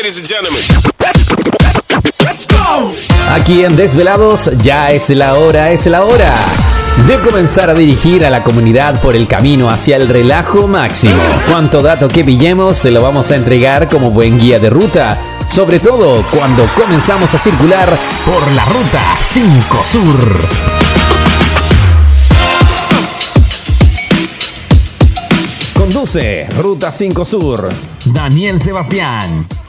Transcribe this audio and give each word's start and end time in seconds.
Ladies 0.00 0.16
and 0.16 0.26
gentlemen. 0.26 0.62
Aquí 3.32 3.64
en 3.64 3.76
Desvelados 3.76 4.50
ya 4.62 4.92
es 4.92 5.10
la 5.10 5.34
hora, 5.34 5.72
es 5.72 5.84
la 5.84 6.04
hora 6.04 6.32
de 7.06 7.20
comenzar 7.20 7.68
a 7.68 7.74
dirigir 7.74 8.24
a 8.24 8.30
la 8.30 8.42
comunidad 8.42 8.98
por 9.02 9.14
el 9.14 9.28
camino 9.28 9.68
hacia 9.68 9.96
el 9.96 10.08
relajo 10.08 10.66
máximo. 10.66 11.20
Cuanto 11.50 11.82
dato 11.82 12.08
que 12.08 12.24
pillemos 12.24 12.78
se 12.78 12.90
lo 12.90 13.02
vamos 13.02 13.30
a 13.30 13.36
entregar 13.36 13.88
como 13.88 14.10
buen 14.10 14.40
guía 14.40 14.58
de 14.58 14.70
ruta, 14.70 15.20
sobre 15.46 15.80
todo 15.80 16.24
cuando 16.30 16.66
comenzamos 16.74 17.34
a 17.34 17.38
circular 17.38 17.94
por 18.24 18.50
la 18.52 18.64
ruta 18.64 19.18
5 19.22 19.84
Sur. 19.84 20.40
Conduce 25.74 26.46
Ruta 26.56 26.90
5 26.90 27.24
Sur, 27.26 27.68
Daniel 28.06 28.58
Sebastián. 28.58 29.59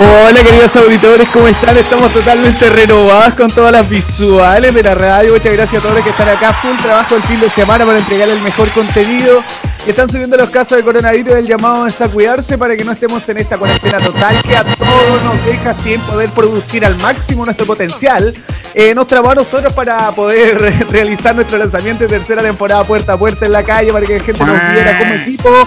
Hola 0.00 0.44
queridos 0.44 0.76
auditores, 0.76 1.28
¿cómo 1.30 1.48
están? 1.48 1.76
Estamos 1.76 2.12
totalmente 2.12 2.70
renovados 2.70 3.34
con 3.34 3.48
todas 3.48 3.72
las 3.72 3.88
visuales 3.88 4.72
de 4.72 4.82
la 4.82 4.94
radio. 4.94 5.32
Muchas 5.32 5.52
gracias 5.52 5.80
a 5.80 5.82
todos 5.82 5.96
los 5.96 6.04
que 6.04 6.10
están 6.10 6.28
acá. 6.28 6.52
Full 6.52 6.76
trabajo 6.82 7.16
el 7.16 7.22
fin 7.24 7.40
de 7.40 7.50
semana 7.50 7.84
para 7.84 7.98
entregar 7.98 8.28
el 8.28 8.40
mejor 8.40 8.70
contenido. 8.70 9.42
Están 9.88 10.06
subiendo 10.06 10.36
los 10.36 10.50
casos 10.50 10.76
de 10.76 10.84
coronavirus. 10.84 11.32
El 11.32 11.46
llamado 11.46 11.86
es 11.86 11.98
a 12.02 12.08
cuidarse 12.08 12.58
para 12.58 12.76
que 12.76 12.84
no 12.84 12.92
estemos 12.92 13.26
en 13.30 13.38
esta 13.38 13.56
cuarentena 13.56 13.96
total 13.98 14.36
que 14.42 14.54
a 14.54 14.62
todos 14.62 15.22
nos 15.24 15.46
deja 15.46 15.72
sin 15.72 15.98
poder 16.02 16.28
producir 16.30 16.84
al 16.84 17.00
máximo 17.00 17.44
nuestro 17.46 17.66
potencial. 17.66 18.34
Eh, 18.74 18.94
nos 18.94 19.06
trabó 19.06 19.30
a 19.30 19.34
nosotros 19.34 19.72
para 19.72 20.12
poder 20.12 20.60
realizar 20.90 21.34
nuestro 21.34 21.56
lanzamiento 21.56 22.04
de 22.04 22.08
tercera 22.08 22.42
temporada 22.42 22.84
puerta 22.84 23.14
a 23.14 23.18
puerta 23.18 23.46
en 23.46 23.52
la 23.52 23.62
calle 23.62 23.90
para 23.90 24.06
que 24.06 24.18
la 24.18 24.24
gente 24.24 24.44
nos 24.44 24.72
viera 24.72 24.98
como 24.98 25.14
equipo. 25.14 25.66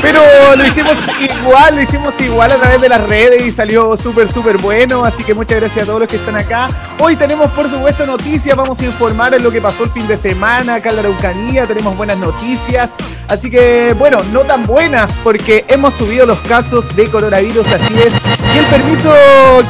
Pero 0.00 0.22
lo 0.56 0.66
hicimos 0.66 0.96
igual, 1.20 1.76
lo 1.76 1.82
hicimos 1.82 2.20
igual 2.20 2.50
a 2.50 2.56
través 2.56 2.80
de 2.80 2.88
las 2.88 3.06
redes 3.06 3.46
y 3.46 3.52
salió 3.52 3.96
súper, 3.96 4.32
súper 4.32 4.56
bueno. 4.58 5.04
Así 5.04 5.22
que 5.24 5.34
muchas 5.34 5.60
gracias 5.60 5.82
a 5.82 5.86
todos 5.86 6.00
los 6.00 6.08
que 6.08 6.16
están 6.16 6.36
acá. 6.36 6.68
Hoy 6.98 7.16
tenemos, 7.16 7.50
por 7.50 7.70
supuesto, 7.70 8.06
noticias. 8.06 8.56
Vamos 8.56 8.80
a 8.80 8.84
informar 8.86 9.34
en 9.34 9.42
lo 9.42 9.50
que 9.50 9.60
pasó 9.60 9.84
el 9.84 9.90
fin 9.90 10.06
de 10.06 10.16
semana 10.16 10.76
acá 10.76 10.88
en 10.90 10.96
la 10.96 11.02
Araucanía. 11.02 11.66
Tenemos 11.66 11.96
buenas 11.96 12.16
noticias. 12.16 12.94
Así 13.28 13.50
que, 13.50 13.57
bueno, 13.98 14.18
no 14.32 14.40
tan 14.40 14.66
buenas 14.66 15.18
porque 15.22 15.64
hemos 15.68 15.94
subido 15.94 16.26
los 16.26 16.38
casos 16.40 16.94
de 16.96 17.06
coronavirus, 17.08 17.66
así 17.68 17.94
es. 17.98 18.12
Y 18.54 18.58
el 18.58 18.64
permiso 18.66 19.12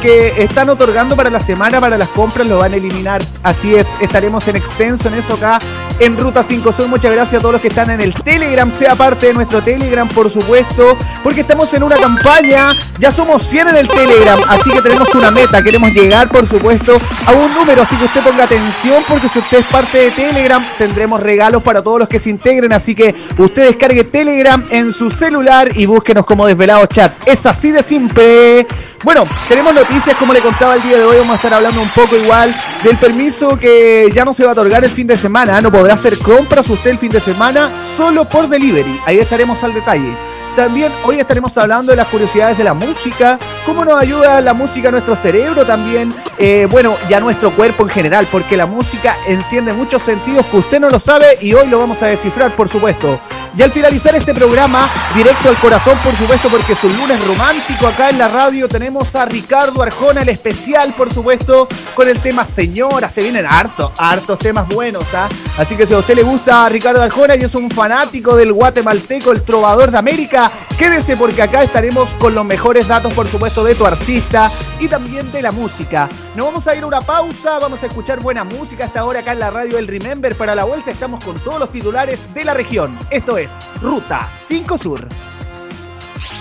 que 0.01 0.41
están 0.41 0.69
otorgando 0.69 1.15
para 1.15 1.29
la 1.29 1.41
semana 1.41 1.79
para 1.79 1.97
las 1.97 2.09
compras 2.09 2.47
lo 2.47 2.59
van 2.59 2.73
a 2.73 2.77
eliminar. 2.77 3.21
Así 3.43 3.75
es, 3.75 3.87
estaremos 4.01 4.47
en 4.47 4.55
extenso 4.55 5.07
en 5.07 5.15
eso 5.15 5.33
acá 5.33 5.59
en 5.99 6.17
Ruta 6.17 6.43
5 6.43 6.71
Sur. 6.71 6.87
Muchas 6.87 7.13
gracias 7.13 7.39
a 7.39 7.41
todos 7.41 7.53
los 7.53 7.61
que 7.61 7.67
están 7.67 7.89
en 7.89 8.01
el 8.01 8.13
Telegram. 8.13 8.71
Sea 8.71 8.95
parte 8.95 9.27
de 9.27 9.33
nuestro 9.33 9.61
Telegram, 9.61 10.07
por 10.07 10.29
supuesto, 10.31 10.97
porque 11.23 11.41
estamos 11.41 11.73
en 11.73 11.83
una 11.83 11.97
campaña. 11.97 12.71
Ya 12.99 13.11
somos 13.11 13.43
100 13.43 13.69
en 13.69 13.75
el 13.75 13.87
Telegram, 13.87 14.39
así 14.49 14.71
que 14.71 14.81
tenemos 14.81 15.13
una 15.15 15.31
meta. 15.31 15.61
Queremos 15.61 15.91
llegar, 15.91 16.29
por 16.29 16.47
supuesto, 16.47 16.97
a 17.25 17.31
un 17.31 17.53
número. 17.53 17.81
Así 17.81 17.95
que 17.95 18.05
usted 18.05 18.21
ponga 18.21 18.45
atención, 18.45 19.03
porque 19.07 19.29
si 19.29 19.39
usted 19.39 19.59
es 19.59 19.65
parte 19.67 19.97
de 19.97 20.11
Telegram, 20.11 20.65
tendremos 20.77 21.21
regalos 21.21 21.61
para 21.61 21.81
todos 21.81 21.99
los 21.99 22.07
que 22.07 22.19
se 22.19 22.29
integren. 22.29 22.73
Así 22.73 22.95
que 22.95 23.13
usted 23.37 23.67
descargue 23.79 24.03
Telegram 24.03 24.61
en 24.71 24.91
su 24.91 25.09
celular 25.09 25.69
y 25.73 25.85
búsquenos 25.85 26.25
como 26.25 26.45
Desvelado 26.45 26.85
Chat. 26.87 27.13
Es 27.25 27.45
así 27.45 27.71
de 27.71 27.81
simple. 27.81 28.67
Bueno, 29.05 29.25
tenemos 29.47 29.73
noticias, 29.73 30.17
como 30.17 30.33
le 30.33 30.41
contaba 30.41 30.75
el 30.75 30.83
día 30.83 30.97
de 30.97 31.05
hoy, 31.05 31.15
vamos 31.19 31.31
a 31.31 31.35
estar 31.37 31.53
hablando 31.53 31.81
un 31.81 31.87
poco 31.87 32.17
igual 32.17 32.53
del 32.83 32.97
permiso 32.97 33.57
que 33.57 34.09
ya 34.13 34.25
no 34.25 34.33
se 34.33 34.43
va 34.43 34.49
a 34.49 34.51
otorgar 34.51 34.83
el 34.83 34.89
fin 34.89 35.07
de 35.07 35.17
semana, 35.17 35.61
no 35.61 35.71
podrá 35.71 35.93
hacer 35.93 36.17
compras 36.17 36.69
usted 36.69 36.89
el 36.89 36.97
fin 36.97 37.09
de 37.09 37.21
semana 37.21 37.71
solo 37.95 38.27
por 38.27 38.49
delivery, 38.49 38.99
ahí 39.05 39.19
estaremos 39.19 39.63
al 39.63 39.73
detalle. 39.73 40.13
También 40.57 40.91
hoy 41.05 41.17
estaremos 41.17 41.57
hablando 41.57 41.93
de 41.93 41.95
las 41.95 42.07
curiosidades 42.07 42.57
de 42.57 42.65
la 42.65 42.73
música, 42.73 43.39
cómo 43.65 43.85
nos 43.85 43.99
ayuda 43.99 44.41
la 44.41 44.53
música 44.53 44.89
a 44.89 44.91
nuestro 44.91 45.15
cerebro 45.15 45.65
también, 45.65 46.13
eh, 46.37 46.67
bueno, 46.69 46.95
y 47.09 47.13
a 47.13 47.19
nuestro 47.19 47.51
cuerpo 47.51 47.83
en 47.83 47.89
general, 47.89 48.27
porque 48.31 48.57
la 48.57 48.65
música 48.65 49.15
enciende 49.27 49.73
muchos 49.73 50.03
sentidos 50.03 50.45
que 50.47 50.57
usted 50.57 50.79
no 50.79 50.89
lo 50.89 50.99
sabe 50.99 51.37
y 51.41 51.53
hoy 51.53 51.67
lo 51.67 51.79
vamos 51.79 52.01
a 52.01 52.07
descifrar, 52.07 52.55
por 52.55 52.69
supuesto. 52.69 53.19
Y 53.57 53.61
al 53.63 53.71
finalizar 53.71 54.15
este 54.15 54.33
programa, 54.33 54.89
directo 55.15 55.49
al 55.49 55.57
corazón, 55.57 55.97
por 56.03 56.15
supuesto, 56.15 56.49
porque 56.49 56.73
es 56.73 56.83
un 56.83 56.95
lunes 56.95 57.25
romántico 57.25 57.87
acá 57.87 58.09
en 58.09 58.17
la 58.17 58.27
radio, 58.27 58.67
tenemos 58.69 59.15
a 59.15 59.25
Ricardo 59.25 59.81
Arjona, 59.81 60.21
el 60.21 60.29
especial, 60.29 60.93
por 60.93 61.11
supuesto, 61.11 61.67
con 61.95 62.07
el 62.07 62.19
tema 62.19 62.45
Señora. 62.45 63.09
Se 63.09 63.21
vienen 63.21 63.45
hartos, 63.45 63.91
hartos 63.97 64.37
temas 64.39 64.67
buenos, 64.67 65.13
¿ah? 65.13 65.27
Así 65.57 65.75
que 65.75 65.87
si 65.87 65.93
a 65.93 65.97
usted 65.97 66.15
le 66.15 66.23
gusta 66.23 66.65
a 66.65 66.69
Ricardo 66.69 67.01
Arjona 67.01 67.35
y 67.35 67.41
es 67.41 67.55
un 67.55 67.69
fanático 67.69 68.35
del 68.35 68.53
guatemalteco, 68.53 69.31
el 69.31 69.41
trovador 69.41 69.91
de 69.91 69.97
América, 69.97 70.51
quédese 70.77 71.17
porque 71.17 71.41
acá 71.41 71.63
estaremos 71.63 72.09
con 72.19 72.35
los 72.35 72.45
mejores 72.45 72.87
datos, 72.87 73.13
por 73.13 73.27
supuesto, 73.27 73.48
de 73.49 73.73
tu 73.73 73.85
artista 73.85 74.51
y 74.79 74.87
también 74.87 75.31
de 75.31 75.41
la 75.41 75.51
música. 75.51 76.07
Nos 76.35 76.45
vamos 76.45 76.67
a 76.67 76.75
ir 76.75 76.83
a 76.83 76.87
una 76.87 77.01
pausa, 77.01 77.57
vamos 77.57 77.81
a 77.81 77.87
escuchar 77.87 78.19
buena 78.19 78.43
música 78.43 78.85
hasta 78.85 78.99
ahora 78.99 79.21
acá 79.21 79.31
en 79.31 79.39
la 79.39 79.49
radio 79.49 79.77
del 79.77 79.87
Remember. 79.87 80.35
Para 80.35 80.53
la 80.53 80.65
vuelta 80.65 80.91
estamos 80.91 81.23
con 81.23 81.37
todos 81.39 81.59
los 81.59 81.71
titulares 81.71 82.31
de 82.33 82.45
la 82.45 82.53
región. 82.53 82.97
Esto 83.09 83.37
es 83.37 83.51
Ruta 83.81 84.29
5 84.31 84.77
Sur. 84.77 85.07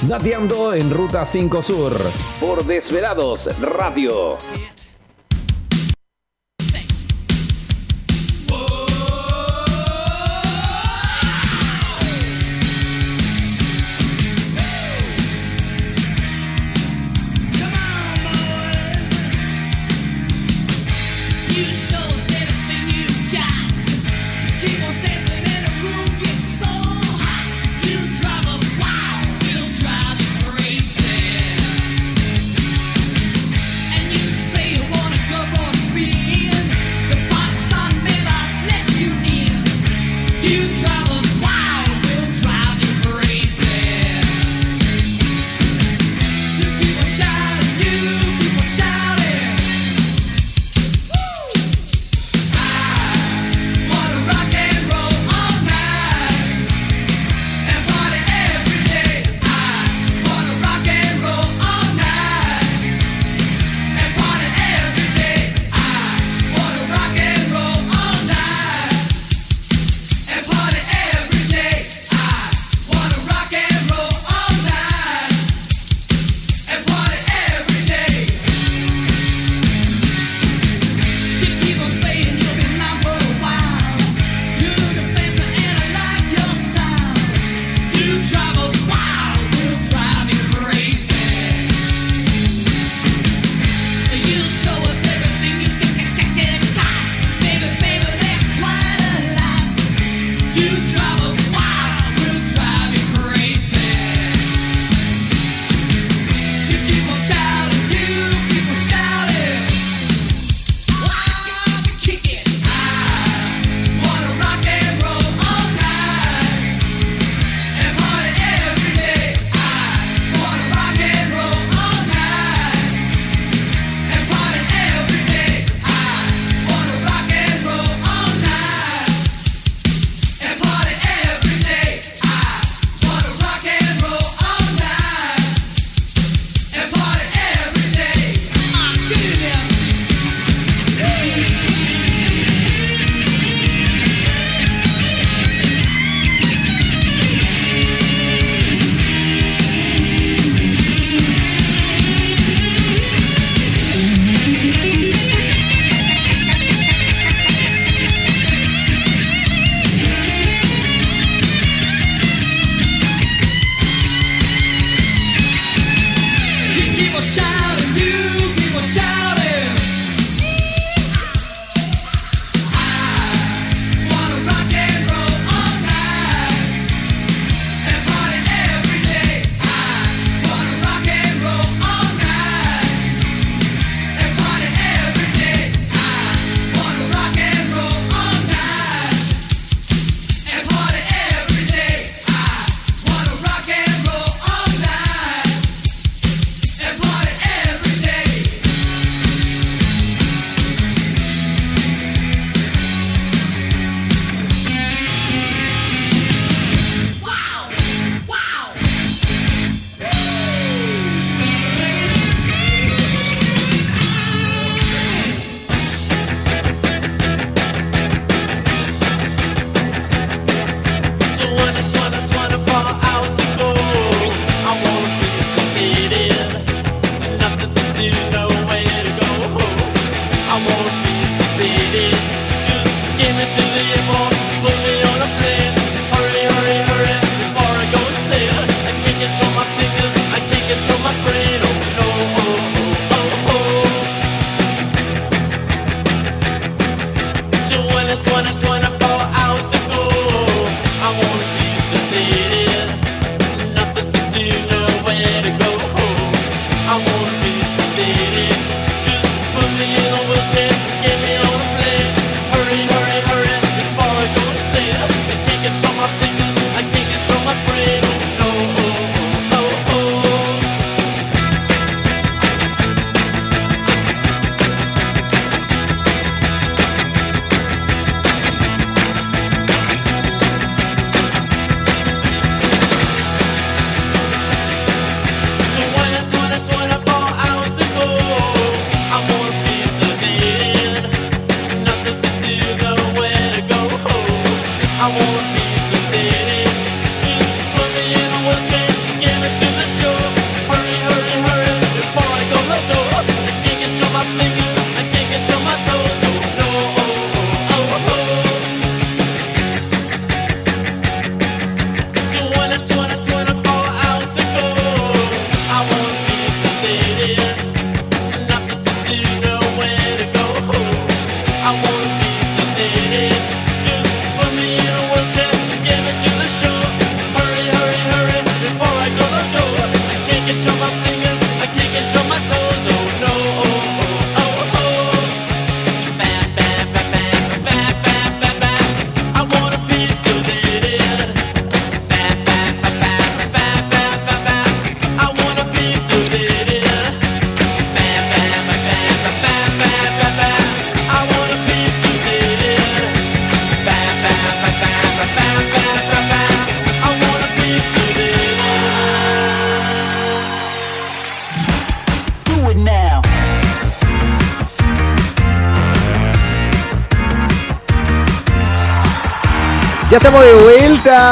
Dateando 0.02 0.74
en 0.74 0.90
Ruta 0.90 1.24
5 1.24 1.62
Sur. 1.62 1.96
Por 2.40 2.64
Desvelados 2.64 3.40
Radio. 3.58 4.36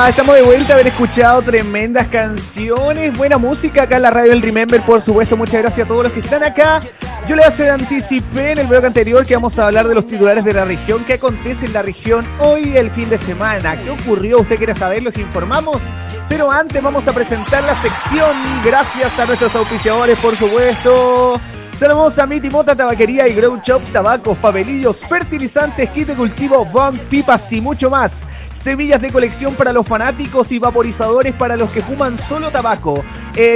Vuelta, 0.06 0.10
estamos 0.10 0.36
de 0.36 0.42
vuelta 0.42 0.72
a 0.72 0.74
haber 0.74 0.86
escuchado 0.86 1.42
tremendas 1.42 2.06
canciones, 2.08 3.16
buena 3.16 3.38
música 3.38 3.82
acá 3.82 3.96
en 3.96 4.02
la 4.02 4.10
radio 4.10 4.30
del 4.30 4.42
Remember, 4.42 4.80
por 4.82 5.00
supuesto, 5.00 5.36
muchas 5.36 5.62
gracias 5.62 5.84
a 5.84 5.88
todos 5.88 6.04
los 6.04 6.12
que 6.12 6.20
están 6.20 6.44
acá. 6.44 6.80
Yo 7.28 7.34
les 7.34 7.58
anticipé 7.60 8.52
en 8.52 8.58
el 8.58 8.66
blog 8.68 8.84
anterior 8.84 9.26
que 9.26 9.34
vamos 9.34 9.58
a 9.58 9.66
hablar 9.66 9.88
de 9.88 9.94
los 9.96 10.06
titulares 10.06 10.44
de 10.44 10.52
la 10.52 10.64
región, 10.64 11.02
qué 11.04 11.14
acontece 11.14 11.66
en 11.66 11.72
la 11.72 11.82
región 11.82 12.24
hoy 12.38 12.76
el 12.76 12.90
fin 12.90 13.08
de 13.10 13.18
semana, 13.18 13.76
qué 13.82 13.90
ocurrió, 13.90 14.40
usted 14.40 14.58
quiere 14.58 14.76
saberlo, 14.76 15.10
los 15.10 15.18
informamos. 15.18 15.82
Pero 16.28 16.52
antes 16.52 16.80
vamos 16.80 17.08
a 17.08 17.12
presentar 17.12 17.64
la 17.64 17.74
sección, 17.74 18.36
gracias 18.64 19.18
a 19.18 19.26
nuestros 19.26 19.56
auspiciadores, 19.56 20.16
por 20.18 20.36
supuesto. 20.36 21.40
Saludamos 21.76 22.18
a 22.18 22.26
Miti 22.26 22.48
Mota 22.48 22.74
Tabaquería 22.74 23.28
y 23.28 23.34
Grow 23.34 23.60
Shop, 23.62 23.82
tabacos, 23.92 24.38
papelillos, 24.38 25.04
fertilizantes, 25.04 25.90
kit 25.90 26.08
de 26.08 26.14
cultivo, 26.14 26.64
van, 26.66 26.96
pipas 26.96 27.52
y 27.52 27.60
mucho 27.60 27.90
más. 27.90 28.22
Semillas 28.56 29.00
de 29.00 29.10
colección 29.10 29.54
para 29.54 29.72
los 29.72 29.86
fanáticos 29.86 30.50
y 30.50 30.58
vaporizadores 30.58 31.34
para 31.34 31.56
los 31.56 31.70
que 31.72 31.82
fuman 31.82 32.18
solo 32.18 32.50
tabaco. 32.50 33.04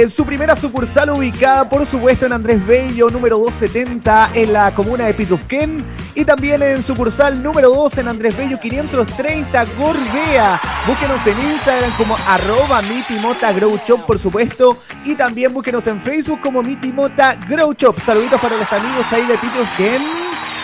Su 0.09 0.25
primera 0.25 0.55
sucursal 0.55 1.09
ubicada, 1.09 1.67
por 1.67 1.85
supuesto, 1.87 2.27
en 2.27 2.33
Andrés 2.33 2.65
Bello, 2.65 3.09
número 3.09 3.39
270, 3.39 4.29
en 4.35 4.53
la 4.53 4.73
comuna 4.75 5.05
de 5.05 5.15
Pitufquén. 5.15 5.83
Y 6.13 6.23
también 6.23 6.61
en 6.61 6.83
sucursal 6.83 7.41
número 7.41 7.69
2 7.69 7.97
en 7.97 8.07
Andrés 8.09 8.37
Bello 8.37 8.59
530, 8.59 9.65
Gorguea. 9.77 10.61
Búsquenos 10.85 11.25
en 11.25 11.51
Instagram 11.51 11.91
como 11.97 12.15
arroba 12.27 12.81
Mitimota 12.83 13.51
Grow 13.53 13.79
por 14.05 14.19
supuesto. 14.19 14.77
Y 15.03 15.15
también 15.15 15.51
búsquenos 15.51 15.87
en 15.87 15.99
Facebook 15.99 16.41
como 16.41 16.61
Mitimota 16.61 17.35
Grow 17.49 17.73
Shop. 17.73 17.99
Saluditos 17.99 18.39
para 18.39 18.57
los 18.57 18.71
amigos 18.71 19.11
ahí 19.11 19.25
de 19.25 19.37
Pitufquén. 19.37 20.20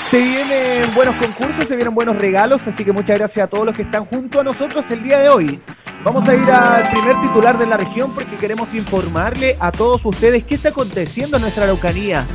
Se 0.10 0.22
vienen 0.22 0.96
buenos 0.96 1.16
concursos, 1.16 1.68
se 1.68 1.76
vienen 1.76 1.94
buenos 1.94 2.18
regalos, 2.18 2.66
así 2.66 2.86
que 2.86 2.94
muchas 2.94 3.18
gracias 3.18 3.44
a 3.44 3.50
todos 3.50 3.66
los 3.66 3.76
que 3.76 3.82
están 3.82 4.06
junto 4.06 4.40
a 4.40 4.44
nosotros 4.44 4.90
el 4.90 5.04
día 5.04 5.20
de 5.20 5.28
hoy. 5.28 5.60
Vamos 6.02 6.26
a 6.30 6.34
ir 6.34 6.50
al 6.50 6.90
primer 6.90 7.20
titular 7.20 7.58
de 7.58 7.66
la 7.66 7.76
región 7.76 8.16
porque 8.16 8.38
queremos 8.38 8.74
informarle 8.74 9.58
a 9.60 9.70
todos 9.74 10.06
ustedes 10.06 10.46
qué 10.46 10.56
está 10.56 10.70
aconteciendo 10.70 11.36
en 11.36 11.42
nuestra 11.42 11.66
Araucanía. 11.66 12.26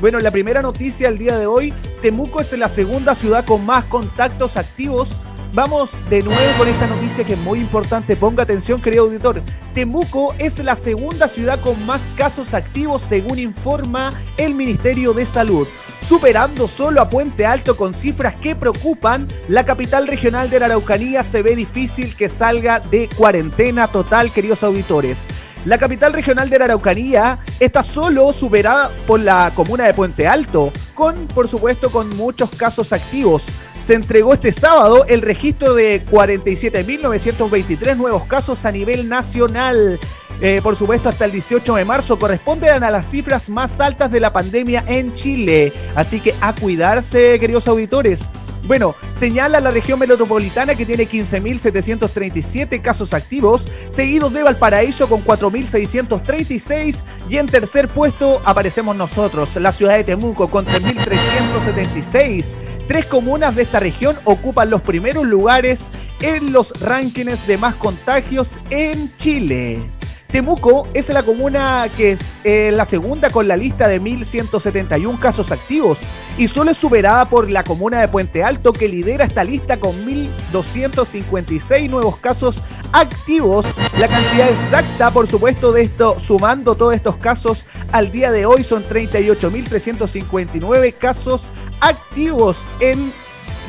Bueno, 0.00 0.18
la 0.18 0.32
primera 0.32 0.60
noticia 0.60 1.08
del 1.08 1.18
día 1.18 1.38
de 1.38 1.46
hoy, 1.46 1.72
Temuco 2.02 2.40
es 2.40 2.52
la 2.58 2.68
segunda 2.68 3.14
ciudad 3.14 3.44
con 3.44 3.64
más 3.64 3.84
contactos 3.84 4.56
activos. 4.56 5.20
Vamos 5.52 5.98
de 6.08 6.22
nuevo 6.22 6.58
con 6.58 6.68
esta 6.68 6.86
noticia 6.86 7.24
que 7.24 7.32
es 7.32 7.38
muy 7.38 7.58
importante. 7.58 8.14
Ponga 8.14 8.44
atención, 8.44 8.80
querido 8.80 9.04
auditor. 9.04 9.42
Temuco 9.74 10.32
es 10.38 10.60
la 10.60 10.76
segunda 10.76 11.26
ciudad 11.26 11.60
con 11.60 11.84
más 11.86 12.08
casos 12.16 12.54
activos 12.54 13.02
según 13.02 13.36
informa 13.40 14.12
el 14.36 14.54
Ministerio 14.54 15.12
de 15.12 15.26
Salud. 15.26 15.66
Superando 16.06 16.68
solo 16.68 17.00
a 17.00 17.10
Puente 17.10 17.46
Alto 17.46 17.76
con 17.76 17.94
cifras 17.94 18.36
que 18.36 18.54
preocupan, 18.54 19.26
la 19.48 19.64
capital 19.64 20.06
regional 20.06 20.50
de 20.50 20.60
la 20.60 20.66
Araucanía 20.66 21.24
se 21.24 21.42
ve 21.42 21.56
difícil 21.56 22.14
que 22.14 22.28
salga 22.28 22.78
de 22.78 23.08
cuarentena 23.08 23.88
total, 23.88 24.32
queridos 24.32 24.62
auditores. 24.62 25.26
La 25.66 25.76
capital 25.76 26.14
regional 26.14 26.48
de 26.48 26.58
la 26.58 26.64
Araucanía 26.64 27.38
está 27.58 27.84
solo 27.84 28.32
superada 28.32 28.90
por 29.06 29.20
la 29.20 29.52
comuna 29.54 29.84
de 29.84 29.92
Puente 29.92 30.26
Alto, 30.26 30.72
con, 30.94 31.26
por 31.26 31.48
supuesto, 31.48 31.90
con 31.90 32.08
muchos 32.16 32.48
casos 32.56 32.94
activos. 32.94 33.46
Se 33.78 33.92
entregó 33.92 34.32
este 34.32 34.54
sábado 34.54 35.04
el 35.06 35.20
registro 35.20 35.74
de 35.74 36.02
47.923 36.06 37.96
nuevos 37.96 38.24
casos 38.24 38.64
a 38.64 38.72
nivel 38.72 39.10
nacional. 39.10 40.00
Eh, 40.40 40.60
por 40.62 40.74
supuesto, 40.76 41.08
hasta 41.08 41.26
el 41.26 41.32
18 41.32 41.74
de 41.74 41.84
marzo 41.84 42.18
corresponden 42.18 42.82
a 42.82 42.90
las 42.90 43.10
cifras 43.10 43.50
más 43.50 43.80
altas 43.80 44.10
de 44.10 44.20
la 44.20 44.32
pandemia 44.32 44.84
en 44.86 45.12
Chile. 45.14 45.72
Así 45.94 46.20
que 46.20 46.34
a 46.40 46.54
cuidarse, 46.54 47.38
queridos 47.38 47.68
auditores. 47.68 48.26
Bueno, 48.66 48.94
señala 49.12 49.60
la 49.60 49.70
región 49.70 49.98
metropolitana 49.98 50.74
que 50.74 50.86
tiene 50.86 51.08
15.737 51.08 52.80
casos 52.82 53.14
activos, 53.14 53.66
seguidos 53.88 54.32
de 54.32 54.42
Valparaíso 54.42 55.08
con 55.08 55.24
4.636 55.24 57.02
y 57.28 57.38
en 57.38 57.46
tercer 57.46 57.88
puesto 57.88 58.40
aparecemos 58.44 58.94
nosotros, 58.96 59.56
la 59.56 59.72
ciudad 59.72 59.96
de 59.96 60.04
Temuco 60.04 60.48
con 60.48 60.66
3.376. 60.66 62.56
Tres 62.86 63.06
comunas 63.06 63.56
de 63.56 63.62
esta 63.62 63.80
región 63.80 64.16
ocupan 64.24 64.68
los 64.68 64.82
primeros 64.82 65.24
lugares 65.24 65.88
en 66.20 66.52
los 66.52 66.78
rankings 66.80 67.46
de 67.46 67.56
más 67.56 67.74
contagios 67.76 68.58
en 68.70 69.16
Chile. 69.16 69.80
Temuco 70.32 70.88
es 70.94 71.08
la 71.08 71.24
comuna 71.24 71.88
que 71.96 72.12
es 72.12 72.20
eh, 72.44 72.70
la 72.72 72.84
segunda 72.84 73.30
con 73.30 73.48
la 73.48 73.56
lista 73.56 73.88
de 73.88 74.00
1.171 74.00 75.18
casos 75.18 75.50
activos 75.50 75.98
y 76.38 76.46
solo 76.46 76.70
es 76.70 76.78
superada 76.78 77.28
por 77.28 77.50
la 77.50 77.64
comuna 77.64 78.00
de 78.00 78.06
Puente 78.06 78.44
Alto 78.44 78.72
que 78.72 78.86
lidera 78.86 79.24
esta 79.24 79.42
lista 79.42 79.78
con 79.78 80.06
1.256 80.06 81.90
nuevos 81.90 82.18
casos 82.18 82.62
activos. 82.92 83.66
La 83.98 84.06
cantidad 84.06 84.48
exacta, 84.48 85.10
por 85.10 85.26
supuesto, 85.26 85.72
de 85.72 85.82
esto, 85.82 86.16
sumando 86.20 86.76
todos 86.76 86.94
estos 86.94 87.16
casos 87.16 87.66
al 87.90 88.12
día 88.12 88.30
de 88.30 88.46
hoy, 88.46 88.62
son 88.62 88.84
38.359 88.84 90.94
casos 90.94 91.50
activos 91.80 92.60
en 92.78 93.12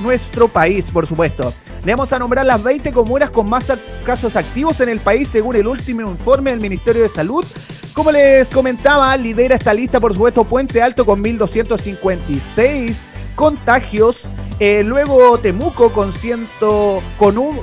nuestro 0.04 0.48
país, 0.48 0.92
por 0.92 1.08
supuesto. 1.08 1.52
Le 1.84 1.94
vamos 1.94 2.14
a 2.14 2.20
nombrar 2.20 2.46
las 2.46 2.64
20 2.64 2.92
comunas 2.92 3.32
con 3.32 3.50
más 3.50 3.74
casos 4.06 4.36
activos 4.36 4.80
en 4.82 4.90
el 4.90 5.00
país 5.00 5.28
según 5.30 5.56
el 5.56 5.66
último 5.66 6.02
informe 6.02 6.52
del 6.52 6.62
Ministerio 6.62 7.02
de 7.02 7.10
Salud. 7.10 7.44
Como 7.94 8.12
les 8.12 8.52
comentaba, 8.52 9.18
lidera 9.18 9.56
esta 9.56 9.74
lista, 9.74 10.00
por 10.00 10.14
supuesto, 10.14 10.44
Puente 10.44 10.82
Alto 10.82 11.06
con 11.06 11.24
1.256 11.24 13.10
contagios. 13.36 14.30
Eh, 14.60 14.84
luego 14.84 15.40
Temuco 15.40 15.92
con, 15.92 16.14
ciento, 16.14 17.02
con 17.18 17.40
un 17.40 17.60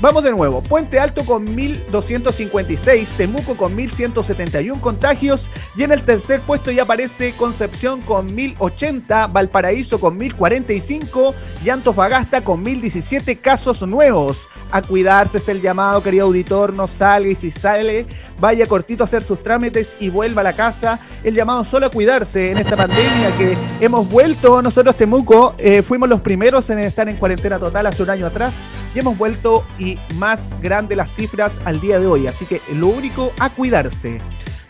Vamos 0.00 0.22
de 0.22 0.30
nuevo. 0.30 0.62
Puente 0.62 1.00
Alto 1.00 1.24
con 1.24 1.56
1256, 1.56 3.14
Temuco 3.14 3.56
con 3.56 3.74
1171 3.74 4.80
contagios 4.80 5.50
y 5.76 5.82
en 5.82 5.90
el 5.90 6.02
tercer 6.02 6.40
puesto 6.40 6.70
ya 6.70 6.84
aparece 6.84 7.32
Concepción 7.32 8.00
con 8.02 8.32
1080, 8.32 9.26
Valparaíso 9.26 9.98
con 9.98 10.16
1045 10.16 11.34
y 11.64 11.70
Antofagasta 11.70 12.44
con 12.44 12.62
1017 12.62 13.38
casos 13.38 13.82
nuevos. 13.82 14.48
A 14.70 14.82
cuidarse 14.82 15.38
es 15.38 15.48
el 15.48 15.62
llamado, 15.62 16.00
querido 16.00 16.26
auditor, 16.26 16.76
no 16.76 16.86
salga 16.86 17.30
y 17.30 17.34
si 17.34 17.50
sale, 17.50 18.06
vaya 18.38 18.66
cortito 18.66 19.02
a 19.02 19.06
hacer 19.06 19.22
sus 19.22 19.42
trámites 19.42 19.96
y 20.00 20.08
vuelva 20.08 20.40
a 20.40 20.44
la 20.44 20.52
casa. 20.54 21.00
El 21.22 21.34
llamado 21.34 21.64
solo 21.64 21.86
a 21.86 21.90
cuidarse 21.90 22.50
en 22.50 22.58
esta 22.58 22.76
pandemia 22.76 23.36
que 23.36 23.56
hemos 23.80 24.08
vuelto 24.08 24.62
nosotros 24.62 24.96
Temuco, 24.96 25.54
eh, 25.58 25.82
fuimos 25.82 26.08
los 26.08 26.20
primeros 26.20 26.70
en 26.70 26.78
estar 26.78 27.08
en 27.08 27.16
cuarentena 27.16 27.58
total 27.58 27.86
hace 27.86 28.02
un 28.02 28.10
año 28.10 28.26
atrás 28.26 28.60
y 28.94 28.98
hemos 28.98 29.16
vuelto 29.16 29.66
y 29.78 29.98
más 30.16 30.50
grande 30.60 30.96
las 30.96 31.10
cifras 31.10 31.60
al 31.64 31.80
día 31.80 31.98
de 31.98 32.06
hoy, 32.06 32.26
así 32.26 32.46
que 32.46 32.60
lo 32.74 32.88
único 32.88 33.32
a 33.38 33.50
cuidarse. 33.50 34.18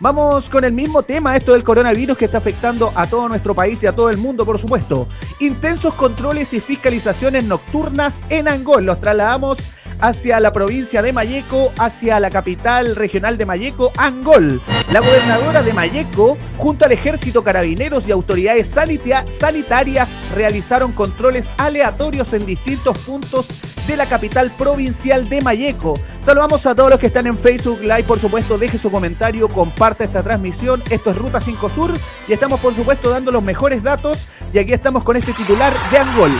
Vamos 0.01 0.49
con 0.49 0.63
el 0.63 0.73
mismo 0.73 1.03
tema, 1.03 1.37
esto 1.37 1.55
del 1.55 1.65
coronavirus 1.65 2.17
que 2.17 2.27
está 2.27 2.39
afectando 2.39 2.93
a 2.95 3.09
todo 3.09 3.29
nuestro 3.29 3.53
país 3.53 3.83
y 3.83 3.89
a 3.89 3.97
todo 3.97 4.11
el 4.11 4.17
mundo, 4.17 4.47
por 4.47 4.61
supuesto. 4.61 5.09
Intensos 5.41 5.93
controles 5.95 6.55
y 6.55 6.61
fiscalizaciones 6.61 7.45
nocturnas 7.45 8.25
en 8.29 8.47
Angol. 8.47 8.87
Los 8.87 9.01
trasladamos 9.01 9.59
hacia 10.01 10.41
la 10.41 10.53
provincia 10.53 11.03
de 11.03 11.13
Mayeco, 11.13 11.73
hacia 11.79 12.21
la 12.21 12.31
capital 12.31 12.95
regional 12.97 13.37
de 13.39 13.47
Mayeco, 13.47 13.93
Angol. 13.97 14.61
La 14.93 15.01
gobernadora 15.01 15.63
de 15.63 15.73
Mayeco, 15.73 16.39
junto 16.57 16.85
al 16.85 16.93
ejército, 16.93 17.43
carabineros 17.43 18.09
y 18.09 18.13
autoridades 18.13 18.75
sanita- 18.75 19.25
sanitarias, 19.31 20.11
realizaron 20.35 20.93
controles 20.93 21.49
aleatorios 21.59 22.33
en 22.33 22.47
distintos 22.47 22.99
puntos 22.99 23.49
de 23.87 23.97
la 23.97 24.07
capital 24.07 24.51
provincial 24.53 25.29
de 25.29 25.41
Mayeco. 25.41 25.99
Saludamos 26.21 26.67
a 26.67 26.75
todos 26.75 26.91
los 26.91 26.99
que 26.99 27.07
están 27.07 27.27
en 27.27 27.39
Facebook 27.39 27.81
Live, 27.81 28.05
por 28.05 28.21
supuesto, 28.21 28.59
deje 28.59 28.79
su 28.79 28.91
comentario, 28.91 29.49
comparte 29.49 30.05
esta 30.05 30.23
transmisión. 30.23 30.83
Esto 30.91 31.11
es 31.11 31.17
Ruta 31.17 31.41
5 31.41 31.69
Sur 31.71 31.93
y 32.29 32.33
estamos, 32.33 32.61
por 32.61 32.75
supuesto, 32.75 33.11
dando 33.11 33.33
los 33.33 33.43
mejores 33.43 33.83
datos. 33.83 34.29
Y 34.53 34.59
aquí 34.59 34.73
estamos 34.73 35.05
con 35.05 35.17
este 35.17 35.33
titular 35.33 35.73
de 35.91 35.99
Angol. 35.99 36.33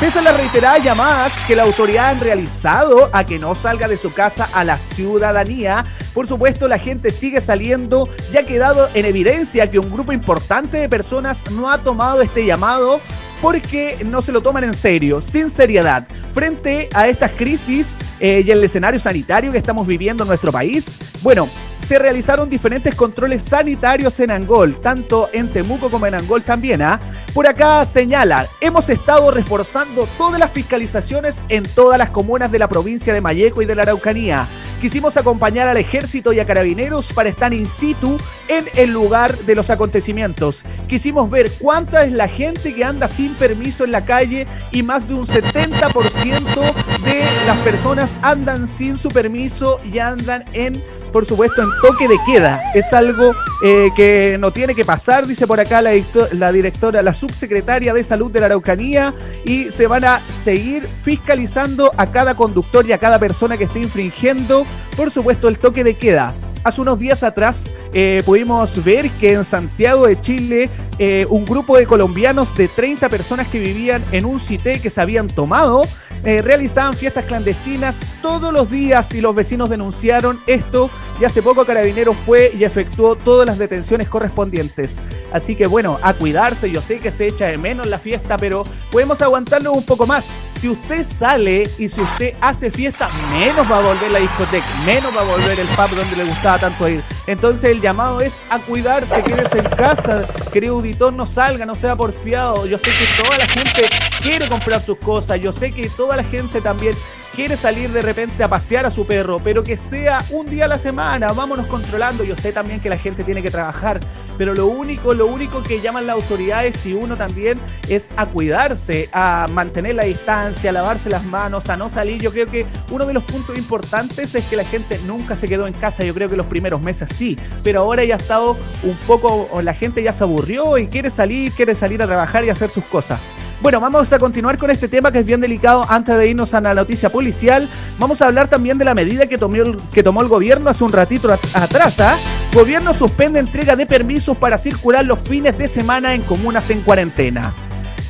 Pese 0.00 0.18
a 0.18 0.22
las 0.22 0.36
reiteradas 0.36 0.82
llamadas 0.82 1.32
que 1.46 1.54
la 1.54 1.62
autoridad 1.62 2.08
han 2.10 2.18
realizado 2.20 3.01
a 3.12 3.24
que 3.24 3.38
no 3.38 3.54
salga 3.54 3.88
de 3.88 3.96
su 3.96 4.12
casa 4.12 4.48
a 4.52 4.64
la 4.64 4.78
ciudadanía, 4.78 5.84
por 6.14 6.26
supuesto 6.26 6.68
la 6.68 6.78
gente 6.78 7.10
sigue 7.10 7.40
saliendo 7.40 8.08
y 8.32 8.36
ha 8.36 8.44
quedado 8.44 8.88
en 8.94 9.06
evidencia 9.06 9.70
que 9.70 9.78
un 9.78 9.90
grupo 9.90 10.12
importante 10.12 10.78
de 10.78 10.88
personas 10.88 11.50
no 11.50 11.70
ha 11.70 11.78
tomado 11.78 12.22
este 12.22 12.44
llamado 12.44 13.00
porque 13.42 13.98
no 14.04 14.22
se 14.22 14.30
lo 14.30 14.40
toman 14.40 14.64
en 14.64 14.74
serio, 14.74 15.20
sin 15.20 15.50
seriedad. 15.50 16.06
Frente 16.32 16.88
a 16.94 17.08
estas 17.08 17.32
crisis 17.32 17.96
eh, 18.20 18.42
y 18.46 18.50
el 18.50 18.62
escenario 18.62 19.00
sanitario 19.00 19.50
que 19.50 19.58
estamos 19.58 19.86
viviendo 19.86 20.22
en 20.22 20.28
nuestro 20.28 20.52
país, 20.52 20.98
bueno, 21.22 21.48
se 21.84 21.98
realizaron 21.98 22.48
diferentes 22.48 22.94
controles 22.94 23.42
sanitarios 23.42 24.18
en 24.20 24.30
Angol, 24.30 24.80
tanto 24.80 25.28
en 25.32 25.48
Temuco 25.48 25.90
como 25.90 26.06
en 26.06 26.14
Angol 26.14 26.42
también. 26.42 26.82
¿ah? 26.82 27.00
Por 27.34 27.46
acá 27.46 27.82
señala, 27.86 28.46
hemos 28.60 28.90
estado 28.90 29.30
reforzando 29.30 30.06
todas 30.18 30.38
las 30.38 30.50
fiscalizaciones 30.50 31.42
en 31.48 31.62
todas 31.64 31.96
las 31.96 32.10
comunas 32.10 32.52
de 32.52 32.58
la 32.58 32.68
provincia 32.68 33.14
de 33.14 33.22
Mayeco 33.22 33.62
y 33.62 33.66
de 33.66 33.74
la 33.74 33.82
Araucanía. 33.82 34.46
Quisimos 34.82 35.16
acompañar 35.16 35.66
al 35.66 35.78
ejército 35.78 36.34
y 36.34 36.40
a 36.40 36.44
carabineros 36.44 37.10
para 37.14 37.30
estar 37.30 37.54
in 37.54 37.66
situ 37.66 38.18
en 38.48 38.66
el 38.76 38.90
lugar 38.90 39.34
de 39.34 39.54
los 39.54 39.70
acontecimientos. 39.70 40.62
Quisimos 40.88 41.30
ver 41.30 41.50
cuánta 41.58 42.04
es 42.04 42.12
la 42.12 42.28
gente 42.28 42.74
que 42.74 42.84
anda 42.84 43.08
sin 43.08 43.34
permiso 43.34 43.84
en 43.84 43.92
la 43.92 44.04
calle 44.04 44.46
y 44.70 44.82
más 44.82 45.08
de 45.08 45.14
un 45.14 45.26
70% 45.26 46.74
de 47.02 47.24
las 47.46 47.58
personas 47.58 48.18
andan 48.20 48.66
sin 48.66 48.98
su 48.98 49.08
permiso 49.08 49.80
y 49.90 50.00
andan 50.00 50.44
en 50.52 50.84
por 51.12 51.26
supuesto, 51.26 51.62
en 51.62 51.70
toque 51.80 52.08
de 52.08 52.16
queda. 52.26 52.62
Es 52.74 52.92
algo 52.92 53.32
eh, 53.62 53.90
que 53.94 54.36
no 54.38 54.52
tiene 54.52 54.74
que 54.74 54.84
pasar, 54.84 55.26
dice 55.26 55.46
por 55.46 55.60
acá 55.60 55.82
la, 55.82 55.92
la 56.32 56.52
directora, 56.52 57.02
la 57.02 57.14
subsecretaria 57.14 57.94
de 57.94 58.02
Salud 58.02 58.30
de 58.30 58.40
la 58.40 58.46
Araucanía, 58.46 59.14
y 59.44 59.64
se 59.64 59.86
van 59.86 60.04
a 60.04 60.22
seguir 60.44 60.88
fiscalizando 61.02 61.92
a 61.96 62.10
cada 62.10 62.34
conductor 62.34 62.86
y 62.86 62.92
a 62.92 62.98
cada 62.98 63.18
persona 63.18 63.56
que 63.56 63.64
esté 63.64 63.80
infringiendo, 63.80 64.64
por 64.96 65.10
supuesto, 65.10 65.48
el 65.48 65.58
toque 65.58 65.84
de 65.84 65.96
queda. 65.96 66.34
Hace 66.64 66.80
unos 66.80 66.98
días 66.98 67.24
atrás 67.24 67.70
eh, 67.92 68.22
pudimos 68.24 68.84
ver 68.84 69.10
que 69.10 69.32
en 69.32 69.44
Santiago 69.44 70.06
de 70.06 70.20
Chile 70.20 70.70
eh, 70.98 71.26
un 71.28 71.44
grupo 71.44 71.76
de 71.76 71.86
colombianos 71.86 72.54
de 72.54 72.68
30 72.68 73.08
personas 73.08 73.48
que 73.48 73.58
vivían 73.58 74.04
en 74.12 74.24
un 74.24 74.38
cité 74.38 74.78
que 74.78 74.88
se 74.88 75.00
habían 75.00 75.26
tomado 75.26 75.82
eh, 76.24 76.40
realizaban 76.40 76.94
fiestas 76.94 77.24
clandestinas 77.24 78.00
todos 78.20 78.52
los 78.52 78.70
días 78.70 79.12
y 79.14 79.20
los 79.20 79.34
vecinos 79.34 79.68
denunciaron 79.68 80.40
esto 80.46 80.90
y 81.20 81.24
hace 81.24 81.42
poco 81.42 81.64
Carabineros 81.64 82.16
fue 82.16 82.52
y 82.56 82.64
efectuó 82.64 83.16
todas 83.16 83.46
las 83.46 83.58
detenciones 83.58 84.08
correspondientes. 84.08 84.98
Así 85.32 85.56
que 85.56 85.66
bueno, 85.66 85.98
a 86.02 86.14
cuidarse, 86.14 86.70
yo 86.70 86.80
sé 86.80 87.00
que 87.00 87.10
se 87.10 87.26
echa 87.26 87.46
de 87.46 87.58
menos 87.58 87.86
la 87.86 87.98
fiesta, 87.98 88.36
pero 88.36 88.64
podemos 88.90 89.20
aguantarlo 89.22 89.72
un 89.72 89.84
poco 89.84 90.06
más. 90.06 90.30
Si 90.62 90.68
usted 90.68 91.02
sale 91.02 91.68
y 91.76 91.88
si 91.88 92.00
usted 92.00 92.36
hace 92.40 92.70
fiesta, 92.70 93.08
menos 93.32 93.68
va 93.68 93.78
a 93.78 93.82
volver 93.82 94.12
la 94.12 94.20
discoteca, 94.20 94.64
menos 94.86 95.12
va 95.12 95.22
a 95.22 95.24
volver 95.24 95.58
el 95.58 95.66
pub 95.66 95.90
donde 95.90 96.14
le 96.14 96.22
gustaba 96.22 96.56
tanto 96.60 96.88
ir. 96.88 97.02
Entonces 97.26 97.68
el 97.68 97.80
llamado 97.80 98.20
es 98.20 98.40
a 98.48 98.60
cuidarse, 98.60 99.24
quédese 99.24 99.58
en 99.58 99.68
casa, 99.70 100.28
querido 100.52 100.76
auditor, 100.76 101.14
no 101.14 101.26
salga, 101.26 101.66
no 101.66 101.74
sea 101.74 101.96
porfiado. 101.96 102.64
Yo 102.66 102.78
sé 102.78 102.92
que 102.92 103.08
toda 103.20 103.38
la 103.38 103.48
gente 103.48 103.90
quiere 104.20 104.48
comprar 104.48 104.80
sus 104.80 104.98
cosas, 104.98 105.40
yo 105.40 105.52
sé 105.52 105.72
que 105.72 105.88
toda 105.88 106.16
la 106.16 106.22
gente 106.22 106.60
también 106.60 106.94
quiere 107.34 107.56
salir 107.56 107.90
de 107.90 108.02
repente 108.02 108.42
a 108.44 108.48
pasear 108.48 108.86
a 108.86 108.90
su 108.90 109.06
perro, 109.06 109.38
pero 109.42 109.62
que 109.62 109.76
sea 109.76 110.22
un 110.30 110.46
día 110.46 110.66
a 110.66 110.68
la 110.68 110.78
semana, 110.78 111.32
vámonos 111.32 111.66
controlando. 111.66 112.24
Yo 112.24 112.36
sé 112.36 112.52
también 112.52 112.80
que 112.80 112.90
la 112.90 112.98
gente 112.98 113.24
tiene 113.24 113.42
que 113.42 113.50
trabajar, 113.50 114.00
pero 114.36 114.54
lo 114.54 114.66
único, 114.66 115.14
lo 115.14 115.26
único 115.26 115.62
que 115.62 115.80
llaman 115.80 116.06
las 116.06 116.16
autoridades 116.16 116.84
y 116.84 116.94
uno 116.94 117.16
también 117.16 117.58
es 117.88 118.10
a 118.16 118.26
cuidarse, 118.26 119.08
a 119.12 119.46
mantener 119.50 119.94
la 119.94 120.04
distancia, 120.04 120.70
a 120.70 120.72
lavarse 120.72 121.08
las 121.08 121.24
manos, 121.24 121.68
a 121.68 121.76
no 121.76 121.88
salir. 121.88 122.20
Yo 122.20 122.32
creo 122.32 122.46
que 122.46 122.66
uno 122.90 123.06
de 123.06 123.14
los 123.14 123.24
puntos 123.24 123.56
importantes 123.56 124.34
es 124.34 124.44
que 124.44 124.56
la 124.56 124.64
gente 124.64 124.98
nunca 125.06 125.36
se 125.36 125.48
quedó 125.48 125.66
en 125.66 125.72
casa. 125.72 126.04
Yo 126.04 126.12
creo 126.14 126.28
que 126.28 126.36
los 126.36 126.46
primeros 126.46 126.82
meses 126.82 127.08
sí, 127.14 127.38
pero 127.62 127.80
ahora 127.80 128.04
ya 128.04 128.14
ha 128.14 128.18
estado 128.18 128.56
un 128.82 128.96
poco, 129.06 129.48
la 129.62 129.74
gente 129.74 130.02
ya 130.02 130.12
se 130.12 130.24
aburrió 130.24 130.76
y 130.76 130.88
quiere 130.88 131.10
salir, 131.10 131.52
quiere 131.52 131.74
salir 131.74 132.02
a 132.02 132.06
trabajar 132.06 132.44
y 132.44 132.50
hacer 132.50 132.70
sus 132.70 132.84
cosas. 132.84 133.20
Bueno, 133.62 133.78
vamos 133.78 134.12
a 134.12 134.18
continuar 134.18 134.58
con 134.58 134.70
este 134.70 134.88
tema 134.88 135.12
que 135.12 135.20
es 135.20 135.26
bien 135.26 135.40
delicado 135.40 135.86
antes 135.88 136.16
de 136.16 136.28
irnos 136.28 136.52
a 136.52 136.60
la 136.60 136.74
noticia 136.74 137.10
policial. 137.12 137.68
Vamos 137.96 138.20
a 138.20 138.26
hablar 138.26 138.48
también 138.48 138.76
de 138.76 138.84
la 138.84 138.92
medida 138.92 139.26
que 139.26 139.38
tomó 139.38 139.54
el, 139.54 139.76
que 139.92 140.02
tomó 140.02 140.20
el 140.20 140.26
gobierno 140.26 140.68
hace 140.68 140.82
un 140.82 140.90
ratito 140.92 141.32
at- 141.32 141.38
atrás. 141.54 142.00
¿ah? 142.00 142.16
Gobierno 142.52 142.92
suspende 142.92 143.38
entrega 143.38 143.76
de 143.76 143.86
permisos 143.86 144.36
para 144.36 144.58
circular 144.58 145.04
los 145.04 145.20
fines 145.20 145.56
de 145.58 145.68
semana 145.68 146.12
en 146.14 146.22
comunas 146.22 146.70
en 146.70 146.80
cuarentena. 146.82 147.54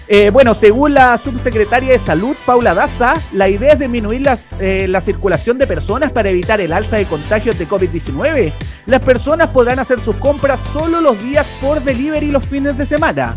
Eh, 0.09 0.31
bueno, 0.31 0.55
según 0.55 0.95
la 0.95 1.19
subsecretaria 1.19 1.93
de 1.93 1.99
Salud, 1.99 2.35
Paula 2.47 2.75
Daza, 2.75 3.13
la 3.33 3.49
idea 3.51 3.75
es 3.75 3.79
disminuir 3.79 4.27
eh, 4.59 4.87
la 4.89 5.01
circulación 5.03 5.59
de 5.59 5.67
personas 5.67 6.11
para 6.13 6.31
evitar 6.31 6.63
el 6.63 6.73
alza 6.73 6.97
de 6.97 7.05
contagios 7.05 7.59
de 7.59 7.69
COVID-19. 7.69 8.55
Las 8.87 9.03
personas 9.03 9.49
podrán 9.49 9.79
hacer 9.79 10.01
sus 10.01 10.17
compras 10.17 10.61
solo 10.73 11.03
los 11.03 11.23
días 11.23 11.47
por 11.61 11.83
delivery 11.83 12.31
los 12.31 12.45
fines 12.45 12.77
de 12.77 12.87
semana. 12.87 13.37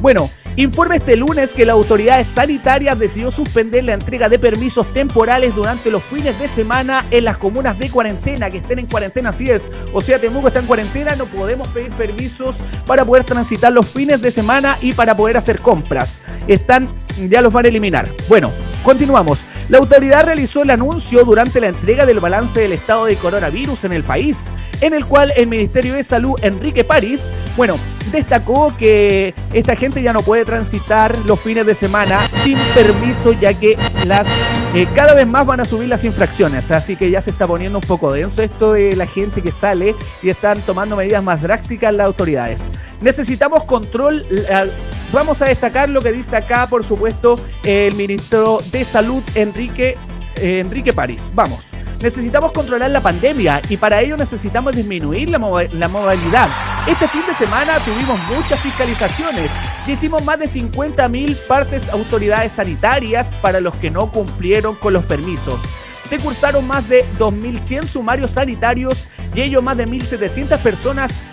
Bueno, 0.00 0.28
informa 0.56 0.96
este 0.96 1.16
lunes 1.16 1.52
que 1.52 1.66
la 1.66 1.72
autoridad 1.72 2.24
sanitaria 2.24 2.94
decidió 2.94 3.30
suspender 3.30 3.84
la 3.84 3.94
entrega 3.94 4.28
de 4.28 4.38
permisos 4.38 4.92
temporales 4.92 5.54
durante 5.54 5.90
los 5.90 6.02
fines 6.02 6.38
de 6.38 6.48
semana 6.48 7.04
en 7.10 7.24
las 7.24 7.38
comunas 7.38 7.78
de 7.78 7.90
cuarentena, 7.90 8.50
que 8.50 8.58
estén 8.58 8.78
en 8.78 8.86
cuarentena, 8.86 9.30
así 9.30 9.50
es. 9.50 9.70
O 9.92 10.00
sea, 10.00 10.20
Temuco 10.20 10.48
está 10.48 10.60
en 10.60 10.66
cuarentena, 10.66 11.16
no 11.16 11.26
podemos 11.26 11.68
pedir 11.68 11.90
permisos 11.90 12.58
para 12.86 13.04
poder 13.04 13.24
transitar 13.24 13.72
los 13.72 13.86
fines 13.86 14.22
de 14.22 14.30
semana 14.30 14.78
y 14.80 14.92
para 14.92 15.16
poder 15.16 15.36
hacer 15.36 15.60
compras. 15.60 16.22
Están, 16.46 16.88
ya 17.28 17.42
los 17.42 17.52
van 17.52 17.64
a 17.64 17.68
eliminar. 17.68 18.08
Bueno, 18.28 18.52
continuamos. 18.82 19.40
La 19.68 19.78
autoridad 19.78 20.26
realizó 20.26 20.62
el 20.62 20.70
anuncio 20.70 21.24
durante 21.24 21.60
la 21.60 21.68
entrega 21.68 22.04
del 22.04 22.20
balance 22.20 22.60
del 22.60 22.72
estado 22.72 23.06
de 23.06 23.16
coronavirus 23.16 23.84
en 23.84 23.92
el 23.92 24.02
país, 24.02 24.50
en 24.82 24.92
el 24.92 25.06
cual 25.06 25.32
el 25.36 25.46
Ministerio 25.46 25.94
de 25.94 26.04
Salud, 26.04 26.34
Enrique 26.42 26.84
París, 26.84 27.30
bueno, 27.56 27.78
destacó 28.12 28.76
que 28.76 29.34
esta 29.54 29.74
gente 29.74 30.02
ya 30.02 30.12
no 30.12 30.20
puede 30.20 30.44
transitar 30.44 31.16
los 31.24 31.40
fines 31.40 31.64
de 31.64 31.74
semana 31.74 32.20
sin 32.42 32.58
permiso, 32.74 33.32
ya 33.32 33.54
que 33.54 33.78
las 34.06 34.26
eh, 34.74 34.86
cada 34.94 35.14
vez 35.14 35.26
más 35.26 35.46
van 35.46 35.60
a 35.60 35.64
subir 35.64 35.88
las 35.88 36.04
infracciones. 36.04 36.70
Así 36.70 36.96
que 36.96 37.10
ya 37.10 37.22
se 37.22 37.30
está 37.30 37.46
poniendo 37.46 37.78
un 37.78 37.84
poco 37.84 38.12
denso 38.12 38.42
esto 38.42 38.72
de 38.72 38.94
la 38.96 39.06
gente 39.06 39.40
que 39.40 39.52
sale 39.52 39.94
y 40.22 40.28
están 40.28 40.60
tomando 40.60 40.96
medidas 40.96 41.22
más 41.22 41.40
drásticas 41.40 41.94
las 41.94 42.06
autoridades. 42.06 42.68
Necesitamos 43.04 43.64
control. 43.64 44.24
eh, 44.30 44.70
Vamos 45.12 45.40
a 45.42 45.44
destacar 45.44 45.88
lo 45.88 46.02
que 46.02 46.10
dice 46.10 46.34
acá, 46.36 46.66
por 46.66 46.82
supuesto, 46.82 47.38
el 47.62 47.94
ministro 47.94 48.58
de 48.72 48.84
Salud, 48.84 49.22
Enrique, 49.36 49.96
eh, 50.34 50.58
Enrique 50.58 50.92
París. 50.92 51.30
Vamos. 51.34 51.66
Necesitamos 52.02 52.50
controlar 52.50 52.90
la 52.90 53.00
pandemia 53.00 53.62
y 53.68 53.76
para 53.76 54.00
ello 54.00 54.16
necesitamos 54.16 54.74
disminuir 54.74 55.30
la, 55.30 55.38
movilidad. 55.38 56.48
Este 56.88 57.06
fin 57.06 57.22
de 57.28 57.34
semana 57.34 57.78
tuvimos 57.84 58.18
muchas 58.28 58.58
fiscalizaciones 58.60 59.52
y 59.86 59.92
hicimos 59.92 60.24
más 60.24 60.38
de 60.38 60.46
50.000 60.46 61.46
partes 61.46 61.88
autoridades 61.90 62.52
sanitarias 62.52 63.36
para 63.36 63.60
los 63.60 63.76
que 63.76 63.90
no 63.90 64.10
cumplieron 64.10 64.74
con 64.74 64.94
los 64.94 65.04
permisos. 65.04 65.60
se 66.04 66.18
cursaron 66.18 66.66
más 66.66 66.88
de 66.88 67.06
2.100 67.18 67.86
sumarios 67.86 68.32
sanitarios 68.32 69.08
y 69.34 69.42
ello 69.42 69.62
más 69.62 69.76
de 69.76 69.86
1.700 69.86 70.58
personas 70.58 71.24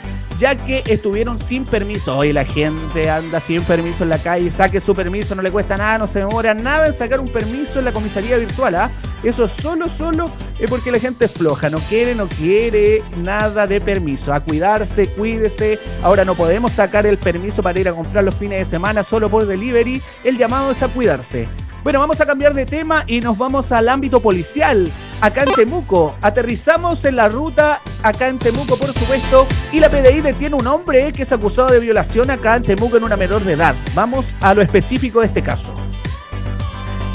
ya 0.41 0.55
que 0.55 0.81
estuvieron 0.87 1.37
sin 1.37 1.65
permiso. 1.65 2.17
Hoy 2.17 2.33
la 2.33 2.43
gente 2.45 3.11
anda 3.11 3.39
sin 3.39 3.61
permiso 3.61 4.01
en 4.01 4.09
la 4.09 4.17
calle, 4.17 4.49
saque 4.49 4.81
su 4.81 4.95
permiso, 4.95 5.35
no 5.35 5.43
le 5.43 5.51
cuesta 5.51 5.77
nada, 5.77 5.99
no 5.99 6.07
se 6.07 6.17
demora 6.17 6.55
nada 6.55 6.87
en 6.87 6.93
sacar 6.93 7.19
un 7.19 7.27
permiso 7.27 7.77
en 7.77 7.85
la 7.85 7.93
comisaría 7.93 8.37
virtual. 8.37 8.73
¿ah? 8.73 8.89
Eso 9.23 9.47
solo, 9.47 9.87
solo 9.87 10.31
es 10.59 10.67
porque 10.67 10.91
la 10.91 10.97
gente 10.97 11.25
es 11.25 11.33
floja, 11.33 11.69
no 11.69 11.77
quiere, 11.77 12.15
no 12.15 12.27
quiere 12.27 13.03
nada 13.19 13.67
de 13.67 13.79
permiso. 13.79 14.33
A 14.33 14.39
cuidarse, 14.39 15.09
cuídese. 15.09 15.77
Ahora 16.01 16.25
no 16.25 16.33
podemos 16.33 16.71
sacar 16.71 17.05
el 17.05 17.19
permiso 17.19 17.61
para 17.61 17.79
ir 17.79 17.87
a 17.87 17.93
comprar 17.93 18.23
los 18.23 18.33
fines 18.33 18.57
de 18.61 18.65
semana 18.65 19.03
solo 19.03 19.29
por 19.29 19.45
delivery. 19.45 20.01
El 20.23 20.39
llamado 20.39 20.71
es 20.71 20.81
a 20.81 20.87
cuidarse. 20.87 21.47
Bueno, 21.83 21.99
vamos 21.99 22.21
a 22.21 22.27
cambiar 22.27 22.53
de 22.53 22.67
tema 22.67 23.03
y 23.07 23.21
nos 23.21 23.39
vamos 23.39 23.71
al 23.71 23.89
ámbito 23.89 24.21
policial. 24.21 24.91
Acá 25.19 25.43
en 25.43 25.53
Temuco, 25.53 26.15
aterrizamos 26.21 27.05
en 27.05 27.15
la 27.15 27.27
ruta 27.27 27.81
acá 28.03 28.27
en 28.27 28.37
Temuco, 28.37 28.77
por 28.77 28.93
supuesto, 28.93 29.47
y 29.71 29.79
la 29.79 29.89
PDI 29.89 30.21
detiene 30.21 30.55
un 30.55 30.67
hombre 30.67 31.11
que 31.11 31.23
es 31.23 31.31
acusado 31.31 31.69
de 31.69 31.79
violación 31.79 32.29
acá 32.29 32.55
en 32.55 32.63
Temuco 32.63 32.97
en 32.97 33.03
una 33.03 33.15
menor 33.15 33.43
de 33.43 33.53
edad. 33.53 33.75
Vamos 33.95 34.35
a 34.41 34.53
lo 34.53 34.61
específico 34.61 35.21
de 35.21 35.27
este 35.27 35.41
caso. 35.41 35.73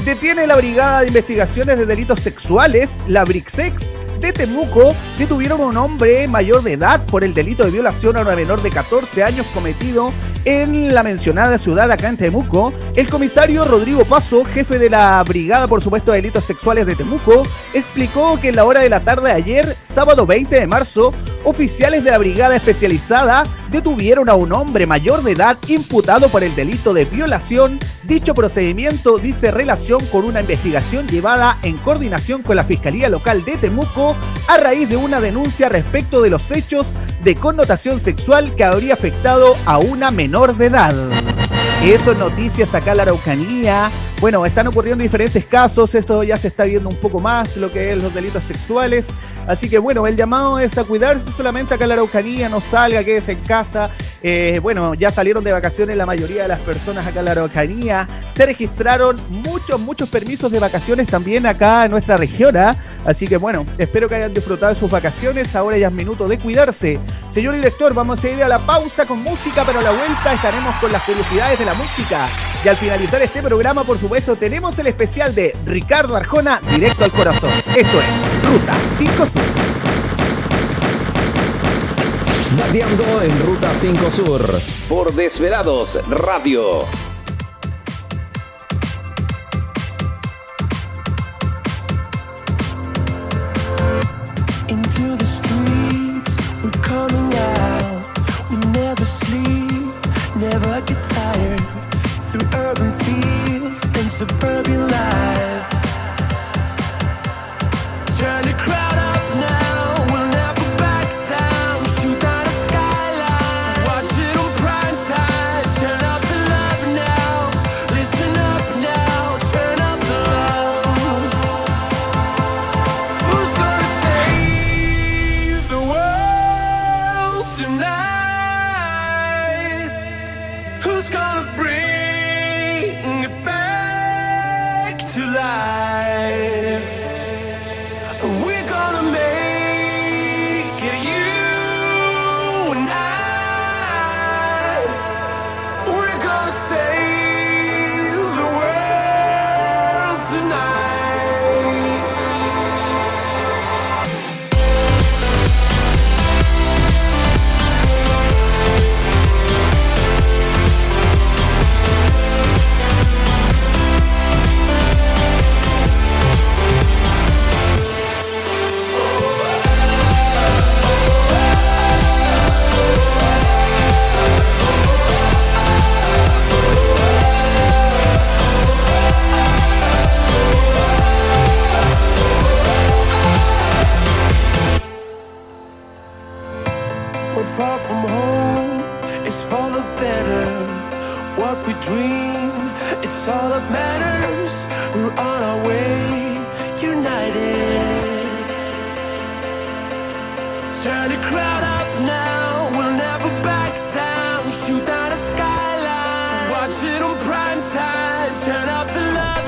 Detiene 0.05 0.47
la 0.49 0.57
Brigada 0.57 1.01
de 1.01 1.09
Investigaciones 1.09 1.79
de 1.79 1.87
Delitos 1.87 2.21
Sexuales, 2.21 3.03
la 3.07 3.25
BRICSEX, 3.25 3.95
de 4.21 4.33
Temuco, 4.33 4.97
detuvieron 5.19 5.61
a 5.61 5.67
un 5.67 5.77
hombre 5.77 6.27
mayor 6.27 6.63
de 6.63 6.73
edad 6.73 7.05
por 7.07 7.23
el 7.23 7.35
delito 7.35 7.65
de 7.65 7.71
violación 7.71 8.17
a 8.17 8.23
una 8.23 8.35
menor 8.35 8.63
de 8.63 8.71
14 8.71 9.23
años 9.23 9.47
cometido 9.53 10.13
en 10.47 10.95
la 10.95 11.03
mencionada 11.03 11.59
ciudad 11.59 11.91
acá 11.91 12.09
en 12.09 12.17
Temuco. 12.17 12.73
El 12.95 13.11
comisario 13.11 13.65
Rodrigo 13.65 14.05
Paso, 14.05 14.45
jefe 14.45 14.79
de 14.79 14.89
la 14.89 15.23
Brigada, 15.25 15.67
por 15.67 15.83
supuesto, 15.83 16.13
de 16.13 16.19
Delitos 16.19 16.45
Sexuales 16.45 16.87
de 16.87 16.95
Temuco, 16.95 17.43
explicó 17.75 18.41
que 18.41 18.49
en 18.49 18.57
la 18.57 18.65
hora 18.65 18.81
de 18.81 18.89
la 18.89 19.01
tarde 19.01 19.29
de 19.29 19.35
ayer, 19.35 19.77
sábado 19.83 20.25
20 20.25 20.61
de 20.61 20.67
marzo, 20.69 21.13
oficiales 21.45 22.03
de 22.05 22.13
la 22.13 22.19
Brigada 22.19 22.57
Especializada 22.57 23.43
detuvieron 23.71 24.29
a 24.29 24.35
un 24.35 24.53
hombre 24.53 24.87
mayor 24.87 25.23
de 25.23 25.33
edad 25.33 25.59
imputado 25.69 26.29
por 26.29 26.45
el 26.45 26.55
delito 26.55 26.95
de 26.95 27.05
violación. 27.05 27.81
Dicho 28.05 28.33
procedimiento 28.33 29.19
dice 29.19 29.51
relación 29.51 30.05
con 30.07 30.25
una 30.25 30.41
investigación 30.41 31.09
llevada 31.09 31.59
en 31.63 31.77
coordinación 31.79 32.43
con 32.43 32.55
la 32.55 32.65
Fiscalía 32.65 33.09
Local 33.09 33.45
de 33.45 33.57
Temuco 33.57 34.15
a 34.49 34.59
raíz 34.59 34.89
de 34.89 34.97
una 34.97 35.21
denuncia 35.21 35.69
respecto 35.69 36.23
de 36.23 36.31
los 36.31 36.51
hechos 36.53 36.95
de 37.25 37.35
connotación 37.35 37.99
sexual 37.99 38.55
que 38.55 38.63
habría 38.63 38.95
afectado 38.95 39.57
a 39.67 39.79
una 39.79 40.13
menor 40.13 40.36
edad. 40.45 40.95
Eso 41.83 42.13
es 42.13 42.19
noticias 42.19 42.75
acá 42.75 42.93
en 42.93 42.97
la 42.97 43.03
Araucanía. 43.05 43.91
Bueno, 44.21 44.47
están 44.47 44.67
ocurriendo 44.67 45.03
diferentes 45.03 45.45
casos, 45.45 45.95
esto 45.95 46.23
ya 46.23 46.39
se 46.39 46.49
está 46.49 46.65
viendo 46.65 46.89
un 46.89 46.97
poco 46.97 47.21
más, 47.21 47.57
lo 47.59 47.71
que 47.71 47.93
es 47.93 48.03
los 48.03 48.15
delitos 48.15 48.45
sexuales. 48.45 49.09
Así 49.47 49.69
que 49.69 49.79
bueno, 49.79 50.07
el 50.07 50.17
llamado 50.17 50.59
es 50.59 50.77
a 50.79 50.85
cuidarse 50.85 51.31
solamente 51.31 51.75
acá 51.75 51.85
en 51.85 51.89
la 51.89 51.95
Araucanía, 51.95 52.49
no 52.49 52.61
salga, 52.61 53.05
quédese 53.05 53.33
en 53.33 53.41
casa. 53.43 53.91
Eh, 54.23 54.59
bueno, 54.63 54.95
ya 54.95 55.11
salieron 55.11 55.45
de 55.45 55.53
vacaciones 55.53 55.97
la 55.97 56.07
mayoría 56.07 56.43
de 56.43 56.49
las 56.49 56.61
personas 56.61 57.07
acá 57.07 57.21
en 57.21 57.27
la 57.27 57.31
Araucanía. 57.33 58.09
Se 58.35 58.47
registraron 58.47 59.21
muchos, 59.29 59.79
muchos 59.81 60.09
permisos 60.09 60.51
de 60.51 60.59
vacaciones 60.59 61.07
también 61.07 61.47
acá 61.47 61.85
en 61.85 61.93
nuestra 61.93 62.17
región. 62.17 62.57
¿ah? 62.57 62.75
Así 63.05 63.29
que 63.29 63.37
bueno, 63.37 63.67
espero 63.79 64.09
que 64.09 64.17
hayan 64.17 64.35
disfrutado 64.35 64.73
de 64.73 64.81
sus 64.81 64.91
vacaciones. 64.91 65.55
Ahora 65.55 65.77
ya 65.77 65.89
es 65.89 65.93
minuto 65.93 66.27
de 66.27 66.39
cuidarse. 66.39 66.99
Señor 67.29 67.55
director, 67.55 67.93
vamos 67.95 68.25
a 68.25 68.29
ir 68.31 68.43
a 68.43 68.49
la 68.49 68.59
pausa 68.59 69.07
con 69.07 69.23
música, 69.23 69.63
pero 69.65 69.79
a 69.79 69.83
la 69.83 69.93
vuelta 69.93 70.33
estaremos 70.33 70.75
con 70.77 70.91
las 70.91 71.03
curiosidades 71.03 71.59
de 71.59 71.66
la 71.67 71.75
música. 71.75 72.29
Y 72.65 72.69
al 72.69 72.77
finalizar 72.77 73.21
este 73.21 73.43
programa, 73.43 73.83
por 73.83 73.99
supuesto, 73.99 74.37
tenemos 74.37 74.79
el 74.79 74.87
especial 74.87 75.35
de 75.35 75.55
Ricardo 75.67 76.17
Arjona, 76.17 76.61
directo 76.71 77.05
al 77.05 77.11
corazón. 77.11 77.51
Esto 77.77 78.01
es 78.01 78.49
Ruta 78.49 78.75
5 78.97 79.27
Sur. 79.27 79.43
Bateando 82.57 83.23
en 83.23 83.45
Ruta 83.45 83.75
5 83.75 84.11
Sur. 84.13 84.61
Por 84.89 85.13
Desvelados 85.13 85.89
Radio. 86.09 86.87
Suburban 104.17 104.89
life. 104.89 105.16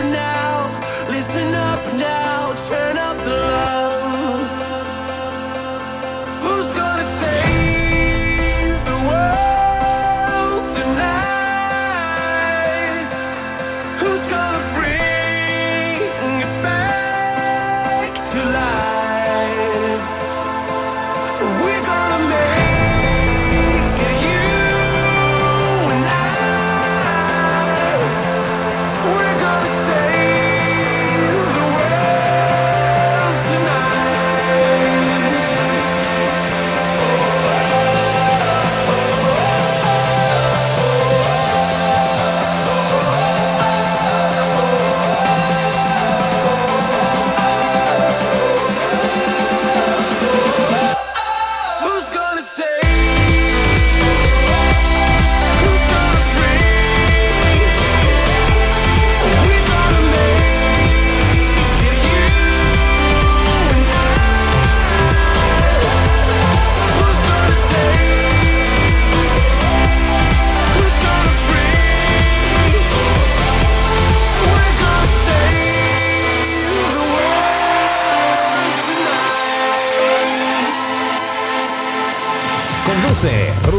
Now, 0.05 1.07
listen 1.09 1.55
up 1.55 1.83
now, 1.95 2.55
turn 2.55 2.97
up 2.97 3.08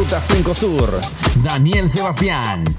Ruta 0.10 0.22
5 0.22 0.56
Sur. 0.56 1.00
Daniel 1.43 1.88
Sebastián. 1.88 2.79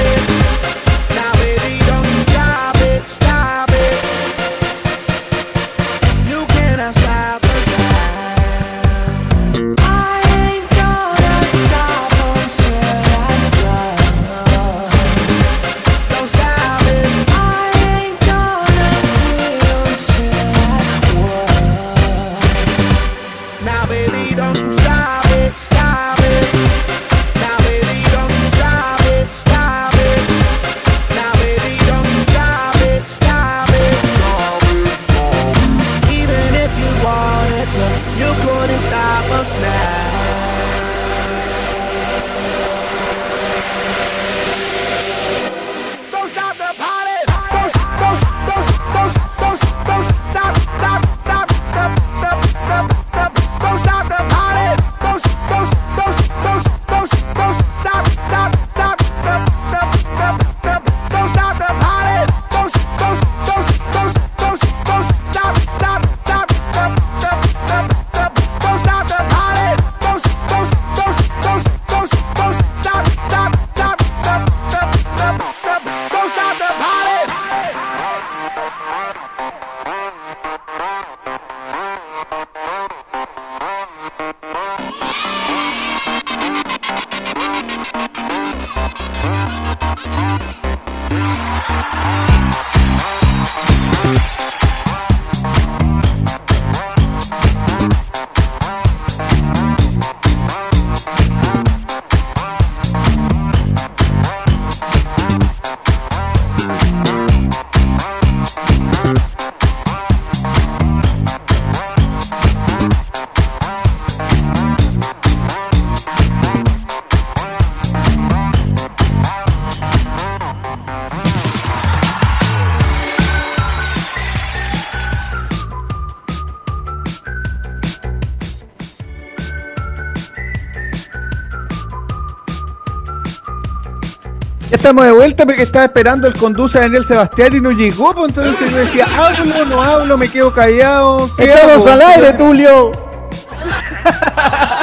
Estamos 134.81 135.05
de 135.05 135.11
vuelta 135.11 135.45
porque 135.45 135.61
estaba 135.61 135.85
esperando 135.85 136.27
el 136.27 136.33
conduce 136.33 136.79
a 136.79 136.81
Daniel 136.81 137.05
Sebastián 137.05 137.55
y 137.55 137.61
no 137.61 137.69
llegó, 137.69 138.15
pues 138.15 138.29
entonces 138.29 138.71
yo 138.71 138.77
decía, 138.77 139.05
hablo, 139.15 139.63
no 139.65 139.79
hablo, 139.79 140.17
me 140.17 140.27
quedo 140.27 140.51
callado. 140.51 141.29
¿qué 141.37 141.53
Estamos 141.53 141.85
hago? 141.85 141.89
al 141.91 142.01
aire, 142.01 142.33
Tulio. 142.33 142.91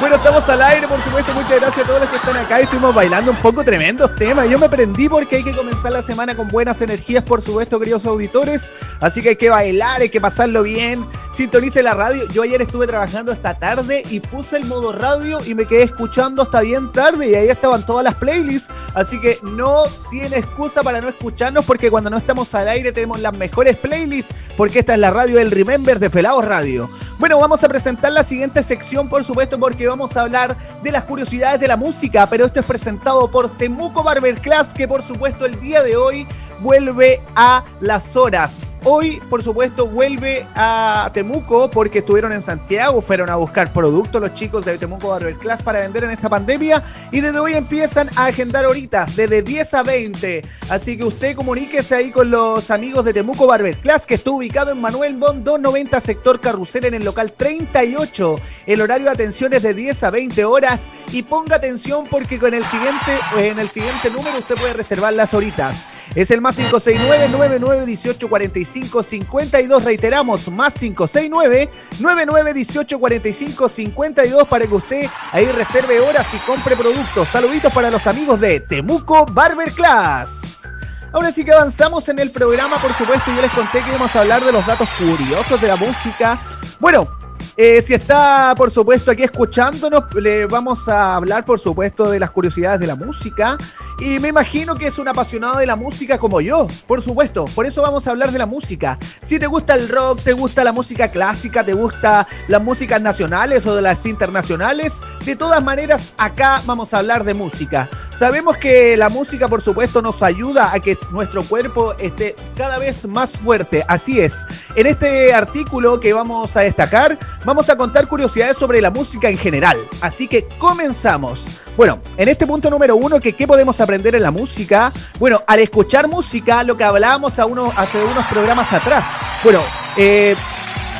Bueno, 0.00 0.14
estamos 0.14 0.48
al 0.48 0.62
aire, 0.62 0.86
por 0.86 1.02
supuesto. 1.02 1.34
Muchas 1.34 1.60
gracias 1.60 1.84
a 1.84 1.88
todos 1.88 2.00
los 2.00 2.08
que 2.08 2.16
están 2.16 2.36
acá. 2.36 2.60
Estuvimos 2.60 2.94
bailando 2.94 3.32
un 3.32 3.36
poco 3.38 3.64
tremendos 3.64 4.14
temas. 4.14 4.48
Yo 4.48 4.56
me 4.56 4.68
prendí 4.68 5.08
porque 5.08 5.36
hay 5.36 5.42
que 5.42 5.52
comenzar 5.52 5.90
la 5.90 6.02
semana 6.02 6.36
con 6.36 6.46
buenas 6.46 6.80
energías, 6.80 7.24
por 7.24 7.42
supuesto, 7.42 7.80
queridos 7.80 8.06
auditores. 8.06 8.72
Así 9.00 9.22
que 9.22 9.30
hay 9.30 9.36
que 9.36 9.50
bailar, 9.50 10.00
hay 10.00 10.08
que 10.08 10.20
pasarlo 10.20 10.62
bien. 10.62 11.04
Sintonice 11.32 11.82
la 11.82 11.94
radio. 11.94 12.28
Yo 12.28 12.42
ayer 12.42 12.62
estuve 12.62 12.86
trabajando 12.86 13.32
esta 13.32 13.58
tarde 13.58 14.04
y 14.08 14.20
puse 14.20 14.56
el 14.56 14.66
modo 14.66 14.92
radio 14.92 15.40
y 15.44 15.56
me 15.56 15.66
quedé 15.66 15.82
escuchando 15.82 16.42
hasta 16.42 16.60
bien 16.60 16.92
tarde. 16.92 17.30
Y 17.30 17.34
ahí 17.34 17.48
estaban 17.48 17.84
todas 17.84 18.04
las 18.04 18.14
playlists. 18.14 18.72
Así 18.98 19.20
que 19.20 19.38
no 19.42 19.84
tiene 20.10 20.38
excusa 20.38 20.82
para 20.82 21.00
no 21.00 21.08
escucharnos 21.08 21.64
porque 21.64 21.88
cuando 21.88 22.10
no 22.10 22.16
estamos 22.16 22.52
al 22.56 22.66
aire 22.66 22.90
tenemos 22.90 23.20
las 23.20 23.32
mejores 23.32 23.76
playlists. 23.76 24.34
Porque 24.56 24.80
esta 24.80 24.94
es 24.94 24.98
la 24.98 25.12
radio 25.12 25.36
del 25.36 25.52
Remember 25.52 26.00
de 26.00 26.10
Felados 26.10 26.44
Radio. 26.44 26.90
Bueno, 27.20 27.38
vamos 27.38 27.62
a 27.62 27.68
presentar 27.68 28.10
la 28.10 28.24
siguiente 28.24 28.60
sección, 28.64 29.08
por 29.08 29.24
supuesto, 29.24 29.56
porque 29.56 29.86
vamos 29.86 30.16
a 30.16 30.22
hablar 30.22 30.56
de 30.82 30.90
las 30.90 31.04
curiosidades 31.04 31.60
de 31.60 31.68
la 31.68 31.76
música, 31.76 32.26
pero 32.28 32.46
esto 32.46 32.58
es 32.58 32.66
presentado 32.66 33.30
por 33.30 33.56
Temuco 33.56 34.02
Barber 34.02 34.40
Class, 34.40 34.74
que 34.74 34.88
por 34.88 35.02
supuesto 35.02 35.46
el 35.46 35.60
día 35.60 35.84
de 35.84 35.96
hoy 35.96 36.26
vuelve 36.60 37.20
a 37.34 37.64
las 37.80 38.16
horas. 38.16 38.70
hoy, 38.84 39.20
por 39.28 39.42
supuesto, 39.42 39.86
vuelve 39.86 40.46
a 40.54 41.10
Temuco 41.12 41.70
porque 41.70 41.98
estuvieron 41.98 42.32
en 42.32 42.40
Santiago, 42.42 43.02
fueron 43.02 43.28
a 43.28 43.36
buscar 43.36 43.72
productos 43.72 44.20
los 44.20 44.32
chicos 44.34 44.64
de 44.64 44.78
Temuco 44.78 45.08
Barber 45.08 45.34
Class 45.34 45.60
para 45.62 45.80
vender 45.80 46.04
en 46.04 46.10
esta 46.10 46.30
pandemia 46.30 46.82
y 47.10 47.20
desde 47.20 47.38
hoy 47.38 47.54
empiezan 47.54 48.08
a 48.16 48.26
agendar 48.26 48.64
horitas, 48.64 49.14
desde 49.14 49.42
10 49.42 49.74
a 49.74 49.82
20. 49.82 50.44
Así 50.70 50.96
que 50.96 51.04
usted 51.04 51.36
comuníquese 51.36 51.96
ahí 51.96 52.10
con 52.10 52.30
los 52.30 52.70
amigos 52.70 53.04
de 53.04 53.12
Temuco 53.12 53.46
Barber 53.46 53.76
Class, 53.76 54.06
que 54.06 54.14
está 54.14 54.30
ubicado 54.30 54.70
en 54.70 54.80
Manuel 54.80 55.16
Bond 55.16 55.44
290, 55.44 56.00
sector 56.00 56.40
Carrusel, 56.40 56.86
en 56.86 56.94
el 56.94 57.04
local 57.04 57.34
38. 57.36 58.36
El 58.66 58.80
horario 58.80 59.06
de 59.06 59.12
atención 59.12 59.52
es 59.52 59.62
de 59.62 59.74
10 59.74 60.02
a 60.04 60.10
20 60.10 60.44
horas 60.44 60.88
y 61.12 61.24
ponga 61.24 61.56
atención 61.56 62.06
porque 62.10 62.38
con 62.38 62.54
el 62.54 62.64
siguiente, 62.64 63.18
en 63.36 63.58
el 63.58 63.68
siguiente 63.68 64.10
número 64.10 64.38
usted 64.38 64.54
puede 64.54 64.72
reservar 64.72 65.12
las 65.12 65.34
horitas. 65.34 65.86
Es 66.14 66.30
el 66.30 66.40
más 66.40 66.47
569 66.56 67.28
99 67.28 67.86
18 67.86 68.28
45 68.28 69.02
52. 69.02 69.84
Reiteramos, 69.84 70.50
más 70.50 70.74
569 70.74 71.70
99 72.00 72.54
18 72.54 72.98
45 72.98 73.68
52 73.68 74.48
para 74.48 74.66
que 74.66 74.74
usted 74.74 75.10
ahí 75.32 75.46
reserve 75.46 76.00
horas 76.00 76.32
y 76.34 76.38
compre 76.38 76.76
productos. 76.76 77.28
Saluditos 77.28 77.72
para 77.72 77.90
los 77.90 78.06
amigos 78.06 78.40
de 78.40 78.60
Temuco 78.60 79.26
Barber 79.26 79.72
Class. 79.72 80.72
Ahora 81.12 81.32
sí 81.32 81.44
que 81.44 81.52
avanzamos 81.52 82.08
en 82.08 82.18
el 82.18 82.30
programa, 82.30 82.76
por 82.78 82.92
supuesto, 82.94 83.32
yo 83.34 83.40
les 83.40 83.50
conté 83.52 83.80
que 83.80 83.88
íbamos 83.88 84.14
a 84.14 84.20
hablar 84.20 84.44
de 84.44 84.52
los 84.52 84.66
datos 84.66 84.88
curiosos 84.98 85.60
de 85.60 85.68
la 85.68 85.76
música. 85.76 86.38
Bueno, 86.78 87.08
eh, 87.56 87.82
si 87.82 87.94
está, 87.94 88.54
por 88.56 88.70
supuesto, 88.70 89.10
aquí 89.10 89.22
escuchándonos, 89.22 90.04
le 90.14 90.46
vamos 90.46 90.88
a 90.88 91.16
hablar, 91.16 91.44
por 91.44 91.58
supuesto, 91.58 92.10
de 92.10 92.20
las 92.20 92.30
curiosidades 92.30 92.80
de 92.80 92.86
la 92.86 92.94
música. 92.94 93.56
Y 94.00 94.20
me 94.20 94.28
imagino 94.28 94.76
que 94.76 94.86
es 94.86 94.98
un 94.98 95.08
apasionado 95.08 95.58
de 95.58 95.66
la 95.66 95.74
música 95.74 96.18
como 96.18 96.40
yo, 96.40 96.68
por 96.86 97.02
supuesto. 97.02 97.46
Por 97.46 97.66
eso 97.66 97.82
vamos 97.82 98.06
a 98.06 98.10
hablar 98.10 98.30
de 98.30 98.38
la 98.38 98.46
música. 98.46 98.96
Si 99.22 99.40
te 99.40 99.48
gusta 99.48 99.74
el 99.74 99.88
rock, 99.88 100.22
te 100.22 100.32
gusta 100.34 100.62
la 100.62 100.70
música 100.70 101.08
clásica, 101.08 101.64
te 101.64 101.72
gusta 101.72 102.28
las 102.46 102.62
músicas 102.62 103.02
nacionales 103.02 103.66
o 103.66 103.74
de 103.74 103.82
las 103.82 104.06
internacionales, 104.06 105.00
de 105.24 105.34
todas 105.34 105.62
maneras, 105.62 106.14
acá 106.16 106.62
vamos 106.64 106.94
a 106.94 106.98
hablar 106.98 107.24
de 107.24 107.34
música. 107.34 107.90
Sabemos 108.14 108.56
que 108.56 108.96
la 108.96 109.08
música, 109.08 109.48
por 109.48 109.62
supuesto, 109.62 110.00
nos 110.00 110.22
ayuda 110.22 110.72
a 110.72 110.78
que 110.78 110.96
nuestro 111.10 111.42
cuerpo 111.42 111.94
esté 111.98 112.36
cada 112.56 112.78
vez 112.78 113.06
más 113.06 113.32
fuerte. 113.32 113.84
Así 113.88 114.20
es. 114.20 114.46
En 114.76 114.86
este 114.86 115.34
artículo 115.34 115.98
que 115.98 116.12
vamos 116.12 116.56
a 116.56 116.60
destacar, 116.60 117.18
vamos 117.44 117.68
a 117.70 117.76
contar 117.76 118.08
curiosidades 118.08 118.56
sobre 118.56 118.80
la 118.80 118.90
música 118.90 119.28
en 119.28 119.38
general. 119.38 119.78
Así 120.00 120.28
que 120.28 120.46
comenzamos. 120.58 121.44
Bueno, 121.76 122.00
en 122.16 122.28
este 122.28 122.46
punto 122.46 122.70
número 122.70 122.96
uno, 122.96 123.20
que 123.20 123.34
qué 123.34 123.46
podemos 123.46 123.80
aprender 123.80 124.14
en 124.16 124.22
la 124.22 124.32
música. 124.32 124.92
Bueno, 125.18 125.42
al 125.46 125.60
escuchar 125.60 126.08
música, 126.08 126.64
lo 126.64 126.76
que 126.76 126.84
hablábamos 126.84 127.38
a 127.38 127.46
uno, 127.46 127.72
hace 127.76 128.02
unos 128.02 128.26
programas 128.26 128.72
atrás. 128.72 129.06
Bueno, 129.44 129.60
eh, 129.96 130.34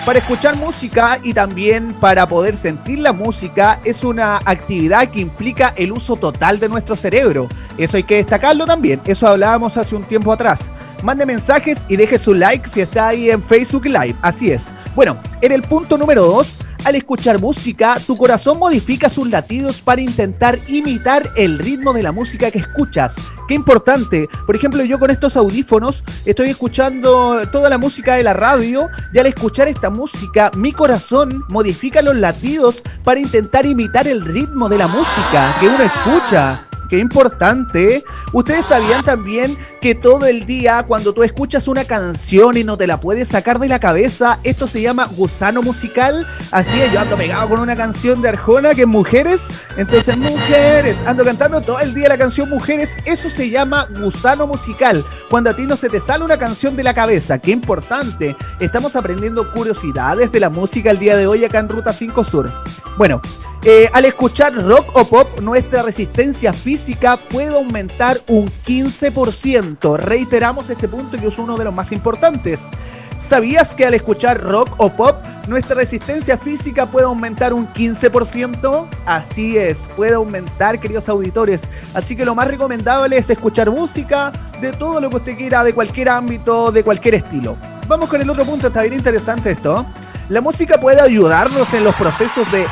para 0.08 0.20
escuchar 0.20 0.56
música 0.56 1.18
y 1.22 1.34
también 1.34 1.92
para 1.92 2.26
poder 2.26 2.56
sentir 2.56 3.00
la 3.00 3.12
música 3.12 3.80
es 3.84 4.04
una 4.04 4.36
actividad 4.36 5.08
que 5.08 5.20
implica 5.20 5.74
el 5.76 5.92
uso 5.92 6.16
total 6.16 6.58
de 6.58 6.68
nuestro 6.68 6.96
cerebro. 6.96 7.46
Eso 7.76 7.98
hay 7.98 8.04
que 8.04 8.14
destacarlo 8.14 8.64
también. 8.64 9.02
Eso 9.04 9.28
hablábamos 9.28 9.76
hace 9.76 9.94
un 9.94 10.04
tiempo 10.04 10.32
atrás. 10.32 10.70
Mande 11.02 11.26
mensajes 11.26 11.86
y 11.88 11.96
deje 11.96 12.18
su 12.18 12.34
like 12.34 12.68
si 12.68 12.80
está 12.80 13.08
ahí 13.08 13.30
en 13.30 13.42
Facebook 13.42 13.86
Live. 13.86 14.16
Así 14.20 14.50
es. 14.50 14.72
Bueno, 14.96 15.20
en 15.40 15.52
el 15.52 15.62
punto 15.62 15.96
número 15.96 16.24
2, 16.24 16.58
al 16.84 16.94
escuchar 16.96 17.38
música, 17.38 17.98
tu 18.06 18.16
corazón 18.16 18.58
modifica 18.58 19.08
sus 19.08 19.28
latidos 19.28 19.80
para 19.80 20.00
intentar 20.00 20.58
imitar 20.68 21.28
el 21.36 21.58
ritmo 21.58 21.92
de 21.92 22.02
la 22.02 22.12
música 22.12 22.50
que 22.50 22.58
escuchas. 22.58 23.16
Qué 23.46 23.54
importante. 23.54 24.28
Por 24.46 24.56
ejemplo, 24.56 24.82
yo 24.84 24.98
con 24.98 25.10
estos 25.10 25.36
audífonos 25.36 26.02
estoy 26.24 26.50
escuchando 26.50 27.46
toda 27.50 27.68
la 27.68 27.78
música 27.78 28.14
de 28.14 28.24
la 28.24 28.34
radio 28.34 28.88
y 29.12 29.18
al 29.18 29.26
escuchar 29.26 29.68
esta 29.68 29.90
música, 29.90 30.50
mi 30.54 30.72
corazón 30.72 31.44
modifica 31.48 32.02
los 32.02 32.16
latidos 32.16 32.82
para 33.04 33.20
intentar 33.20 33.66
imitar 33.66 34.06
el 34.08 34.24
ritmo 34.24 34.68
de 34.68 34.78
la 34.78 34.88
música 34.88 35.54
que 35.60 35.68
uno 35.68 35.82
escucha. 35.82 36.67
Qué 36.88 36.98
importante. 36.98 38.04
Ustedes 38.32 38.66
sabían 38.66 39.04
también 39.04 39.58
que 39.80 39.94
todo 39.94 40.26
el 40.26 40.46
día 40.46 40.84
cuando 40.84 41.12
tú 41.12 41.22
escuchas 41.22 41.68
una 41.68 41.84
canción 41.84 42.56
y 42.56 42.64
no 42.64 42.76
te 42.76 42.86
la 42.86 42.98
puedes 42.98 43.28
sacar 43.28 43.58
de 43.58 43.68
la 43.68 43.78
cabeza, 43.78 44.40
esto 44.42 44.66
se 44.66 44.80
llama 44.80 45.06
gusano 45.06 45.62
musical. 45.62 46.26
Así 46.50 46.80
es, 46.80 46.92
yo 46.92 47.00
ando 47.00 47.16
pegado 47.16 47.48
con 47.50 47.60
una 47.60 47.76
canción 47.76 48.22
de 48.22 48.30
Arjona 48.30 48.74
que 48.74 48.82
es 48.82 48.86
Mujeres. 48.86 49.48
Entonces, 49.76 50.16
Mujeres, 50.16 50.96
ando 51.06 51.24
cantando 51.24 51.60
todo 51.60 51.80
el 51.80 51.94
día 51.94 52.08
la 52.08 52.18
canción 52.18 52.48
Mujeres. 52.48 52.96
Eso 53.04 53.28
se 53.28 53.50
llama 53.50 53.86
gusano 54.00 54.46
musical. 54.46 55.04
Cuando 55.28 55.50
a 55.50 55.56
ti 55.56 55.66
no 55.66 55.76
se 55.76 55.88
te 55.88 56.00
sale 56.00 56.24
una 56.24 56.38
canción 56.38 56.76
de 56.76 56.84
la 56.84 56.94
cabeza. 56.94 57.38
Qué 57.38 57.50
importante. 57.50 58.36
Estamos 58.60 58.96
aprendiendo 58.96 59.52
curiosidades 59.52 60.32
de 60.32 60.40
la 60.40 60.50
música 60.50 60.90
el 60.90 60.98
día 60.98 61.16
de 61.16 61.26
hoy 61.26 61.44
acá 61.44 61.58
en 61.58 61.68
Ruta 61.68 61.92
5 61.92 62.24
Sur. 62.24 62.52
Bueno, 62.96 63.20
eh, 63.64 63.88
al 63.92 64.04
escuchar 64.04 64.54
rock 64.54 64.96
o 64.96 65.04
pop, 65.04 65.40
nuestra 65.40 65.82
resistencia 65.82 66.52
física 66.52 67.16
puede 67.28 67.56
aumentar 67.56 68.20
un 68.28 68.46
15%. 68.46 69.96
Reiteramos 69.96 70.70
este 70.70 70.86
punto 70.86 71.18
que 71.18 71.26
es 71.26 71.38
uno 71.38 71.56
de 71.56 71.64
los 71.64 71.74
más 71.74 71.90
importantes. 71.90 72.70
¿Sabías 73.18 73.74
que 73.74 73.84
al 73.84 73.94
escuchar 73.94 74.40
rock 74.40 74.70
o 74.78 74.90
pop, 74.90 75.16
nuestra 75.48 75.74
resistencia 75.74 76.38
física 76.38 76.86
puede 76.86 77.06
aumentar 77.06 77.52
un 77.52 77.66
15%? 77.72 78.88
Así 79.04 79.58
es, 79.58 79.88
puede 79.96 80.14
aumentar, 80.14 80.78
queridos 80.78 81.08
auditores. 81.08 81.68
Así 81.94 82.14
que 82.14 82.24
lo 82.24 82.36
más 82.36 82.46
recomendable 82.46 83.18
es 83.18 83.28
escuchar 83.28 83.70
música 83.72 84.30
de 84.60 84.72
todo 84.72 85.00
lo 85.00 85.10
que 85.10 85.16
usted 85.16 85.36
quiera, 85.36 85.64
de 85.64 85.74
cualquier 85.74 86.10
ámbito, 86.10 86.70
de 86.70 86.84
cualquier 86.84 87.16
estilo. 87.16 87.56
Vamos 87.88 88.08
con 88.08 88.20
el 88.20 88.30
otro 88.30 88.44
punto, 88.44 88.68
está 88.68 88.82
bien 88.82 88.94
interesante 88.94 89.50
esto. 89.50 89.84
La 90.28 90.40
música 90.40 90.78
puede 90.78 91.00
ayudarnos 91.00 91.74
en 91.74 91.82
los 91.82 91.94
procesos 91.96 92.50
de 92.52 92.64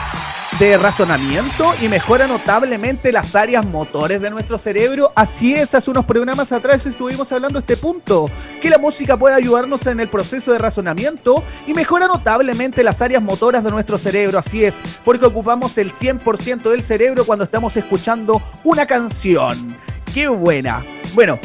de 0.58 0.78
razonamiento 0.78 1.74
y 1.82 1.88
mejora 1.88 2.26
notablemente 2.26 3.12
las 3.12 3.34
áreas 3.34 3.66
motores 3.66 4.20
de 4.20 4.30
nuestro 4.30 4.58
cerebro. 4.58 5.12
Así 5.14 5.54
es, 5.54 5.74
hace 5.74 5.90
unos 5.90 6.06
programas 6.06 6.50
atrás 6.50 6.86
estuvimos 6.86 7.30
hablando 7.30 7.60
de 7.60 7.72
este 7.72 7.76
punto, 7.76 8.30
que 8.62 8.70
la 8.70 8.78
música 8.78 9.18
puede 9.18 9.34
ayudarnos 9.34 9.86
en 9.86 10.00
el 10.00 10.08
proceso 10.08 10.52
de 10.52 10.58
razonamiento 10.58 11.44
y 11.66 11.74
mejora 11.74 12.06
notablemente 12.06 12.82
las 12.82 13.02
áreas 13.02 13.22
motoras 13.22 13.64
de 13.64 13.70
nuestro 13.70 13.98
cerebro. 13.98 14.38
Así 14.38 14.64
es, 14.64 14.80
porque 15.04 15.26
ocupamos 15.26 15.76
el 15.76 15.92
100% 15.92 16.70
del 16.70 16.82
cerebro 16.82 17.26
cuando 17.26 17.44
estamos 17.44 17.76
escuchando 17.76 18.40
una 18.64 18.86
canción. 18.86 19.76
¡Qué 20.14 20.28
buena! 20.28 20.82
Bueno, 21.14 21.38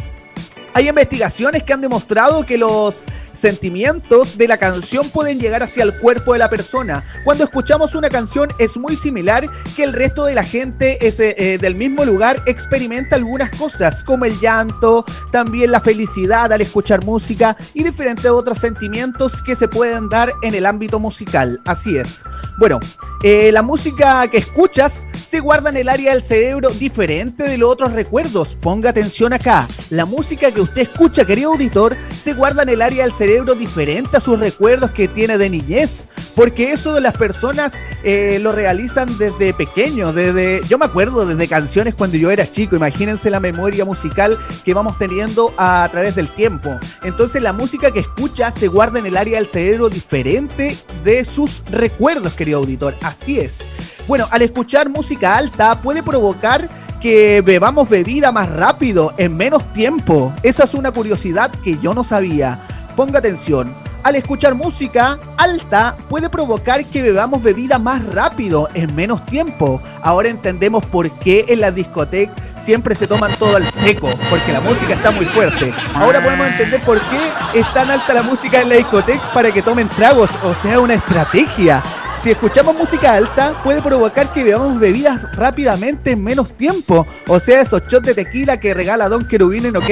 hay 0.73 0.89
investigaciones 0.89 1.63
que 1.63 1.73
han 1.73 1.81
demostrado 1.81 2.45
que 2.45 2.57
los 2.57 3.05
sentimientos 3.33 4.37
de 4.37 4.47
la 4.47 4.57
canción 4.57 5.09
pueden 5.09 5.39
llegar 5.39 5.63
hacia 5.63 5.83
el 5.83 5.93
cuerpo 5.97 6.33
de 6.33 6.39
la 6.39 6.49
persona. 6.49 7.03
Cuando 7.23 7.43
escuchamos 7.43 7.95
una 7.95 8.09
canción 8.09 8.49
es 8.57 8.77
muy 8.77 8.95
similar 8.95 9.49
que 9.75 9.83
el 9.83 9.93
resto 9.93 10.25
de 10.25 10.35
la 10.35 10.43
gente 10.43 11.07
es, 11.07 11.19
eh, 11.19 11.35
eh, 11.37 11.57
del 11.57 11.75
mismo 11.75 12.05
lugar 12.05 12.41
experimenta 12.45 13.15
algunas 13.15 13.51
cosas 13.51 14.03
como 14.03 14.25
el 14.25 14.39
llanto, 14.39 15.05
también 15.31 15.71
la 15.71 15.81
felicidad 15.81 16.51
al 16.51 16.61
escuchar 16.61 17.03
música 17.03 17.55
y 17.73 17.83
diferentes 17.83 18.29
otros 18.29 18.59
sentimientos 18.59 19.41
que 19.41 19.55
se 19.55 19.67
pueden 19.67 20.09
dar 20.09 20.31
en 20.41 20.55
el 20.55 20.65
ámbito 20.65 20.99
musical. 20.99 21.61
Así 21.65 21.97
es. 21.97 22.23
Bueno, 22.57 22.79
eh, 23.23 23.51
la 23.51 23.61
música 23.61 24.27
que 24.29 24.37
escuchas 24.37 25.05
se 25.23 25.39
guarda 25.39 25.69
en 25.69 25.77
el 25.77 25.89
área 25.89 26.11
del 26.13 26.23
cerebro 26.23 26.71
diferente 26.71 27.43
de 27.43 27.57
los 27.57 27.69
otros 27.69 27.93
recuerdos. 27.93 28.55
Ponga 28.59 28.89
atención 28.89 29.31
acá. 29.31 29.67
La 29.89 30.05
música 30.05 30.51
que 30.51 30.61
usted 30.61 30.81
escucha, 30.81 31.25
querido 31.25 31.51
auditor, 31.51 31.95
se 32.19 32.33
guarda 32.33 32.63
en 32.63 32.69
el 32.69 32.81
área 32.81 33.03
del 33.03 33.13
cerebro 33.13 33.55
diferente 33.55 34.17
a 34.17 34.19
sus 34.19 34.39
recuerdos 34.39 34.91
que 34.91 35.07
tiene 35.07 35.37
de 35.37 35.49
niñez. 35.49 36.07
Porque 36.35 36.71
eso 36.71 36.99
las 36.99 37.15
personas 37.15 37.75
eh, 38.03 38.39
lo 38.41 38.51
realizan 38.53 39.17
desde 39.17 39.53
pequeño. 39.53 40.13
Desde, 40.13 40.61
yo 40.67 40.77
me 40.77 40.85
acuerdo 40.85 41.25
desde 41.25 41.47
canciones 41.47 41.93
cuando 41.93 42.17
yo 42.17 42.31
era 42.31 42.51
chico. 42.51 42.75
Imagínense 42.75 43.29
la 43.29 43.39
memoria 43.39 43.85
musical 43.85 44.39
que 44.65 44.73
vamos 44.73 44.97
teniendo 44.97 45.53
a, 45.57 45.87
través 45.91 46.15
del 46.15 46.33
tiempo. 46.33 46.79
Entonces 47.03 47.41
la 47.41 47.53
música 47.53 47.91
que 47.91 47.99
escucha 47.99 48.51
se 48.51 48.67
guarda 48.67 48.99
en 48.99 49.05
el 49.05 49.17
área 49.17 49.37
del 49.37 49.47
cerebro 49.47 49.89
diferente 49.89 50.77
de 51.03 51.25
sus 51.25 51.63
recuerdos, 51.69 52.33
querido 52.33 52.59
auditor. 52.59 52.95
Así 53.11 53.39
es. 53.39 53.59
Bueno, 54.07 54.25
al 54.31 54.41
escuchar 54.41 54.87
música 54.87 55.35
alta 55.35 55.81
puede 55.81 56.01
provocar 56.01 56.69
que 57.01 57.41
bebamos 57.41 57.89
bebida 57.89 58.31
más 58.31 58.49
rápido, 58.49 59.13
en 59.17 59.35
menos 59.35 59.69
tiempo. 59.73 60.33
Esa 60.43 60.63
es 60.63 60.73
una 60.73 60.93
curiosidad 60.93 61.51
que 61.61 61.77
yo 61.79 61.93
no 61.93 62.05
sabía. 62.05 62.65
Ponga 62.95 63.19
atención. 63.19 63.75
Al 64.03 64.15
escuchar 64.15 64.55
música 64.55 65.19
alta 65.37 65.97
puede 66.09 66.29
provocar 66.29 66.85
que 66.85 67.01
bebamos 67.01 67.43
bebida 67.43 67.79
más 67.79 68.03
rápido, 68.05 68.69
en 68.73 68.95
menos 68.95 69.25
tiempo. 69.25 69.81
Ahora 70.01 70.29
entendemos 70.29 70.85
por 70.85 71.11
qué 71.19 71.45
en 71.49 71.59
la 71.59 71.71
discoteca 71.71 72.33
siempre 72.57 72.95
se 72.95 73.07
toman 73.07 73.35
todo 73.35 73.57
al 73.57 73.69
seco, 73.69 74.09
porque 74.29 74.53
la 74.53 74.61
música 74.61 74.93
está 74.93 75.11
muy 75.11 75.25
fuerte. 75.25 75.73
Ahora 75.93 76.23
podemos 76.23 76.47
entender 76.47 76.81
por 76.81 76.99
qué 77.01 77.59
es 77.59 77.73
tan 77.73 77.91
alta 77.91 78.13
la 78.13 78.23
música 78.23 78.61
en 78.61 78.69
la 78.69 78.75
discoteca 78.75 79.21
para 79.33 79.51
que 79.51 79.61
tomen 79.61 79.89
tragos, 79.89 80.31
o 80.43 80.55
sea, 80.55 80.79
una 80.79 80.93
estrategia. 80.93 81.83
Si 82.23 82.31
escuchamos 82.31 82.75
música 82.75 83.13
alta, 83.13 83.61
puede 83.63 83.81
provocar 83.81 84.31
que 84.31 84.43
bebamos 84.43 84.79
bebidas 84.79 85.35
rápidamente 85.35 86.11
en 86.11 86.23
menos 86.23 86.55
tiempo. 86.55 87.07
O 87.27 87.39
sea, 87.39 87.61
esos 87.61 87.81
shots 87.87 88.05
de 88.05 88.13
tequila 88.13 88.57
que 88.57 88.73
regala 88.73 89.09
Don 89.09 89.27
Querubín 89.27 89.65
en 89.65 89.77
OK, 89.77 89.89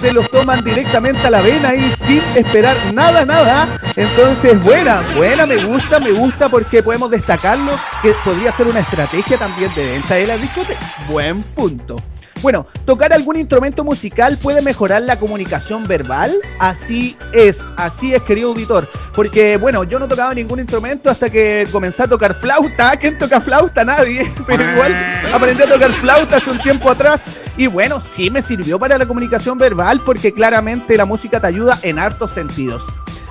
se 0.00 0.12
los 0.12 0.30
toman 0.30 0.62
directamente 0.62 1.26
a 1.26 1.30
la 1.30 1.40
vena 1.40 1.74
y 1.74 1.90
sin 1.92 2.22
esperar 2.36 2.76
nada, 2.92 3.24
nada. 3.24 3.80
Entonces, 3.96 4.62
buena, 4.62 5.02
buena, 5.16 5.44
me 5.46 5.56
gusta, 5.64 5.98
me 5.98 6.12
gusta 6.12 6.48
porque 6.48 6.82
podemos 6.82 7.10
destacarlo, 7.10 7.72
que 8.00 8.14
podría 8.24 8.52
ser 8.52 8.68
una 8.68 8.80
estrategia 8.80 9.36
también 9.36 9.74
de 9.74 9.84
venta 9.84 10.14
de 10.14 10.26
la 10.26 10.36
discoteca. 10.36 10.80
Buen 11.08 11.42
punto. 11.42 11.96
Bueno, 12.42 12.66
tocar 12.84 13.12
algún 13.12 13.36
instrumento 13.36 13.84
musical 13.84 14.36
puede 14.36 14.62
mejorar 14.62 15.02
la 15.02 15.16
comunicación 15.16 15.86
verbal. 15.86 16.34
Así 16.58 17.16
es, 17.32 17.64
así 17.76 18.12
es, 18.14 18.22
querido 18.22 18.48
auditor. 18.48 18.90
Porque, 19.14 19.56
bueno, 19.56 19.84
yo 19.84 20.00
no 20.00 20.08
tocaba 20.08 20.34
ningún 20.34 20.58
instrumento 20.58 21.08
hasta 21.08 21.30
que 21.30 21.68
comencé 21.70 22.02
a 22.02 22.08
tocar 22.08 22.34
flauta. 22.34 22.96
¿Quién 23.00 23.16
toca 23.16 23.40
flauta? 23.40 23.84
Nadie. 23.84 24.28
Pero 24.46 24.72
igual 24.72 24.92
aprendí 25.32 25.62
a 25.62 25.68
tocar 25.68 25.92
flauta 25.92 26.36
hace 26.38 26.50
un 26.50 26.58
tiempo 26.58 26.90
atrás. 26.90 27.26
Y 27.56 27.68
bueno, 27.68 28.00
sí 28.00 28.28
me 28.28 28.42
sirvió 28.42 28.76
para 28.76 28.98
la 28.98 29.06
comunicación 29.06 29.56
verbal 29.56 30.02
porque 30.04 30.34
claramente 30.34 30.96
la 30.96 31.04
música 31.04 31.38
te 31.38 31.46
ayuda 31.46 31.78
en 31.82 32.00
hartos 32.00 32.32
sentidos. 32.32 32.82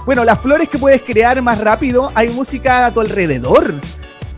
Bueno, 0.05 0.23
las 0.23 0.39
flores 0.39 0.69
que 0.69 0.79
puedes 0.79 1.01
crear 1.01 1.41
más 1.41 1.59
rápido, 1.59 2.11
hay 2.15 2.29
música 2.29 2.85
a 2.85 2.93
tu 2.93 3.01
alrededor. 3.01 3.75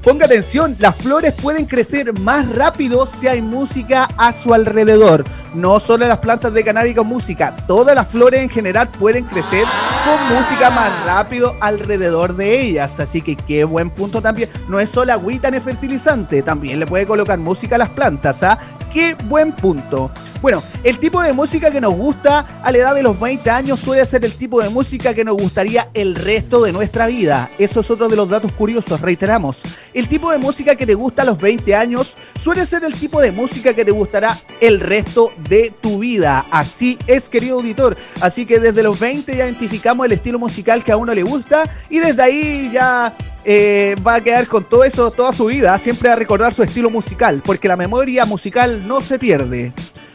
Ponga 0.04 0.26
atención, 0.26 0.76
las 0.80 0.98
flores 0.98 1.34
pueden 1.34 1.66
crecer 1.66 2.12
más 2.20 2.54
rápido 2.54 3.08
si 3.08 3.30
hay 3.30 3.42
música 3.42 4.10
a 4.18 4.34
su 4.34 4.54
alrededor. 4.54 5.24
No 5.54 5.80
solo 5.80 6.06
las 6.06 6.18
plantas 6.18 6.54
de 6.54 6.62
cannabis 6.62 6.98
con 6.98 7.08
música, 7.08 7.56
todas 7.68 7.96
las 7.96 8.10
flores 8.10 8.42
en 8.42 8.50
general 8.50 8.90
pueden 8.90 9.24
crecer 9.24 9.64
con 10.04 10.38
música 10.38 10.70
más 10.72 11.06
rápido 11.06 11.56
alrededor 11.62 12.36
de 12.36 12.60
ellas. 12.60 13.00
Así 13.00 13.22
que 13.22 13.38
qué 13.38 13.64
buen 13.64 13.90
punto 13.92 14.22
también. 14.22 14.50
No 14.68 14.78
es 14.82 14.90
solo 14.90 15.14
agüita 15.14 15.50
ni 15.50 15.62
fertilizante, 15.62 16.42
también 16.42 16.82
le 16.82 16.86
puede 16.86 17.08
colocar 17.08 17.40
música 17.40 17.76
a 17.76 17.80
las 17.80 17.92
plantas. 17.92 18.44
¿ah? 18.44 18.60
Qué 18.94 19.16
buen 19.26 19.52
punto. 19.54 20.12
Bueno, 20.40 20.62
el 20.84 21.00
tipo 21.00 21.22
de 21.22 21.34
música 21.34 21.72
que 21.72 21.82
nos 21.82 21.96
gusta 21.96 22.62
a 22.62 22.72
la 22.72 22.78
edad 22.78 22.94
de 22.94 23.02
los 23.02 23.20
20 23.20 23.50
años 23.50 23.80
suele 23.80 24.06
ser 24.06 24.24
el 24.24 24.34
tipo 24.34 24.62
de 24.62 24.70
música 24.70 25.14
que 25.14 25.24
nos 25.24 25.36
gustaría 25.36 25.90
el 25.96 26.14
resto 26.14 26.62
de 26.62 26.72
nuestra 26.72 27.08
vida. 27.08 27.50
Eso 27.58 27.80
es 27.80 27.90
otro 27.90 28.08
de 28.08 28.16
los 28.16 28.30
datos 28.30 28.52
curiosos, 28.52 29.02
reiteramos. 29.02 29.62
El 29.96 30.08
tipo 30.08 30.32
de 30.32 30.38
música 30.38 30.76
que 30.76 30.86
te 30.86 30.94
gusta 30.94 31.24
a 31.24 31.26
los 31.26 31.40
20 31.40 31.76
años 31.76 32.16
suele 32.40 32.66
ser 32.68 32.84
el 32.84 32.94
tipo 32.94 33.20
de 33.20 33.32
música 33.32 33.74
que 33.74 33.84
te 33.84 33.92
gustará 33.92 34.38
el 34.62 34.80
resto 34.80 35.32
de 35.50 35.74
tu 35.82 36.00
vida. 36.00 36.46
Así 36.52 37.00
es, 37.08 37.30
querido 37.30 37.56
auditor. 37.56 37.98
Así 38.22 38.46
que 38.46 38.60
desde 38.60 38.84
los 38.84 39.00
20 39.00 39.36
ya 39.36 39.46
identificamos 39.46 40.06
el 40.06 40.12
estilo 40.12 40.38
musical 40.38 40.84
que 40.84 40.92
a 40.92 40.98
uno 40.98 41.16
le 41.16 41.24
gusta 41.24 41.68
y 41.90 41.98
desde 41.98 42.22
ahí 42.22 42.70
ya 42.72 43.16
eh, 43.46 43.96
va 44.06 44.16
a 44.16 44.22
quedar 44.22 44.48
con 44.48 44.64
todo 44.64 44.84
eso 44.84 45.12
toda 45.12 45.32
su 45.32 45.46
vida, 45.46 45.78
siempre 45.80 46.10
a 46.10 46.16
recordar 46.16 46.54
su 46.54 46.64
estilo 46.64 46.90
musical, 46.90 47.42
porque 47.44 47.68
la 47.68 47.78
memoria 47.78 48.26
musical 48.26 48.88
no 48.88 49.02
se 49.02 49.20
pierde. 49.20 49.74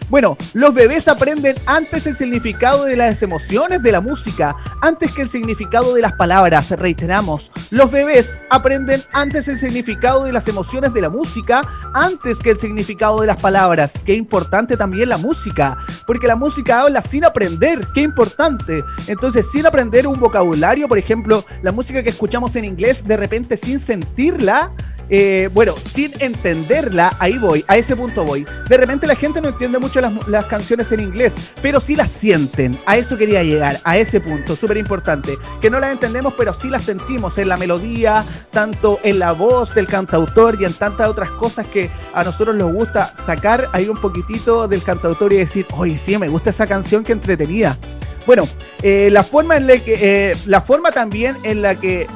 Bueno, 0.09 0.38
los 0.55 0.73
bebés 0.73 1.07
aprenden 1.07 1.57
antes 1.66 2.07
el 2.07 2.14
significado 2.14 2.85
de 2.85 2.97
las 2.97 3.23
emociones 3.23 3.83
de 3.83 3.92
la 3.92 4.01
música, 4.01 4.57
antes 4.81 5.12
que 5.12 5.21
el 5.21 5.29
significado 5.29 5.94
de 5.94 6.01
las 6.01 6.14
palabras, 6.14 6.71
reiteramos. 6.71 7.53
Los 7.71 7.90
bebés 7.90 8.40
aprenden 8.49 9.03
antes 9.12 9.49
el 9.49 9.59
significado 9.59 10.25
de 10.25 10.33
las 10.33 10.49
emociones 10.49 10.94
de 10.94 11.03
la 11.03 11.11
música, 11.11 11.62
antes 11.92 12.38
que 12.38 12.53
el 12.53 12.59
significado 12.59 13.21
de 13.21 13.27
las 13.27 13.38
palabras. 13.38 14.01
Qué 14.03 14.14
importante 14.14 14.79
también 14.79 15.11
la 15.11 15.18
música, 15.18 15.77
porque 16.07 16.27
la 16.27 16.37
música 16.37 16.81
habla 16.81 17.03
sin 17.03 17.27
aprender, 17.27 17.87
qué 17.92 18.01
importante. 18.01 18.85
Entonces, 19.09 19.51
sin 19.51 19.66
aprender 19.66 20.07
un 20.07 20.18
vocabulario, 20.18 20.88
por 20.88 20.97
ejemplo, 20.97 21.44
la 21.61 21.73
música 21.73 22.03
que 22.03 22.11
escuchamos 22.11 22.57
en 22.57 22.64
inglés, 22.64 23.05
de 23.07 23.18
repente 23.18 23.59
sin 23.59 23.79
sentirla, 23.79 24.73
eh, 25.11 25.49
bueno, 25.53 25.75
sin 25.77 26.12
entenderla, 26.21 27.16
ahí 27.18 27.38
voy, 27.38 27.64
a 27.66 27.77
ese 27.77 27.97
punto 27.97 28.25
voy. 28.25 28.47
De 28.68 28.77
repente 28.77 29.07
la 29.07 29.14
gente 29.14 29.40
no 29.40 29.49
entiende 29.49 29.79
mucho 29.79 30.01
las, 30.01 30.47
canciones 30.47 30.90
en 30.92 31.01
inglés, 31.01 31.37
pero 31.62 31.81
sí 31.81 31.97
las 31.97 32.11
sienten. 32.11 32.81
A 32.87 32.97
eso 32.97 33.16
quería 33.16 33.42
llegar, 33.42 33.81
a 33.85 33.99
ese 33.99 34.21
punto, 34.21 34.57
súper 34.57 34.77
importante. 34.77 35.37
Que 35.61 35.71
no 35.71 35.81
las 35.81 35.92
entendemos, 35.92 36.35
pero 36.37 36.55
sí 36.55 36.68
las 36.68 36.85
sentimos 36.85 37.38
en 37.38 37.49
la 37.49 37.57
melodía, 37.57 38.25
tanto 38.50 38.98
en 39.02 39.19
la 39.19 39.33
voz 39.33 39.75
del 39.75 39.87
cantautor 39.87 40.61
y 40.61 40.65
en 40.65 40.75
tantas 40.75 41.09
otras 41.09 41.31
cosas 41.31 41.67
que 41.67 41.90
a 42.13 42.25
nosotros 42.25 42.56
nos 42.56 42.73
gusta 42.73 43.13
sacar 43.27 43.69
ahí 43.73 43.88
un 43.88 44.00
poquitito 44.00 44.69
del 44.69 44.83
cantautor 44.83 45.33
y 45.33 45.37
decir, 45.37 45.67
oye, 45.77 45.98
sí, 45.98 46.17
me 46.19 46.29
gusta 46.29 46.50
esa 46.50 46.67
canción 46.67 47.04
que 47.04 47.13
entretenida. 47.13 47.79
Bueno, 48.27 48.46
eh, 48.83 49.09
la 49.11 49.23
forma 49.23 49.56
en 49.56 49.67
la 49.67 49.79
que, 49.79 50.31
eh, 50.31 50.37
la 50.44 50.61
forma 50.61 50.90
también 50.92 51.35
en 51.44 51.63
la 51.63 51.77
que 51.77 52.06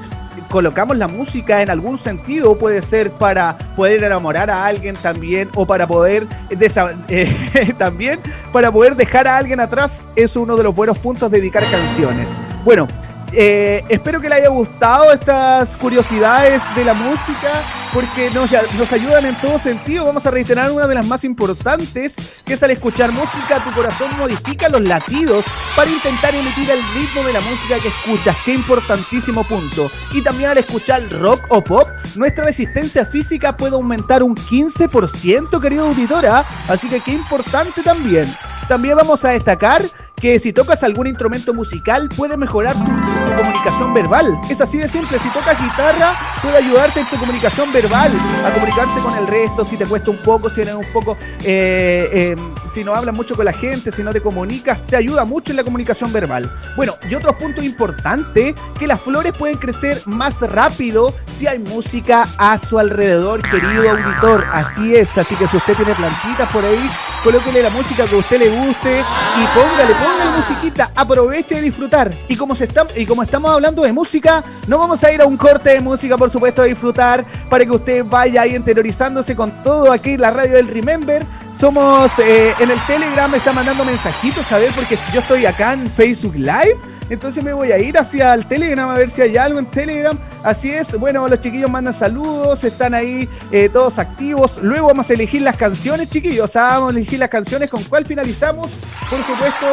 colocamos 0.51 0.97
la 0.97 1.09
música 1.09 1.62
en 1.62 1.70
algún 1.70 1.99
sentido, 1.99 2.59
puede 2.59 2.83
ser 2.83 3.12
para 3.12 3.57
poder 3.76 4.05
enamorar 4.05 4.51
a 4.51 4.66
alguien 4.66 4.95
también 4.97 5.49
o 5.55 5.66
para 5.66 5.87
poder 5.87 6.26
eh, 7.09 7.74
también 7.78 8.20
para 8.53 8.70
poder 8.70 8.97
dejar 8.97 9.28
a 9.28 9.37
alguien 9.37 9.61
atrás 9.61 10.05
es 10.16 10.37
uno 10.37 10.57
de 10.57 10.62
los 10.62 10.74
buenos 10.74 10.99
puntos 10.99 11.30
de 11.30 11.39
dedicar 11.39 11.64
canciones. 11.70 12.37
Bueno, 12.64 12.89
eh, 13.33 13.85
espero 13.89 14.20
que 14.20 14.28
le 14.28 14.37
haya 14.37 14.49
gustado 14.49 15.12
estas 15.12 15.76
curiosidades 15.76 16.62
de 16.74 16.85
la 16.85 16.95
música 16.95 17.64
porque 17.93 18.30
nos, 18.30 18.51
nos 18.78 18.93
ayudan 18.93 19.26
en 19.26 19.35
todo 19.41 19.59
sentido. 19.59 20.07
Vamos 20.07 20.24
a 20.26 20.30
reiterar 20.30 20.70
una 20.70 20.87
de 20.87 20.95
las 20.95 21.07
más 21.07 21.24
importantes, 21.24 22.16
que 22.45 22.55
es 22.55 22.62
al 22.62 22.70
escuchar 22.70 23.12
música, 23.12 23.62
tu 23.64 23.70
corazón 23.72 24.09
modifica 24.18 24.68
los 24.68 24.80
latidos 24.80 25.45
para 25.76 25.91
intentar 25.91 26.35
emitir 26.35 26.70
el 26.70 26.80
ritmo 26.95 27.22
de 27.24 27.33
la 27.33 27.41
música 27.41 27.78
que 27.80 27.89
escuchas. 27.89 28.37
Qué 28.45 28.55
importantísimo 28.55 29.45
punto. 29.45 29.91
Y 30.12 30.22
también 30.22 30.51
al 30.51 30.59
escuchar 30.59 31.03
rock 31.11 31.45
o 31.49 31.62
pop, 31.62 31.89
nuestra 32.14 32.45
resistencia 32.45 33.05
física 33.07 33.57
puede 33.57 33.74
aumentar 33.74 34.22
un 34.22 34.35
15%, 34.35 35.61
querido 35.61 35.87
auditora. 35.87 36.45
Así 36.68 36.89
que 36.89 37.01
qué 37.01 37.12
importante 37.12 37.83
también. 37.83 38.33
También 38.68 38.97
vamos 38.97 39.24
a 39.24 39.30
destacar 39.30 39.83
que 40.22 40.38
si 40.38 40.52
tocas 40.52 40.84
algún 40.84 41.08
instrumento 41.08 41.52
musical 41.52 42.08
puede 42.16 42.36
mejorar 42.36 42.76
tu, 42.76 43.32
comunicación 43.43 43.93
verbal. 43.93 44.40
Es 44.49 44.61
así 44.61 44.78
de 44.78 44.88
simple. 44.88 45.18
Si 45.18 45.28
tocas 45.30 45.61
guitarra 45.61 46.14
puede 46.40 46.59
ayudarte 46.59 47.01
en 47.01 47.07
tu 47.07 47.16
comunicación 47.16 47.72
verbal, 47.72 48.12
a 48.45 48.53
comunicarse 48.53 49.01
con 49.01 49.16
el 49.16 49.26
resto, 49.26 49.64
si 49.64 49.76
te 49.76 49.84
cuesta 49.84 50.11
un 50.11 50.18
poco, 50.18 50.49
si 50.49 50.61
eres 50.61 50.74
un 50.74 50.86
poco, 50.93 51.16
eh, 51.43 52.09
eh, 52.12 52.36
si 52.72 52.84
no 52.84 52.95
hablas 52.95 53.14
mucho 53.14 53.34
con 53.34 53.45
la 53.45 53.53
gente, 53.53 53.90
si 53.90 54.03
no 54.03 54.12
te 54.12 54.20
comunicas, 54.20 54.86
te 54.86 54.97
ayuda 54.97 55.24
mucho 55.24 55.53
en 55.53 55.57
la 55.57 55.64
comunicación 55.64 56.12
verbal. 56.12 56.55
Bueno, 56.76 56.95
y 57.09 57.14
otro 57.14 57.36
punto 57.36 57.62
importante, 57.62 58.55
que 58.78 58.86
las 58.86 59.01
flores 59.01 59.32
pueden 59.32 59.57
crecer 59.57 60.01
más 60.07 60.40
rápido 60.40 61.14
si 61.30 61.47
hay 61.47 61.59
música 61.59 62.28
a 62.38 62.59
su 62.59 62.78
alrededor, 62.78 63.43
querido 63.43 63.90
auditor. 63.90 64.47
Así 64.53 64.95
es, 64.95 65.18
así 65.18 65.34
que 65.34 65.49
si 65.49 65.57
usted 65.57 65.74
tiene 65.74 65.95
plantitas 65.95 66.49
por 66.51 66.64
ahí, 66.64 66.90
colóquele 67.22 67.62
la 67.62 67.70
música 67.70 68.07
que 68.07 68.14
a 68.14 68.18
usted 68.18 68.38
le 68.38 68.51
guste 68.51 69.01
y 69.01 69.47
póngale, 69.55 69.95
póngale 69.95 70.36
musiquita, 70.36 70.93
aproveche 70.95 71.57
de 71.57 71.62
disfrutar. 71.62 72.12
Y 72.28 72.36
como, 72.36 72.55
se 72.55 72.64
está, 72.64 72.86
y 72.97 73.07
como 73.07 73.22
estamos 73.33 73.51
hablando 73.51 73.83
de 73.83 73.95
música, 73.95 74.45
no 74.66 74.76
vamos 74.76 75.03
a 75.03 75.11
ir 75.11 75.22
a 75.22 75.24
un 75.24 75.39
corte 75.39 75.70
de 75.70 75.80
música, 75.80 76.18
por 76.18 76.28
supuesto, 76.28 76.61
a 76.61 76.66
disfrutar, 76.66 77.24
para 77.49 77.64
que 77.64 77.70
usted 77.70 78.05
vaya 78.05 78.43
ahí 78.43 78.55
interiorizándose 78.55 79.35
con 79.35 79.62
todo 79.62 79.91
aquí 79.91 80.18
la 80.18 80.30
radio 80.30 80.57
del 80.57 80.68
Remember. 80.68 81.24
Somos 81.59 82.18
eh, 82.18 82.55
en 82.61 82.70
el 82.70 82.78
Telegram, 82.87 83.30
me 83.30 83.39
está 83.39 83.55
mandando 83.55 83.87
mensajitos 83.87 84.53
a 84.53 84.59
ver, 84.59 84.74
porque 84.74 84.99
yo 85.14 85.20
estoy 85.20 85.47
acá 85.47 85.72
en 85.72 85.91
Facebook 85.93 86.35
Live. 86.35 86.91
Entonces 87.12 87.44
me 87.44 87.52
voy 87.52 87.70
a 87.70 87.78
ir 87.78 87.98
hacia 87.98 88.32
el 88.32 88.46
Telegram 88.46 88.88
a 88.88 88.94
ver 88.94 89.10
si 89.10 89.20
hay 89.20 89.36
algo 89.36 89.58
en 89.58 89.66
Telegram. 89.66 90.18
Así 90.42 90.70
es, 90.70 90.98
bueno, 90.98 91.28
los 91.28 91.42
chiquillos 91.42 91.70
mandan 91.70 91.92
saludos, 91.92 92.64
están 92.64 92.94
ahí 92.94 93.28
eh, 93.50 93.68
todos 93.68 93.98
activos. 93.98 94.58
Luego 94.62 94.86
vamos 94.86 95.10
a 95.10 95.12
elegir 95.12 95.42
las 95.42 95.58
canciones, 95.58 96.08
chiquillos. 96.08 96.50
Sea, 96.50 96.78
vamos 96.78 96.94
a 96.94 96.96
elegir 96.96 97.18
las 97.18 97.28
canciones 97.28 97.68
con 97.68 97.84
cuál 97.84 98.06
finalizamos. 98.06 98.70
Por 99.10 99.22
supuesto, 99.24 99.66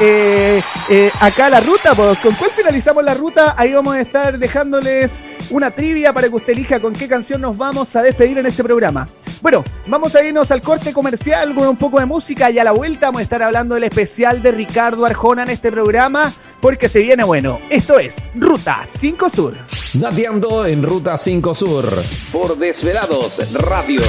eh, 0.00 0.62
eh, 0.90 1.10
acá 1.18 1.48
la 1.48 1.60
ruta, 1.60 1.94
pues, 1.94 2.18
con 2.18 2.34
cuál 2.34 2.50
finalizamos 2.50 3.02
la 3.02 3.14
ruta. 3.14 3.54
Ahí 3.56 3.72
vamos 3.72 3.94
a 3.94 4.00
estar 4.02 4.38
dejándoles 4.38 5.24
una 5.48 5.70
trivia 5.70 6.12
para 6.12 6.28
que 6.28 6.34
usted 6.34 6.52
elija 6.52 6.78
con 6.78 6.92
qué 6.92 7.08
canción 7.08 7.40
nos 7.40 7.56
vamos 7.56 7.96
a 7.96 8.02
despedir 8.02 8.36
en 8.36 8.44
este 8.44 8.62
programa. 8.62 9.08
Bueno, 9.42 9.64
vamos 9.88 10.14
a 10.14 10.22
irnos 10.24 10.52
al 10.52 10.62
corte 10.62 10.92
comercial 10.92 11.52
con 11.52 11.66
un 11.66 11.76
poco 11.76 11.98
de 11.98 12.06
música 12.06 12.48
y 12.48 12.60
a 12.60 12.64
la 12.64 12.70
vuelta 12.70 13.06
vamos 13.06 13.18
a 13.18 13.22
estar 13.24 13.42
hablando 13.42 13.74
del 13.74 13.82
especial 13.82 14.40
de 14.40 14.52
Ricardo 14.52 15.04
Arjona 15.04 15.42
en 15.42 15.50
este 15.50 15.72
programa 15.72 16.32
porque 16.60 16.88
se 16.88 17.02
viene 17.02 17.24
bueno. 17.24 17.58
Esto 17.68 17.98
es 17.98 18.22
Ruta 18.36 18.82
5 18.86 19.28
Sur. 19.28 19.56
Dateando 19.94 20.64
en 20.64 20.84
Ruta 20.84 21.18
5 21.18 21.54
Sur. 21.56 22.02
Por 22.30 22.56
Desvelados 22.56 23.32
Radio. 23.54 24.02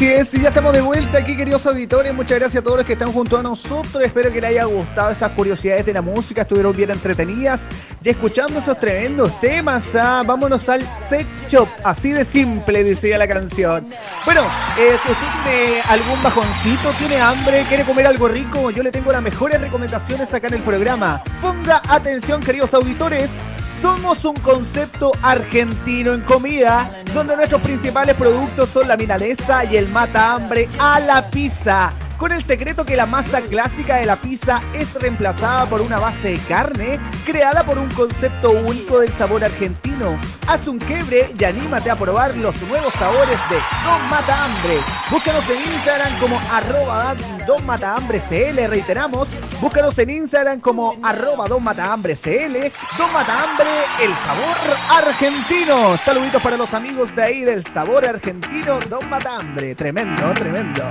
Así 0.00 0.08
es, 0.08 0.32
y 0.32 0.40
ya 0.40 0.48
estamos 0.48 0.72
de 0.72 0.80
vuelta 0.80 1.18
aquí, 1.18 1.36
queridos 1.36 1.66
auditores. 1.66 2.14
Muchas 2.14 2.38
gracias 2.38 2.62
a 2.62 2.64
todos 2.64 2.78
los 2.78 2.86
que 2.86 2.94
están 2.94 3.12
junto 3.12 3.36
a 3.36 3.42
nosotros. 3.42 4.02
Espero 4.02 4.32
que 4.32 4.40
les 4.40 4.48
haya 4.48 4.64
gustado 4.64 5.10
esas 5.10 5.30
curiosidades 5.32 5.84
de 5.84 5.92
la 5.92 6.00
música, 6.00 6.40
estuvieron 6.40 6.74
bien 6.74 6.90
entretenidas. 6.90 7.68
Y 8.02 8.08
escuchando 8.08 8.60
esos 8.60 8.80
tremendos 8.80 9.38
temas, 9.42 9.94
ah, 9.94 10.22
vámonos 10.26 10.70
al 10.70 10.80
sex 10.96 11.28
shop. 11.50 11.68
Así 11.84 12.12
de 12.12 12.24
simple, 12.24 12.82
decía 12.82 13.18
la 13.18 13.28
canción. 13.28 13.90
Bueno, 14.24 14.40
eh, 14.78 14.96
si 15.04 15.12
usted 15.12 15.26
tiene 15.44 15.82
algún 15.82 16.22
bajoncito, 16.22 16.92
tiene 16.98 17.20
hambre, 17.20 17.66
quiere 17.68 17.84
comer 17.84 18.06
algo 18.06 18.26
rico, 18.26 18.70
yo 18.70 18.82
le 18.82 18.92
tengo 18.92 19.12
las 19.12 19.20
mejores 19.20 19.60
recomendaciones 19.60 20.32
acá 20.32 20.48
en 20.48 20.54
el 20.54 20.62
programa. 20.62 21.22
Ponga 21.42 21.82
atención, 21.90 22.42
queridos 22.42 22.72
auditores. 22.72 23.32
Somos 23.78 24.24
un 24.24 24.36
concepto 24.36 25.12
argentino 25.22 26.12
en 26.12 26.20
comida, 26.22 26.90
donde 27.14 27.36
nuestros 27.36 27.62
principales 27.62 28.14
productos 28.14 28.68
son 28.68 28.88
la 28.88 28.96
milanesa 28.96 29.64
y 29.64 29.76
el 29.76 29.88
mata 29.88 30.34
hambre 30.34 30.68
a 30.78 31.00
la 31.00 31.28
pizza. 31.30 31.92
Con 32.20 32.32
el 32.32 32.44
secreto 32.44 32.84
que 32.84 32.96
la 32.96 33.06
masa 33.06 33.40
clásica 33.40 33.96
de 33.96 34.04
la 34.04 34.16
pizza 34.16 34.60
es 34.74 34.92
reemplazada 34.92 35.64
por 35.64 35.80
una 35.80 35.98
base 35.98 36.32
de 36.32 36.38
carne 36.40 37.00
creada 37.24 37.64
por 37.64 37.78
un 37.78 37.88
concepto 37.88 38.50
único 38.50 39.00
del 39.00 39.10
sabor 39.10 39.42
argentino. 39.42 40.20
Haz 40.46 40.68
un 40.68 40.76
quiebre 40.76 41.30
y 41.38 41.44
anímate 41.44 41.90
a 41.90 41.96
probar 41.96 42.36
los 42.36 42.60
nuevos 42.64 42.92
sabores 42.92 43.40
de 43.48 43.56
Don 43.56 44.10
Mata 44.10 44.44
Hambre. 44.44 44.80
Búscanos 45.10 45.48
en 45.48 45.72
Instagram 45.72 46.18
como 46.18 46.38
arroba 46.52 47.16
Don 47.46 47.64
Mata 47.64 47.96
CL, 47.96 48.68
reiteramos. 48.68 49.30
Búscanos 49.58 49.98
en 49.98 50.10
Instagram 50.10 50.60
como 50.60 50.94
arroba 51.02 51.48
Don 51.48 51.64
Mata 51.64 51.90
Hambre 51.90 52.16
CL. 52.16 52.70
Don 52.98 53.10
Mata 53.14 53.44
Hambre, 53.44 53.70
el 53.98 54.14
sabor 54.16 54.76
argentino. 54.90 55.96
Saluditos 55.96 56.42
para 56.42 56.58
los 56.58 56.74
amigos 56.74 57.16
de 57.16 57.22
ahí 57.22 57.40
del 57.40 57.64
sabor 57.64 58.06
argentino, 58.06 58.78
Don 58.90 59.08
Mata 59.08 59.36
Hambre. 59.36 59.74
Tremendo, 59.74 60.34
tremendo. 60.34 60.82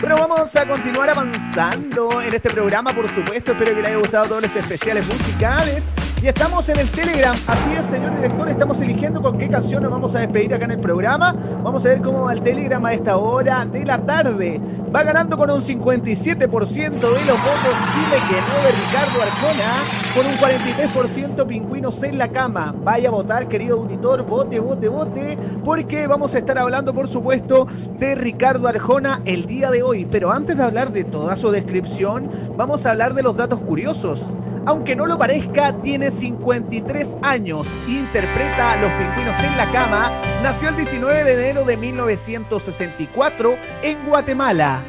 Bueno, 0.00 0.16
vamos 0.18 0.54
a 0.54 0.66
continuar 0.66 1.08
avanzando 1.08 2.20
en 2.20 2.34
este 2.34 2.50
programa, 2.50 2.92
por 2.92 3.08
supuesto. 3.08 3.52
Espero 3.52 3.74
que 3.74 3.80
les 3.80 3.86
haya 3.86 3.96
gustado 3.96 4.26
todos 4.26 4.42
los 4.42 4.54
especiales 4.54 5.06
musicales. 5.06 5.90
Y 6.22 6.28
estamos 6.28 6.66
en 6.70 6.78
el 6.78 6.90
Telegram. 6.90 7.36
Así 7.46 7.74
es, 7.78 7.86
señor 7.86 8.16
director. 8.16 8.48
Estamos 8.48 8.80
eligiendo 8.80 9.20
con 9.20 9.36
qué 9.36 9.48
canción 9.48 9.82
nos 9.82 9.92
vamos 9.92 10.14
a 10.14 10.20
despedir 10.20 10.54
acá 10.54 10.64
en 10.64 10.72
el 10.72 10.80
programa. 10.80 11.34
Vamos 11.62 11.84
a 11.84 11.90
ver 11.90 12.00
cómo 12.00 12.22
va 12.22 12.32
el 12.32 12.42
Telegram 12.42 12.84
a 12.84 12.94
esta 12.94 13.18
hora 13.18 13.66
de 13.66 13.84
la 13.84 13.98
tarde. 13.98 14.58
Va 14.94 15.02
ganando 15.02 15.36
con 15.36 15.50
un 15.50 15.60
57% 15.60 16.30
de 16.30 16.38
los 16.38 16.48
votos. 16.48 17.76
Dile 17.94 18.18
que 18.28 18.40
no 18.40 18.62
de 18.64 18.72
Ricardo 18.72 19.22
Arjona. 19.22 19.84
Con 20.14 20.26
un 20.26 20.36
43% 20.36 21.46
pingüinos 21.46 22.02
en 22.02 22.16
la 22.16 22.28
cama. 22.28 22.74
Vaya 22.82 23.10
a 23.10 23.12
votar, 23.12 23.46
querido 23.46 23.76
auditor. 23.76 24.22
Vote, 24.24 24.58
vote, 24.58 24.88
vote. 24.88 25.38
Porque 25.62 26.06
vamos 26.06 26.34
a 26.34 26.38
estar 26.38 26.56
hablando, 26.56 26.94
por 26.94 27.08
supuesto, 27.08 27.68
de 27.98 28.14
Ricardo 28.14 28.68
Arjona 28.68 29.20
el 29.26 29.44
día 29.44 29.70
de 29.70 29.82
hoy. 29.82 30.06
Pero 30.06 30.32
antes 30.32 30.56
de 30.56 30.62
hablar 30.62 30.92
de 30.92 31.04
toda 31.04 31.36
su 31.36 31.50
descripción, 31.50 32.30
vamos 32.56 32.86
a 32.86 32.92
hablar 32.92 33.12
de 33.12 33.22
los 33.22 33.36
datos 33.36 33.60
curiosos. 33.60 34.34
Aunque 34.66 34.96
no 34.96 35.06
lo 35.06 35.16
parezca, 35.16 35.80
tiene 35.80 36.10
53 36.10 37.18
años, 37.22 37.68
interpreta 37.86 38.72
a 38.72 38.76
los 38.76 38.90
pingüinos 38.94 39.38
en 39.44 39.56
la 39.56 39.70
cama, 39.70 40.10
nació 40.42 40.70
el 40.70 40.76
19 40.76 41.22
de 41.22 41.32
enero 41.32 41.64
de 41.64 41.76
1964 41.76 43.56
en 43.84 44.04
Guatemala. 44.04 44.84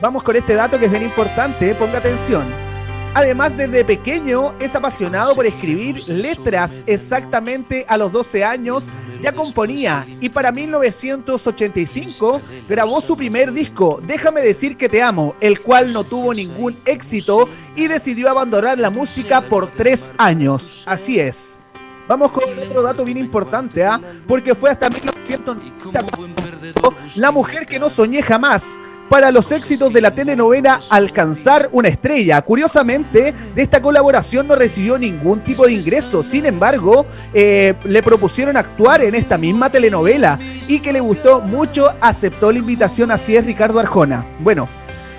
Vamos 0.00 0.24
con 0.24 0.34
este 0.34 0.54
dato 0.54 0.80
que 0.80 0.86
es 0.86 0.90
bien 0.90 1.04
importante, 1.04 1.72
ponga 1.76 1.98
atención. 1.98 2.63
Además, 3.16 3.56
desde 3.56 3.84
pequeño 3.84 4.54
es 4.58 4.74
apasionado 4.74 5.36
por 5.36 5.46
escribir 5.46 6.02
letras. 6.08 6.82
Exactamente 6.86 7.86
a 7.88 7.96
los 7.96 8.10
12 8.10 8.42
años 8.42 8.88
ya 9.20 9.32
componía 9.32 10.04
y 10.20 10.30
para 10.30 10.50
1985 10.50 12.42
grabó 12.68 13.00
su 13.00 13.16
primer 13.16 13.52
disco, 13.52 14.00
Déjame 14.04 14.42
decir 14.42 14.76
que 14.76 14.88
te 14.88 15.00
amo, 15.00 15.36
el 15.40 15.60
cual 15.60 15.92
no 15.92 16.02
tuvo 16.02 16.34
ningún 16.34 16.76
éxito 16.84 17.48
y 17.76 17.86
decidió 17.86 18.30
abandonar 18.30 18.78
la 18.80 18.90
música 18.90 19.42
por 19.42 19.68
tres 19.68 20.12
años. 20.18 20.82
Así 20.84 21.20
es. 21.20 21.56
Vamos 22.08 22.32
con 22.32 22.44
otro 22.58 22.82
dato 22.82 23.04
bien 23.04 23.16
importante, 23.16 23.84
¿ah? 23.84 24.00
Porque 24.26 24.54
fue 24.54 24.70
hasta 24.70 24.90
1990 24.90 26.06
La 27.14 27.30
mujer 27.30 27.64
que 27.64 27.78
no 27.78 27.88
soñé 27.88 28.22
jamás 28.22 28.78
para 29.08 29.30
los 29.30 29.52
éxitos 29.52 29.92
de 29.92 30.00
la 30.00 30.14
telenovela 30.14 30.80
Alcanzar 30.90 31.68
una 31.72 31.88
estrella. 31.88 32.42
Curiosamente, 32.42 33.34
de 33.54 33.62
esta 33.62 33.80
colaboración 33.80 34.48
no 34.48 34.56
recibió 34.56 34.98
ningún 34.98 35.40
tipo 35.40 35.66
de 35.66 35.72
ingreso. 35.72 36.22
Sin 36.22 36.46
embargo, 36.46 37.06
eh, 37.32 37.74
le 37.84 38.02
propusieron 38.02 38.56
actuar 38.56 39.02
en 39.02 39.14
esta 39.14 39.38
misma 39.38 39.70
telenovela 39.70 40.38
y 40.68 40.80
que 40.80 40.92
le 40.92 41.00
gustó 41.00 41.40
mucho, 41.40 41.94
aceptó 42.00 42.52
la 42.52 42.58
invitación. 42.58 43.10
Así 43.10 43.36
es 43.36 43.44
Ricardo 43.44 43.78
Arjona. 43.80 44.26
Bueno, 44.40 44.68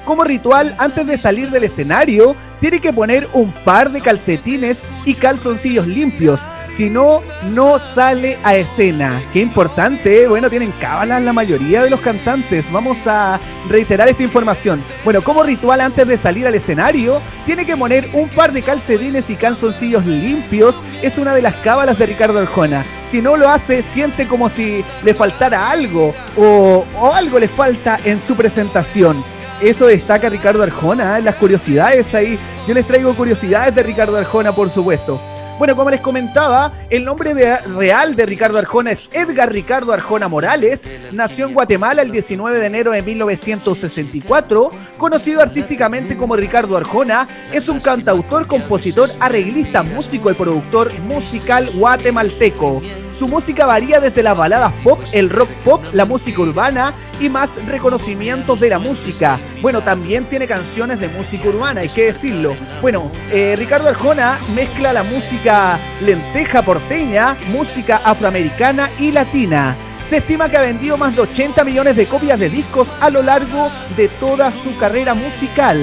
como 0.05 0.23
ritual, 0.23 0.75
antes 0.77 1.05
de 1.07 1.17
salir 1.17 1.49
del 1.49 1.63
escenario, 1.63 2.35
tiene 2.61 2.79
que 2.79 2.93
poner 2.93 3.27
un 3.33 3.51
par 3.51 3.91
de 3.91 4.01
calcetines 4.01 4.87
y 5.03 5.15
calzoncillos 5.15 5.87
limpios. 5.87 6.41
Si 6.69 6.89
no, 6.89 7.21
no 7.51 7.79
sale 7.79 8.37
a 8.43 8.55
escena. 8.55 9.21
Qué 9.33 9.39
importante, 9.39 10.23
¿eh? 10.23 10.27
bueno, 10.27 10.49
tienen 10.49 10.71
cábalas 10.79 11.21
la 11.21 11.33
mayoría 11.33 11.83
de 11.83 11.89
los 11.89 12.01
cantantes. 12.01 12.71
Vamos 12.71 13.07
a 13.07 13.39
reiterar 13.67 14.07
esta 14.07 14.23
información. 14.23 14.83
Bueno, 15.03 15.23
como 15.23 15.43
ritual, 15.43 15.81
antes 15.81 16.07
de 16.07 16.17
salir 16.17 16.45
al 16.47 16.55
escenario, 16.55 17.21
tiene 17.45 17.65
que 17.65 17.75
poner 17.75 18.09
un 18.13 18.29
par 18.29 18.53
de 18.53 18.61
calcetines 18.61 19.29
y 19.29 19.35
calzoncillos 19.35 20.05
limpios. 20.05 20.81
Es 21.01 21.17
una 21.17 21.33
de 21.33 21.41
las 21.41 21.55
cábalas 21.55 21.97
de 21.97 22.05
Ricardo 22.05 22.39
Arjona. 22.39 22.85
Si 23.07 23.21
no 23.21 23.37
lo 23.37 23.49
hace, 23.49 23.81
siente 23.81 24.27
como 24.27 24.49
si 24.49 24.83
le 25.03 25.13
faltara 25.13 25.69
algo 25.69 26.13
o, 26.37 26.85
o 26.99 27.13
algo 27.13 27.39
le 27.39 27.47
falta 27.47 27.99
en 28.03 28.19
su 28.19 28.35
presentación. 28.35 29.34
Eso 29.61 29.87
destaca 29.87 30.29
Ricardo 30.29 30.61
Arjona, 30.63 31.17
¿eh? 31.17 31.21
las 31.21 31.35
curiosidades 31.35 32.13
ahí. 32.13 32.37
Yo 32.67 32.73
les 32.73 32.85
traigo 32.85 33.13
curiosidades 33.13 33.73
de 33.73 33.83
Ricardo 33.83 34.17
Arjona, 34.17 34.53
por 34.53 34.69
supuesto. 34.69 35.19
Bueno, 35.57 35.73
como 35.77 35.89
les 35.89 36.01
comentaba, 36.01 36.73
el 36.89 37.05
nombre 37.05 37.33
de- 37.33 37.55
real 37.77 38.13
de 38.17 38.25
Ricardo 38.25 38.57
Arjona 38.57 38.91
es 38.91 39.09
Edgar 39.13 39.49
Ricardo 39.49 39.93
Arjona 39.93 40.27
Morales. 40.27 40.89
Nació 41.13 41.47
en 41.47 41.53
Guatemala 41.53 42.01
el 42.01 42.11
19 42.11 42.59
de 42.59 42.65
enero 42.65 42.91
de 42.91 43.01
1964. 43.01 44.71
Conocido 44.97 45.41
artísticamente 45.41 46.17
como 46.17 46.35
Ricardo 46.35 46.75
Arjona, 46.75 47.25
es 47.53 47.69
un 47.69 47.79
cantautor, 47.79 48.47
compositor, 48.47 49.09
arreglista, 49.21 49.83
músico 49.83 50.29
y 50.29 50.33
productor 50.33 50.91
musical 50.99 51.69
guatemalteco. 51.73 52.81
Su 53.17 53.29
música 53.29 53.65
varía 53.65 54.01
desde 54.01 54.21
las 54.21 54.35
baladas 54.35 54.73
pop, 54.83 54.99
el 55.13 55.29
rock 55.29 55.49
pop, 55.63 55.81
la 55.93 56.03
música 56.03 56.41
urbana 56.41 56.93
y 57.21 57.29
más 57.29 57.65
reconocimientos 57.65 58.59
de 58.59 58.69
la 58.69 58.77
música. 58.77 59.39
Bueno, 59.61 59.81
también 59.81 60.25
tiene 60.25 60.47
canciones 60.47 60.99
de 60.99 61.07
música 61.07 61.47
urbana, 61.47 61.79
hay 61.79 61.87
que 61.87 62.07
decirlo. 62.07 62.57
Bueno, 62.81 63.09
eh, 63.31 63.55
Ricardo 63.57 63.87
Arjona 63.87 64.37
mezcla 64.53 64.91
la 64.91 65.03
música 65.03 65.79
lenteja 66.01 66.61
porteña, 66.61 67.37
música 67.53 68.01
afroamericana 68.03 68.91
y 68.99 69.13
latina. 69.13 69.77
Se 70.03 70.17
estima 70.17 70.49
que 70.49 70.57
ha 70.57 70.61
vendido 70.61 70.97
más 70.97 71.15
de 71.15 71.21
80 71.21 71.63
millones 71.63 71.95
de 71.95 72.07
copias 72.07 72.37
de 72.37 72.49
discos 72.49 72.89
a 72.99 73.09
lo 73.09 73.21
largo 73.21 73.71
de 73.95 74.09
toda 74.09 74.51
su 74.51 74.77
carrera 74.77 75.13
musical. 75.13 75.79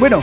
Bueno, 0.00 0.20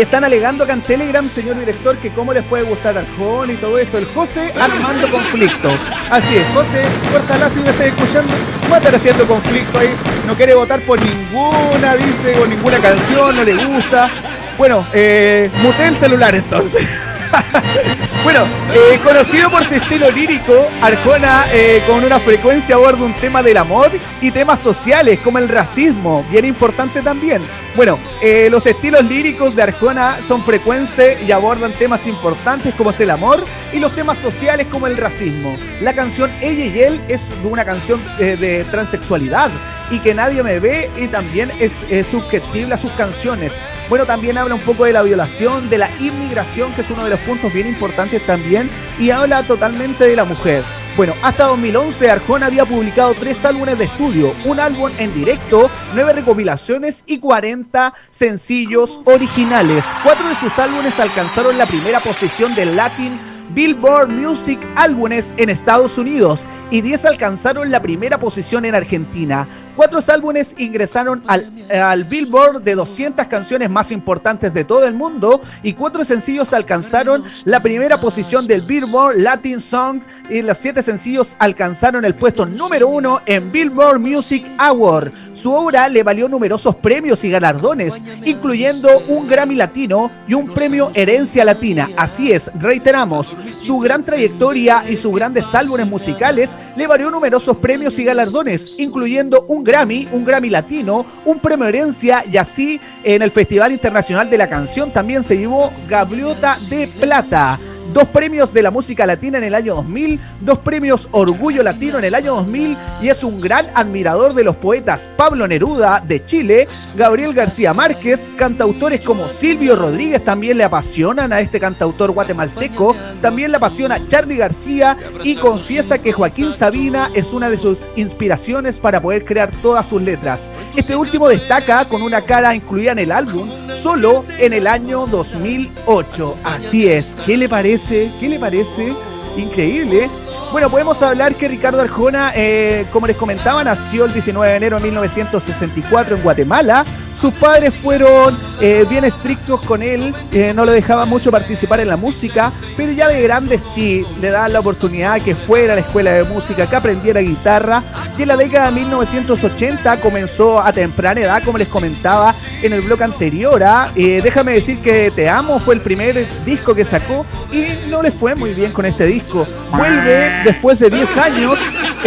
están 0.00 0.24
alegando 0.24 0.64
acá 0.64 0.74
en 0.74 0.82
Telegram, 0.82 1.28
señor 1.28 1.58
director, 1.58 1.96
que 1.96 2.10
cómo 2.12 2.32
les 2.32 2.44
puede 2.44 2.64
gustar 2.64 2.96
Arjona 2.98 3.52
y 3.52 3.56
todo 3.56 3.78
eso. 3.78 3.98
El 3.98 4.04
José 4.06 4.52
armando 4.58 5.10
conflicto. 5.10 5.70
Así 6.10 6.36
es, 6.36 6.46
José, 6.54 6.84
córtala 7.10 7.50
si 7.50 7.60
me 7.60 7.70
estás 7.70 7.86
escuchando. 7.86 8.32
Va 8.70 8.76
a 8.76 8.78
estar 8.78 8.94
haciendo 8.94 9.26
conflicto 9.26 9.78
ahí. 9.78 9.94
No 10.26 10.36
quiere 10.36 10.54
votar 10.54 10.80
por 10.82 11.00
ninguna, 11.00 11.96
dice, 11.96 12.38
o 12.40 12.46
ninguna 12.46 12.78
canción, 12.78 13.36
no 13.36 13.44
le 13.44 13.54
gusta. 13.54 14.10
Bueno, 14.58 14.86
eh, 14.92 15.50
mute 15.62 15.86
el 15.86 15.96
celular 15.96 16.34
entonces. 16.34 16.86
Bueno, 18.24 18.44
eh, 18.74 18.98
conocido 19.04 19.48
por 19.50 19.64
su 19.64 19.74
estilo 19.74 20.10
lírico, 20.10 20.68
Arjona 20.82 21.44
eh, 21.52 21.80
con 21.86 22.02
una 22.02 22.18
frecuencia 22.18 22.74
aborda 22.74 23.04
un 23.04 23.14
tema 23.14 23.40
del 23.40 23.56
amor 23.56 23.92
y 24.20 24.32
temas 24.32 24.60
sociales 24.60 25.20
como 25.20 25.38
el 25.38 25.48
racismo, 25.48 26.24
bien 26.28 26.44
importante 26.44 27.02
también. 27.02 27.42
Bueno, 27.76 27.98
eh, 28.20 28.48
los 28.50 28.66
estilos 28.66 29.04
líricos 29.04 29.54
de 29.54 29.62
Arjona 29.62 30.16
son 30.26 30.42
frecuentes 30.42 31.22
y 31.22 31.30
abordan 31.30 31.72
temas 31.74 32.06
importantes 32.06 32.74
como 32.74 32.90
es 32.90 32.98
el 33.00 33.10
amor 33.10 33.44
y 33.72 33.78
los 33.78 33.94
temas 33.94 34.18
sociales 34.18 34.66
como 34.66 34.86
el 34.86 34.96
racismo. 34.96 35.56
La 35.80 35.92
canción 35.92 36.32
Ella 36.40 36.64
y 36.64 36.80
Él 36.80 37.00
es 37.06 37.26
una 37.44 37.64
canción 37.64 38.02
eh, 38.18 38.36
de 38.36 38.64
transexualidad 38.64 39.50
y 39.90 40.00
que 40.00 40.14
nadie 40.14 40.42
me 40.42 40.58
ve 40.58 40.90
y 40.96 41.08
también 41.08 41.52
es, 41.60 41.86
susceptible 42.10 42.74
a 42.74 42.78
sus 42.78 42.92
canciones. 42.92 43.60
Bueno, 43.88 44.06
también 44.06 44.38
habla 44.38 44.54
un 44.54 44.60
poco 44.60 44.84
de 44.84 44.92
la 44.92 45.02
violación, 45.02 45.70
de 45.70 45.78
la 45.78 45.90
inmigración, 46.00 46.72
que 46.72 46.82
es 46.82 46.90
uno 46.90 47.04
de 47.04 47.10
los 47.10 47.20
puntos 47.20 47.52
bien 47.52 47.66
importantes 47.66 48.24
también, 48.26 48.70
y 48.98 49.10
habla 49.10 49.42
totalmente 49.42 50.04
de 50.04 50.16
la 50.16 50.24
mujer. 50.24 50.62
Bueno, 50.96 51.12
hasta 51.22 51.44
2011 51.44 52.10
Arjona 52.10 52.46
había 52.46 52.64
publicado 52.64 53.12
tres 53.12 53.44
álbumes 53.44 53.76
de 53.78 53.84
estudio, 53.84 54.32
un 54.46 54.58
álbum 54.58 54.90
en 54.98 55.12
directo, 55.12 55.70
nueve 55.94 56.14
recopilaciones 56.14 57.04
y 57.06 57.18
40 57.18 57.92
sencillos 58.10 59.02
originales. 59.04 59.84
Cuatro 60.02 60.26
de 60.26 60.36
sus 60.36 60.58
álbumes 60.58 60.98
alcanzaron 60.98 61.58
la 61.58 61.66
primera 61.66 62.00
posición 62.00 62.54
del 62.54 62.76
Latin 62.76 63.35
Billboard 63.50 64.08
Music 64.08 64.58
álbumes 64.76 65.34
en 65.36 65.50
Estados 65.50 65.98
Unidos 65.98 66.48
y 66.70 66.80
10 66.80 67.06
alcanzaron 67.06 67.70
la 67.70 67.82
primera 67.82 68.18
posición 68.18 68.64
en 68.64 68.74
Argentina. 68.74 69.48
Cuatro 69.76 70.00
álbumes 70.08 70.54
ingresaron 70.58 71.22
al, 71.26 71.50
al 71.70 72.04
Billboard 72.04 72.62
de 72.62 72.74
200 72.74 73.26
canciones 73.26 73.68
más 73.68 73.90
importantes 73.90 74.52
de 74.54 74.64
todo 74.64 74.86
el 74.86 74.94
mundo 74.94 75.40
y 75.62 75.74
cuatro 75.74 76.04
sencillos 76.04 76.52
alcanzaron 76.52 77.22
la 77.44 77.60
primera 77.60 78.00
posición 78.00 78.46
del 78.46 78.62
Billboard 78.62 79.18
Latin 79.18 79.60
Song 79.60 80.00
y 80.30 80.42
los 80.42 80.58
siete 80.58 80.82
sencillos 80.82 81.36
alcanzaron 81.38 82.04
el 82.04 82.14
puesto 82.14 82.46
número 82.46 82.88
uno 82.88 83.20
en 83.26 83.52
Billboard 83.52 84.00
Music 84.00 84.44
Award. 84.58 85.12
Su 85.34 85.52
obra 85.52 85.88
le 85.88 86.02
valió 86.02 86.28
numerosos 86.28 86.76
premios 86.76 87.22
y 87.24 87.30
galardones, 87.30 88.02
incluyendo 88.24 88.88
un 89.08 89.28
Grammy 89.28 89.54
Latino 89.54 90.10
y 90.26 90.34
un 90.34 90.48
premio 90.48 90.90
Herencia 90.94 91.44
Latina. 91.44 91.90
Así 91.96 92.32
es, 92.32 92.50
reiteramos, 92.58 93.35
su 93.52 93.78
gran 93.78 94.04
trayectoria 94.04 94.84
y 94.88 94.96
sus 94.96 95.14
grandes 95.14 95.54
álbumes 95.54 95.86
musicales 95.86 96.56
le 96.76 96.86
valió 96.86 97.10
numerosos 97.10 97.56
premios 97.58 97.98
y 97.98 98.04
galardones, 98.04 98.78
incluyendo 98.78 99.44
un 99.48 99.64
Grammy, 99.64 100.08
un 100.12 100.24
Grammy 100.24 100.50
Latino, 100.50 101.06
un 101.24 101.38
premio 101.38 101.66
Herencia 101.66 102.24
y 102.30 102.36
así 102.36 102.80
en 103.02 103.22
el 103.22 103.30
Festival 103.30 103.72
Internacional 103.72 104.30
de 104.30 104.38
la 104.38 104.48
Canción 104.48 104.90
también 104.90 105.22
se 105.22 105.36
llevó 105.36 105.72
Gaviota 105.88 106.56
de 106.68 106.86
Plata. 106.86 107.58
Dos 107.92 108.08
premios 108.08 108.52
de 108.52 108.62
la 108.62 108.70
música 108.70 109.06
latina 109.06 109.38
en 109.38 109.44
el 109.44 109.54
año 109.54 109.74
2000, 109.76 110.20
dos 110.40 110.58
premios 110.58 111.08
Orgullo 111.12 111.62
Latino 111.62 111.98
en 111.98 112.04
el 112.04 112.14
año 112.14 112.34
2000 112.36 112.76
y 113.00 113.08
es 113.08 113.22
un 113.22 113.40
gran 113.40 113.66
admirador 113.74 114.34
de 114.34 114.44
los 114.44 114.56
poetas 114.56 115.08
Pablo 115.16 115.46
Neruda 115.46 116.02
de 116.06 116.24
Chile, 116.24 116.68
Gabriel 116.96 117.32
García 117.32 117.72
Márquez, 117.74 118.30
cantautores 118.36 119.04
como 119.04 119.28
Silvio 119.28 119.76
Rodríguez 119.76 120.24
también 120.24 120.58
le 120.58 120.64
apasionan 120.64 121.32
a 121.32 121.40
este 121.40 121.60
cantautor 121.60 122.10
guatemalteco, 122.10 122.96
también 123.22 123.50
le 123.50 123.58
apasiona 123.58 124.06
Charlie 124.08 124.36
García 124.36 124.96
y 125.22 125.36
confiesa 125.36 125.98
que 125.98 126.12
Joaquín 126.12 126.52
Sabina 126.52 127.10
es 127.14 127.32
una 127.32 127.48
de 127.48 127.58
sus 127.58 127.88
inspiraciones 127.96 128.78
para 128.78 129.00
poder 129.00 129.24
crear 129.24 129.50
todas 129.62 129.86
sus 129.86 130.02
letras. 130.02 130.50
Este 130.76 130.96
último 130.96 131.28
destaca 131.28 131.86
con 131.88 132.02
una 132.02 132.22
cara 132.22 132.54
incluida 132.54 132.92
en 132.92 132.98
el 132.98 133.12
álbum 133.12 133.48
solo 133.82 134.24
en 134.38 134.52
el 134.52 134.66
año 134.66 135.06
2008. 135.06 136.38
Así 136.44 136.88
es, 136.88 137.16
¿qué 137.24 137.36
le 137.36 137.48
parece? 137.48 137.75
¿Qué 137.76 138.28
le 138.28 138.38
parece? 138.38 138.94
Increíble. 139.36 140.08
Bueno, 140.50 140.70
podemos 140.70 141.02
hablar 141.02 141.34
que 141.34 141.46
Ricardo 141.46 141.82
Arjona, 141.82 142.32
eh, 142.34 142.86
como 142.90 143.06
les 143.06 143.16
comentaba, 143.16 143.62
nació 143.64 144.06
el 144.06 144.14
19 144.14 144.50
de 144.50 144.56
enero 144.56 144.78
de 144.78 144.84
1964 144.84 146.16
en 146.16 146.22
Guatemala. 146.22 146.84
Sus 147.20 147.32
padres 147.32 147.72
fueron 147.74 148.36
eh, 148.60 148.84
bien 148.88 149.04
estrictos 149.04 149.62
con 149.62 149.82
él, 149.82 150.14
eh, 150.32 150.52
no 150.54 150.66
lo 150.66 150.72
dejaban 150.72 151.08
mucho 151.08 151.30
participar 151.30 151.80
en 151.80 151.88
la 151.88 151.96
música, 151.96 152.52
pero 152.76 152.92
ya 152.92 153.08
de 153.08 153.22
grande 153.22 153.58
sí, 153.58 154.04
le 154.20 154.30
daban 154.30 154.52
la 154.52 154.60
oportunidad 154.60 155.20
que 155.22 155.34
fuera 155.34 155.72
a 155.72 155.76
la 155.76 155.80
escuela 155.80 156.12
de 156.12 156.24
música, 156.24 156.66
que 156.66 156.76
aprendiera 156.76 157.20
guitarra. 157.20 157.82
Y 158.18 158.22
en 158.22 158.28
la 158.28 158.36
década 158.36 158.66
de 158.66 158.80
1980 158.80 160.00
comenzó 160.00 160.60
a 160.60 160.72
temprana 160.72 161.20
edad, 161.20 161.42
como 161.42 161.56
les 161.56 161.68
comentaba 161.68 162.34
en 162.62 162.72
el 162.72 162.82
blog 162.82 163.02
anterior. 163.02 163.62
¿ah? 163.62 163.90
Eh, 163.96 164.20
déjame 164.22 164.52
decir 164.52 164.78
que 164.80 165.10
Te 165.10 165.28
Amo 165.28 165.58
fue 165.58 165.74
el 165.74 165.80
primer 165.80 166.26
disco 166.44 166.74
que 166.74 166.84
sacó 166.84 167.24
y 167.52 167.88
no 167.88 168.02
le 168.02 168.10
fue 168.10 168.34
muy 168.34 168.52
bien 168.52 168.72
con 168.72 168.84
este 168.84 169.06
disco. 169.06 169.46
Vuelve 169.70 170.30
después 170.44 170.78
de 170.78 170.90
10 170.90 171.16
años, 171.16 171.58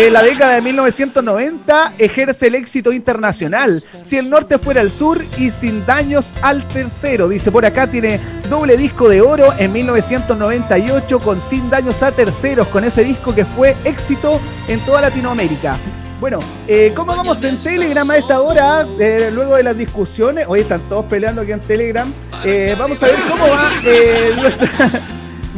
en 0.07 0.13
la 0.13 0.23
década 0.23 0.55
de 0.55 0.61
1990, 0.61 1.93
ejerce 1.97 2.47
el 2.47 2.55
éxito 2.55 2.91
internacional. 2.91 3.83
Si 4.03 4.17
el 4.17 4.29
norte 4.29 4.57
fuera 4.57 4.81
el 4.81 4.91
sur 4.91 5.21
y 5.37 5.51
sin 5.51 5.85
daños 5.85 6.31
al 6.41 6.67
tercero. 6.67 7.27
Dice 7.27 7.51
por 7.51 7.65
acá, 7.65 7.87
tiene 7.87 8.19
doble 8.49 8.77
disco 8.77 9.09
de 9.09 9.21
oro 9.21 9.53
en 9.57 9.73
1998 9.73 11.19
con 11.19 11.41
Sin 11.41 11.69
daños 11.69 12.01
a 12.01 12.11
terceros, 12.11 12.67
con 12.69 12.83
ese 12.83 13.03
disco 13.03 13.35
que 13.35 13.43
fue 13.45 13.75
éxito 13.83 14.39
en 14.67 14.79
toda 14.81 15.01
Latinoamérica. 15.01 15.77
Bueno, 16.19 16.39
eh, 16.67 16.91
¿cómo 16.95 17.15
vamos 17.15 17.43
en 17.43 17.57
Telegram 17.57 18.09
a 18.09 18.17
esta 18.17 18.41
hora? 18.41 18.85
Eh, 18.99 19.29
luego 19.33 19.55
de 19.55 19.63
las 19.63 19.77
discusiones, 19.77 20.45
hoy 20.47 20.61
están 20.61 20.81
todos 20.89 21.05
peleando 21.05 21.41
aquí 21.41 21.51
en 21.53 21.61
Telegram. 21.61 22.11
Eh, 22.43 22.75
vamos 22.77 23.01
a 23.03 23.07
ver 23.07 23.15
cómo 23.29 23.47
va 23.49 23.69
nuestra- 24.41 25.01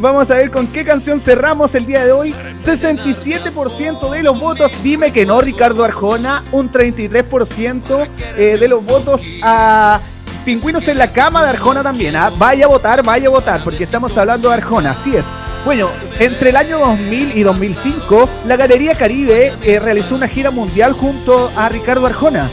Vamos 0.02 0.28
a 0.32 0.34
ver 0.34 0.50
con 0.50 0.66
qué 0.66 0.84
canción 0.84 1.20
cerramos 1.20 1.76
el 1.76 1.86
día 1.86 2.04
de 2.04 2.10
hoy. 2.10 2.34
67% 2.58 4.10
de 4.10 4.22
los 4.24 4.40
votos, 4.40 4.82
dime 4.82 5.12
que 5.12 5.24
no, 5.24 5.40
Ricardo 5.40 5.84
Arjona. 5.84 6.42
Un 6.50 6.72
33% 6.72 8.08
eh, 8.36 8.56
de 8.58 8.66
los 8.68 8.84
votos 8.84 9.22
a 9.44 10.00
Pingüinos 10.44 10.88
en 10.88 10.98
la 10.98 11.12
cama 11.12 11.44
de 11.44 11.50
Arjona 11.50 11.84
también. 11.84 12.16
¿ah? 12.16 12.32
Vaya 12.36 12.64
a 12.64 12.68
votar, 12.68 13.04
vaya 13.04 13.28
a 13.28 13.30
votar, 13.30 13.62
porque 13.62 13.84
estamos 13.84 14.18
hablando 14.18 14.48
de 14.48 14.56
Arjona, 14.56 14.90
así 14.90 15.14
es. 15.14 15.24
Bueno, 15.64 15.88
entre 16.18 16.50
el 16.50 16.56
año 16.56 16.80
2000 16.80 17.36
y 17.36 17.44
2005, 17.44 18.28
la 18.48 18.56
Galería 18.56 18.96
Caribe 18.96 19.52
eh, 19.62 19.78
realizó 19.78 20.16
una 20.16 20.26
gira 20.26 20.50
mundial 20.50 20.94
junto 20.94 21.52
a 21.54 21.68
Ricardo 21.68 22.06
Arjona. 22.06 22.50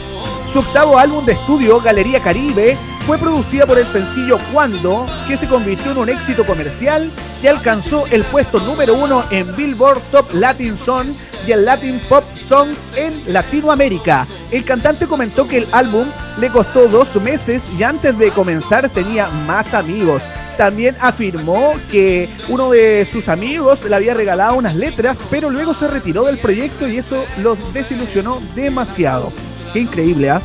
Su 0.52 0.60
octavo 0.60 1.00
álbum 1.00 1.26
de 1.26 1.32
estudio, 1.32 1.80
Galería 1.80 2.20
Caribe, 2.20 2.76
fue 3.10 3.18
producida 3.18 3.66
por 3.66 3.76
el 3.76 3.86
sencillo 3.86 4.38
Cuando, 4.52 5.04
que 5.26 5.36
se 5.36 5.48
convirtió 5.48 5.90
en 5.90 5.98
un 5.98 6.08
éxito 6.08 6.46
comercial 6.46 7.10
que 7.42 7.48
alcanzó 7.48 8.06
el 8.12 8.22
puesto 8.22 8.60
número 8.60 8.94
uno 8.94 9.24
en 9.32 9.56
Billboard 9.56 10.00
Top 10.12 10.32
Latin 10.32 10.76
Song 10.76 11.08
y 11.44 11.50
el 11.50 11.64
Latin 11.64 12.00
Pop 12.08 12.22
Song 12.36 12.68
en 12.94 13.20
Latinoamérica. 13.32 14.28
El 14.52 14.64
cantante 14.64 15.08
comentó 15.08 15.48
que 15.48 15.58
el 15.58 15.66
álbum 15.72 16.06
le 16.38 16.50
costó 16.50 16.86
dos 16.86 17.16
meses 17.16 17.64
y 17.76 17.82
antes 17.82 18.16
de 18.16 18.30
comenzar 18.30 18.88
tenía 18.90 19.28
más 19.44 19.74
amigos. 19.74 20.22
También 20.56 20.94
afirmó 21.00 21.72
que 21.90 22.28
uno 22.48 22.70
de 22.70 23.04
sus 23.10 23.28
amigos 23.28 23.86
le 23.86 23.96
había 23.96 24.14
regalado 24.14 24.54
unas 24.54 24.76
letras, 24.76 25.18
pero 25.28 25.50
luego 25.50 25.74
se 25.74 25.88
retiró 25.88 26.26
del 26.26 26.38
proyecto 26.38 26.86
y 26.86 26.98
eso 26.98 27.24
los 27.42 27.58
desilusionó 27.74 28.40
demasiado. 28.54 29.32
Qué 29.72 29.80
increíble, 29.80 30.30
¿ah? 30.30 30.40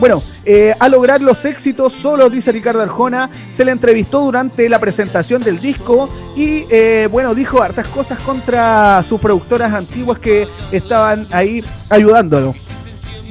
Bueno, 0.00 0.22
eh, 0.46 0.72
a 0.80 0.88
lograr 0.88 1.20
los 1.20 1.44
éxitos 1.44 1.92
solo, 1.92 2.30
dice 2.30 2.50
Ricardo 2.52 2.80
Arjona, 2.80 3.28
se 3.52 3.66
le 3.66 3.72
entrevistó 3.72 4.20
durante 4.20 4.66
la 4.70 4.78
presentación 4.78 5.42
del 5.42 5.60
disco 5.60 6.08
y, 6.34 6.64
eh, 6.70 7.06
bueno, 7.12 7.34
dijo 7.34 7.60
hartas 7.62 7.86
cosas 7.88 8.18
contra 8.22 9.02
sus 9.02 9.20
productoras 9.20 9.74
antiguas 9.74 10.18
que 10.18 10.48
estaban 10.72 11.28
ahí 11.32 11.62
ayudándolo. 11.90 12.54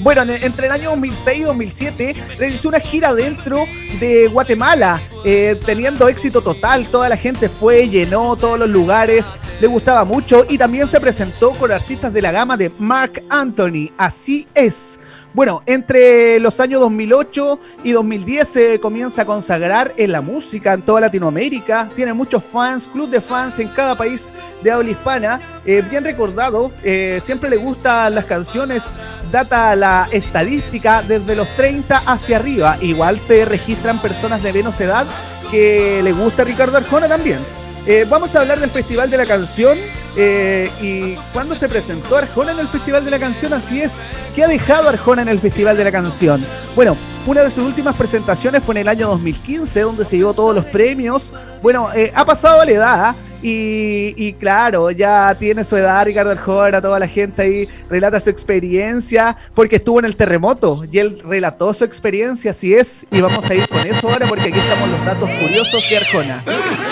Bueno, 0.02 0.22
en- 0.22 0.30
entre 0.44 0.68
el 0.68 0.72
año 0.72 0.92
2006 0.92 1.40
y 1.40 1.44
2007 1.44 2.16
realizó 2.38 2.70
una 2.70 2.80
gira 2.80 3.14
dentro 3.14 3.66
de 4.00 4.28
Guatemala, 4.28 5.02
eh, 5.26 5.60
teniendo 5.66 6.08
éxito 6.08 6.42
total. 6.42 6.86
Toda 6.86 7.10
la 7.10 7.18
gente 7.18 7.50
fue, 7.50 7.90
llenó 7.90 8.36
todos 8.38 8.58
los 8.60 8.70
lugares, 8.70 9.40
le 9.60 9.68
gustaba 9.68 10.06
mucho 10.06 10.46
y 10.48 10.58
también 10.58 10.88
se 10.88 11.02
presentó 11.02 11.50
con 11.52 11.72
artistas 11.72 12.14
de 12.14 12.22
la 12.22 12.32
gama 12.32 12.56
de 12.56 12.72
Mark 12.80 13.24
Anthony. 13.30 13.90
Así 13.98 14.48
es. 14.54 15.00
Bueno, 15.32 15.62
entre 15.68 16.40
los 16.40 16.60
años 16.60 16.82
2008 16.82 17.60
y 17.84 17.92
2010 17.92 18.48
se 18.48 18.80
comienza 18.80 19.22
a 19.22 19.26
consagrar 19.26 19.94
en 19.96 20.12
la 20.12 20.22
música 20.22 20.74
en 20.74 20.82
toda 20.82 21.02
Latinoamérica. 21.02 21.88
Tiene 21.96 22.14
muchos 22.14 22.44
fans, 22.44 22.88
club 22.88 23.10
de 23.12 23.22
fans 23.22 23.60
en 23.60 23.68
cada 23.68 23.96
país 23.96 24.32
de 24.64 24.72
habla 24.72 24.90
hispana. 24.90 25.40
Eh, 25.66 25.84
bien 25.88 26.04
recordado, 26.04 26.72
eh, 26.84 27.20
siempre 27.22 27.52
le 27.52 27.58
gustan 27.58 28.16
las 28.16 28.26
canciones, 28.26 28.86
data 29.32 29.76
la 29.76 30.10
estadística 30.12 31.04
desde 31.04 31.36
los 31.36 31.48
30 31.56 32.00
hacia 32.08 32.38
arriba. 32.38 32.78
Igual 32.82 33.20
se 33.20 33.46
registran 33.46 34.02
personas 34.02 34.42
de 34.42 34.52
menos 34.52 34.82
edad 34.82 35.06
que 35.52 36.02
le 36.04 36.12
gusta 36.12 36.44
Ricardo 36.44 36.78
Arjona 36.78 37.08
también. 37.08 37.40
Eh, 37.86 38.06
vamos 38.10 38.36
a 38.36 38.42
hablar 38.42 38.60
del 38.60 38.72
Festival 38.72 39.12
de 39.12 39.18
la 39.18 39.26
Canción 39.28 39.78
eh, 40.16 40.70
y 40.82 41.16
cuándo 41.34 41.56
se 41.56 41.70
presentó 41.70 42.18
Arjona 42.18 42.52
en 42.52 42.60
el 42.60 42.68
Festival 42.68 43.06
de 43.06 43.12
la 43.12 43.20
Canción, 43.20 43.54
así 43.54 43.82
es. 43.82 43.94
¿Qué 44.36 44.44
ha 44.44 44.48
dejado 44.48 44.90
Arjona 44.90 45.22
en 45.22 45.30
el 45.30 45.40
Festival 45.40 45.78
de 45.78 45.84
la 45.84 45.92
Canción? 45.92 46.46
Bueno, 46.76 46.96
una 47.26 47.44
de 47.44 47.52
sus 47.52 47.64
últimas 47.64 47.96
presentaciones 47.96 48.64
fue 48.64 48.76
en 48.76 48.82
el 48.82 48.88
año 48.88 49.08
2015, 49.10 49.82
donde 49.82 50.06
se 50.06 50.18
llevó 50.18 50.34
todos 50.34 50.56
los 50.56 50.66
premios. 50.66 51.34
Bueno, 51.62 51.90
eh, 51.94 52.12
ha 52.16 52.26
pasado 52.26 52.64
la 52.66 52.72
edad 52.72 53.16
y, 53.42 54.34
claro, 54.34 54.92
ya 54.92 55.36
tiene 55.40 55.64
su 55.64 55.78
edad 55.78 56.06
Ricardo 56.06 56.32
Arjona, 56.32 56.82
toda 56.82 57.00
la 57.00 57.08
gente 57.08 57.42
ahí 57.42 57.70
relata 57.90 58.20
su 58.20 58.30
experiencia, 58.30 59.38
porque 59.54 59.78
estuvo 59.78 60.00
en 60.00 60.06
el 60.06 60.16
terremoto 60.16 60.84
y 60.92 61.00
él 61.00 61.22
relató 61.24 61.74
su 61.74 61.86
experiencia, 61.86 62.52
así 62.52 62.74
es. 62.74 63.06
Y 63.12 63.22
vamos 63.22 63.50
a 63.50 63.56
ir 63.56 63.68
con 63.68 63.80
eso 63.88 64.10
ahora, 64.10 64.28
porque 64.28 64.50
aquí 64.50 64.60
estamos 64.60 64.90
los 64.90 65.06
datos 65.06 65.30
curiosos 65.42 65.90
de 65.90 65.98
Arjona. 65.98 66.44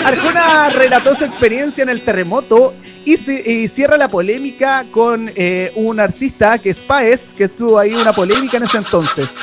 Arjona 0.04 0.70
relató 0.70 1.14
su 1.14 1.24
experiencia 1.24 1.82
en 1.82 1.90
el 1.90 2.02
terremoto 2.02 2.74
y 3.04 3.16
cierra 3.68 3.96
la 3.96 4.08
polémica 4.08 4.84
con 4.90 5.30
eh, 5.34 5.72
un 5.76 6.00
artista 6.00 6.58
que 6.58 6.70
es 6.70 6.80
Paez, 6.80 7.34
que 7.34 7.44
estuvo 7.44 7.78
ahí 7.78 7.94
una 7.94 8.12
polémica 8.12 8.56
en 8.56 8.64
ese 8.64 8.78
entonces. 8.78 9.36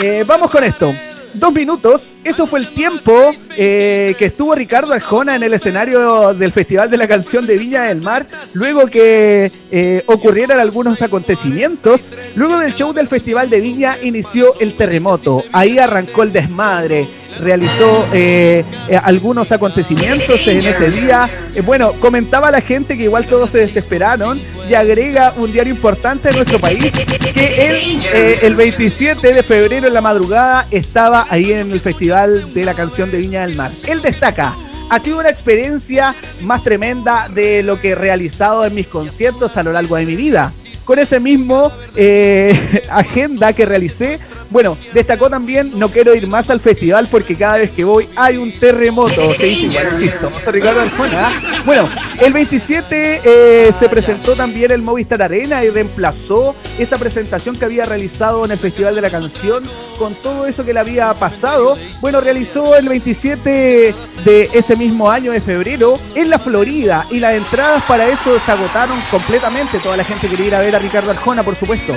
Eh, 0.00 0.24
vamos 0.26 0.50
con 0.50 0.64
esto. 0.64 0.92
Dos 1.34 1.52
minutos, 1.54 2.14
eso 2.24 2.46
fue 2.46 2.60
el 2.60 2.68
tiempo 2.68 3.32
eh, 3.56 4.14
que 4.18 4.26
estuvo 4.26 4.54
Ricardo 4.54 4.92
Arjona 4.92 5.34
en 5.34 5.42
el 5.42 5.54
escenario 5.54 6.34
del 6.34 6.52
Festival 6.52 6.90
de 6.90 6.98
la 6.98 7.08
Canción 7.08 7.46
de 7.46 7.56
Viña 7.56 7.84
del 7.84 8.02
Mar, 8.02 8.26
luego 8.52 8.86
que 8.86 9.50
eh, 9.70 10.02
ocurrieran 10.06 10.60
algunos 10.60 11.00
acontecimientos. 11.00 12.12
Luego 12.36 12.58
del 12.58 12.74
show 12.74 12.92
del 12.92 13.08
Festival 13.08 13.48
de 13.48 13.60
Viña 13.60 13.96
inició 14.02 14.58
el 14.60 14.76
terremoto, 14.76 15.42
ahí 15.52 15.78
arrancó 15.78 16.22
el 16.22 16.32
desmadre. 16.32 17.08
Realizó 17.40 18.08
eh, 18.12 18.64
eh, 18.88 18.96
algunos 19.02 19.52
acontecimientos 19.52 20.46
en 20.46 20.58
ese 20.58 20.90
día. 20.90 21.28
Eh, 21.54 21.60
bueno, 21.60 21.92
comentaba 21.94 22.50
la 22.50 22.60
gente 22.60 22.96
que 22.96 23.04
igual 23.04 23.26
todos 23.26 23.50
se 23.50 23.58
desesperaron 23.58 24.40
y 24.68 24.74
agrega 24.74 25.34
un 25.36 25.52
diario 25.52 25.74
importante 25.74 26.30
de 26.30 26.36
nuestro 26.36 26.58
país 26.58 26.92
que 27.34 27.66
él 27.66 27.98
eh, 28.12 28.40
el 28.42 28.54
27 28.54 29.34
de 29.34 29.42
febrero 29.42 29.86
en 29.86 29.94
la 29.94 30.00
madrugada 30.00 30.66
estaba 30.70 31.26
ahí 31.28 31.52
en 31.52 31.70
el 31.70 31.80
Festival 31.80 32.52
de 32.52 32.64
la 32.64 32.74
Canción 32.74 33.10
de 33.10 33.18
Viña 33.18 33.46
del 33.46 33.56
Mar. 33.56 33.70
Él 33.86 34.02
destaca. 34.02 34.54
Ha 34.90 35.00
sido 35.00 35.18
una 35.18 35.30
experiencia 35.30 36.14
más 36.42 36.62
tremenda 36.62 37.28
de 37.28 37.62
lo 37.62 37.80
que 37.80 37.90
he 37.90 37.94
realizado 37.94 38.64
en 38.66 38.74
mis 38.74 38.86
conciertos 38.86 39.56
a 39.56 39.62
lo 39.62 39.72
largo 39.72 39.96
de 39.96 40.04
mi 40.04 40.16
vida. 40.16 40.52
Con 40.84 40.98
ese 40.98 41.20
mismo 41.20 41.72
eh, 41.96 42.82
agenda 42.90 43.52
que 43.52 43.64
realicé, 43.64 44.18
bueno, 44.52 44.76
destacó 44.92 45.30
también 45.30 45.72
no 45.78 45.88
quiero 45.88 46.14
ir 46.14 46.26
más 46.28 46.50
al 46.50 46.60
festival 46.60 47.08
porque 47.10 47.36
cada 47.36 47.56
vez 47.58 47.70
que 47.70 47.84
voy 47.84 48.08
hay 48.14 48.36
un 48.36 48.52
terremoto. 48.52 49.34
Se 49.38 49.46
dice 49.46 49.66
igual 49.66 49.98
chistoso, 49.98 50.52
Ricardo 50.52 50.80
Arjona. 50.82 51.32
Bueno, 51.64 51.88
el 52.20 52.32
27 52.32 53.20
eh, 53.24 53.72
se 53.72 53.88
presentó 53.88 54.34
también 54.34 54.70
el 54.70 54.82
Movistar 54.82 55.22
Arena 55.22 55.64
y 55.64 55.70
reemplazó 55.70 56.54
esa 56.78 56.98
presentación 56.98 57.56
que 57.56 57.64
había 57.64 57.84
realizado 57.84 58.44
en 58.44 58.50
el 58.50 58.58
Festival 58.58 58.94
de 58.94 59.00
la 59.00 59.10
Canción 59.10 59.64
con 59.98 60.14
todo 60.14 60.46
eso 60.46 60.64
que 60.64 60.72
le 60.72 60.80
había 60.80 61.12
pasado. 61.14 61.76
Bueno, 62.00 62.20
realizó 62.20 62.76
el 62.76 62.88
27 62.88 63.94
de 64.24 64.50
ese 64.52 64.76
mismo 64.76 65.10
año 65.10 65.32
de 65.32 65.40
febrero 65.40 65.98
en 66.14 66.28
la 66.28 66.38
Florida 66.38 67.06
y 67.10 67.20
las 67.20 67.34
entradas 67.34 67.82
para 67.84 68.08
eso 68.08 68.38
se 68.40 68.52
agotaron 68.52 69.00
completamente. 69.10 69.78
Toda 69.78 69.96
la 69.96 70.04
gente 70.04 70.28
quería 70.28 70.46
ir 70.46 70.54
a 70.54 70.60
ver 70.60 70.76
a 70.76 70.78
Ricardo 70.78 71.10
Arjona, 71.10 71.42
por 71.42 71.56
supuesto. 71.56 71.94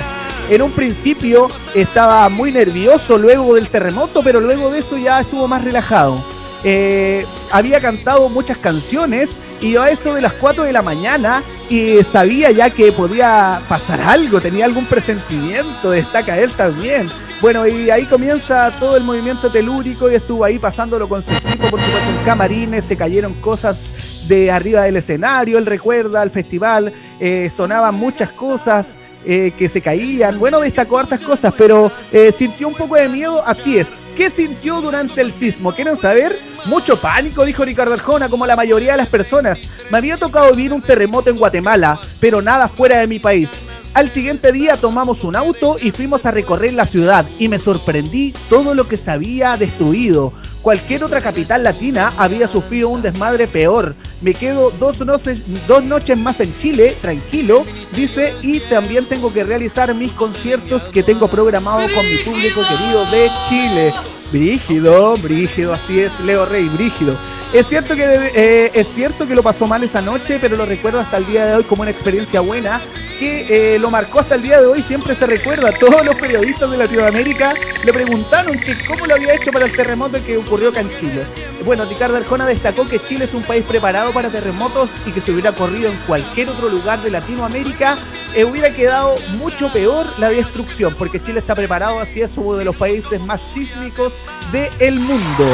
En 0.48 0.62
un 0.62 0.70
principio 0.70 1.48
estaba 1.74 2.28
muy 2.28 2.52
nervioso 2.52 3.18
luego 3.18 3.56
del 3.56 3.66
terremoto, 3.66 4.22
pero 4.22 4.40
luego 4.40 4.70
de 4.70 4.78
eso 4.78 4.96
ya 4.96 5.20
estuvo 5.20 5.48
más 5.48 5.64
relajado. 5.64 6.22
Eh, 6.62 7.26
había 7.50 7.80
cantado 7.80 8.28
muchas 8.28 8.56
canciones 8.58 9.38
y 9.60 9.76
a 9.76 9.88
eso 9.88 10.14
de 10.14 10.20
las 10.20 10.34
4 10.34 10.62
de 10.62 10.72
la 10.72 10.82
mañana 10.82 11.42
y 11.68 12.02
sabía 12.04 12.52
ya 12.52 12.70
que 12.70 12.92
podía 12.92 13.60
pasar 13.68 14.00
algo, 14.00 14.40
tenía 14.40 14.66
algún 14.66 14.86
presentimiento, 14.86 15.90
destaca 15.90 16.38
él 16.38 16.52
también. 16.52 17.10
Bueno, 17.40 17.66
y 17.66 17.90
ahí 17.90 18.04
comienza 18.04 18.70
todo 18.78 18.96
el 18.96 19.02
movimiento 19.02 19.50
telúrico 19.50 20.10
y 20.10 20.14
estuvo 20.14 20.44
ahí 20.44 20.60
pasándolo 20.60 21.08
con 21.08 21.22
su 21.22 21.32
equipo, 21.32 21.68
por 21.68 21.80
supuesto, 21.80 22.08
en 22.08 22.24
camarines, 22.24 22.84
se 22.84 22.96
cayeron 22.96 23.34
cosas 23.34 24.26
de 24.28 24.50
arriba 24.50 24.82
del 24.82 24.96
escenario, 24.96 25.58
él 25.58 25.66
recuerda 25.66 26.22
al 26.22 26.30
festival, 26.30 26.92
eh, 27.20 27.50
sonaban 27.54 27.94
muchas 27.94 28.30
cosas 28.30 28.96
eh, 29.26 29.52
que 29.58 29.68
se 29.68 29.80
caían, 29.80 30.38
bueno, 30.38 30.60
destacó 30.60 30.98
hartas 30.98 31.20
cosas, 31.20 31.52
pero 31.58 31.90
eh, 32.12 32.30
sintió 32.30 32.68
un 32.68 32.74
poco 32.74 32.94
de 32.94 33.08
miedo, 33.08 33.42
así 33.44 33.76
es. 33.76 33.94
¿Qué 34.16 34.30
sintió 34.30 34.80
durante 34.80 35.20
el 35.20 35.32
sismo? 35.32 35.72
¿Quieren 35.72 35.96
saber? 35.96 36.38
Mucho 36.66 37.00
pánico, 37.00 37.44
dijo 37.44 37.64
Ricardo 37.64 37.94
Arjona, 37.94 38.28
como 38.28 38.46
la 38.46 38.56
mayoría 38.56 38.92
de 38.92 38.98
las 38.98 39.08
personas. 39.08 39.64
Me 39.90 39.98
había 39.98 40.16
tocado 40.16 40.50
vivir 40.52 40.72
un 40.72 40.80
terremoto 40.80 41.30
en 41.30 41.38
Guatemala, 41.38 41.98
pero 42.20 42.40
nada 42.40 42.68
fuera 42.68 43.00
de 43.00 43.06
mi 43.06 43.18
país. 43.18 43.52
Al 43.94 44.10
siguiente 44.10 44.52
día 44.52 44.76
tomamos 44.76 45.24
un 45.24 45.36
auto 45.36 45.78
y 45.80 45.90
fuimos 45.90 46.26
a 46.26 46.30
recorrer 46.30 46.74
la 46.74 46.86
ciudad 46.86 47.24
y 47.38 47.48
me 47.48 47.58
sorprendí 47.58 48.34
todo 48.50 48.74
lo 48.74 48.86
que 48.86 48.98
se 48.98 49.10
había 49.10 49.56
destruido. 49.56 50.32
Cualquier 50.66 51.04
otra 51.04 51.20
capital 51.20 51.62
latina 51.62 52.12
había 52.16 52.48
sufrido 52.48 52.88
un 52.88 53.00
desmadre 53.00 53.46
peor. 53.46 53.94
Me 54.20 54.34
quedo 54.34 54.72
dos 54.72 54.98
noches, 55.06 55.44
dos 55.68 55.84
noches 55.84 56.18
más 56.18 56.40
en 56.40 56.52
Chile, 56.58 56.96
tranquilo, 57.00 57.64
dice, 57.92 58.34
y 58.42 58.58
también 58.58 59.08
tengo 59.08 59.32
que 59.32 59.44
realizar 59.44 59.94
mis 59.94 60.10
conciertos 60.10 60.88
que 60.88 61.04
tengo 61.04 61.28
programados 61.28 61.88
con 61.92 62.10
mi 62.10 62.16
público 62.16 62.62
querido 62.68 63.06
de 63.12 63.30
Chile. 63.48 63.94
Brígido, 64.32 65.16
brígido, 65.18 65.72
así 65.72 66.00
es, 66.00 66.18
Leo 66.18 66.44
Rey, 66.44 66.68
brígido. 66.68 67.16
Es 67.52 67.68
cierto 67.68 67.94
que 67.94 68.04
eh, 68.34 68.70
es 68.74 68.88
cierto 68.88 69.26
que 69.26 69.34
lo 69.34 69.42
pasó 69.42 69.66
mal 69.66 69.82
esa 69.82 70.02
noche, 70.02 70.38
pero 70.40 70.56
lo 70.56 70.66
recuerdo 70.66 71.00
hasta 71.00 71.16
el 71.16 71.26
día 71.26 71.46
de 71.46 71.54
hoy 71.54 71.64
como 71.64 71.82
una 71.82 71.90
experiencia 71.90 72.40
buena 72.40 72.80
que 73.18 73.74
eh, 73.74 73.78
lo 73.78 73.90
marcó 73.90 74.20
hasta 74.20 74.34
el 74.34 74.42
día 74.42 74.60
de 74.60 74.66
hoy. 74.66 74.82
Siempre 74.82 75.14
se 75.14 75.26
recuerda. 75.26 75.72
Todos 75.80 76.04
los 76.04 76.16
periodistas 76.16 76.70
de 76.70 76.76
Latinoamérica 76.76 77.54
le 77.84 77.92
preguntaron 77.92 78.58
que 78.58 78.76
cómo 78.86 79.06
lo 79.06 79.14
había 79.14 79.34
hecho 79.34 79.52
para 79.52 79.66
el 79.66 79.72
terremoto 79.72 80.22
que 80.24 80.36
ocurrió 80.36 80.70
acá 80.70 80.80
en 80.80 80.94
Chile. 80.96 81.24
Bueno, 81.64 81.84
Ricardo 81.84 82.16
Arjona 82.16 82.46
destacó 82.46 82.86
que 82.86 82.98
Chile 82.98 83.24
es 83.24 83.34
un 83.34 83.42
país 83.42 83.64
preparado 83.64 84.12
para 84.12 84.28
terremotos 84.28 84.90
y 85.06 85.10
que 85.10 85.20
si 85.20 85.30
hubiera 85.30 85.50
ocurrido 85.50 85.90
en 85.90 85.96
cualquier 86.06 86.50
otro 86.50 86.68
lugar 86.68 87.00
de 87.02 87.10
Latinoamérica 87.10 87.96
eh, 88.34 88.44
hubiera 88.44 88.70
quedado 88.70 89.14
mucho 89.38 89.72
peor 89.72 90.06
la 90.18 90.28
destrucción, 90.28 90.94
porque 90.94 91.22
Chile 91.22 91.40
está 91.40 91.54
preparado, 91.54 91.98
así 91.98 92.20
es 92.20 92.36
uno 92.36 92.56
de 92.56 92.64
los 92.64 92.76
países 92.76 93.20
más 93.20 93.40
sísmicos 93.40 94.22
del 94.52 95.00
mundo. 95.00 95.46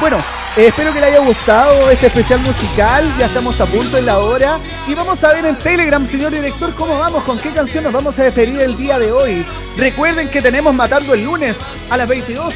Bueno, 0.00 0.18
eh, 0.56 0.68
espero 0.68 0.92
que 0.92 1.00
le 1.00 1.06
haya 1.06 1.18
gustado 1.18 1.90
este 1.90 2.06
especial 2.06 2.40
musical. 2.40 3.04
Ya 3.18 3.26
estamos 3.26 3.60
a 3.60 3.66
punto 3.66 3.98
en 3.98 4.06
la 4.06 4.18
hora. 4.18 4.60
Y 4.86 4.94
vamos 4.94 5.22
a 5.24 5.32
ver 5.32 5.44
en 5.44 5.58
Telegram, 5.58 6.06
señor 6.06 6.30
director, 6.30 6.72
cómo 6.74 6.98
vamos, 6.98 7.24
con 7.24 7.36
qué 7.38 7.50
canción 7.50 7.82
nos 7.82 7.92
vamos 7.92 8.16
a 8.18 8.24
despedir 8.24 8.60
el 8.60 8.76
día 8.76 8.98
de 8.98 9.10
hoy. 9.10 9.44
Recuerden 9.76 10.28
que 10.28 10.40
tenemos 10.40 10.72
Matando 10.72 11.14
el 11.14 11.24
lunes 11.24 11.58
a 11.90 11.96
las 11.96 12.08
22 12.08 12.54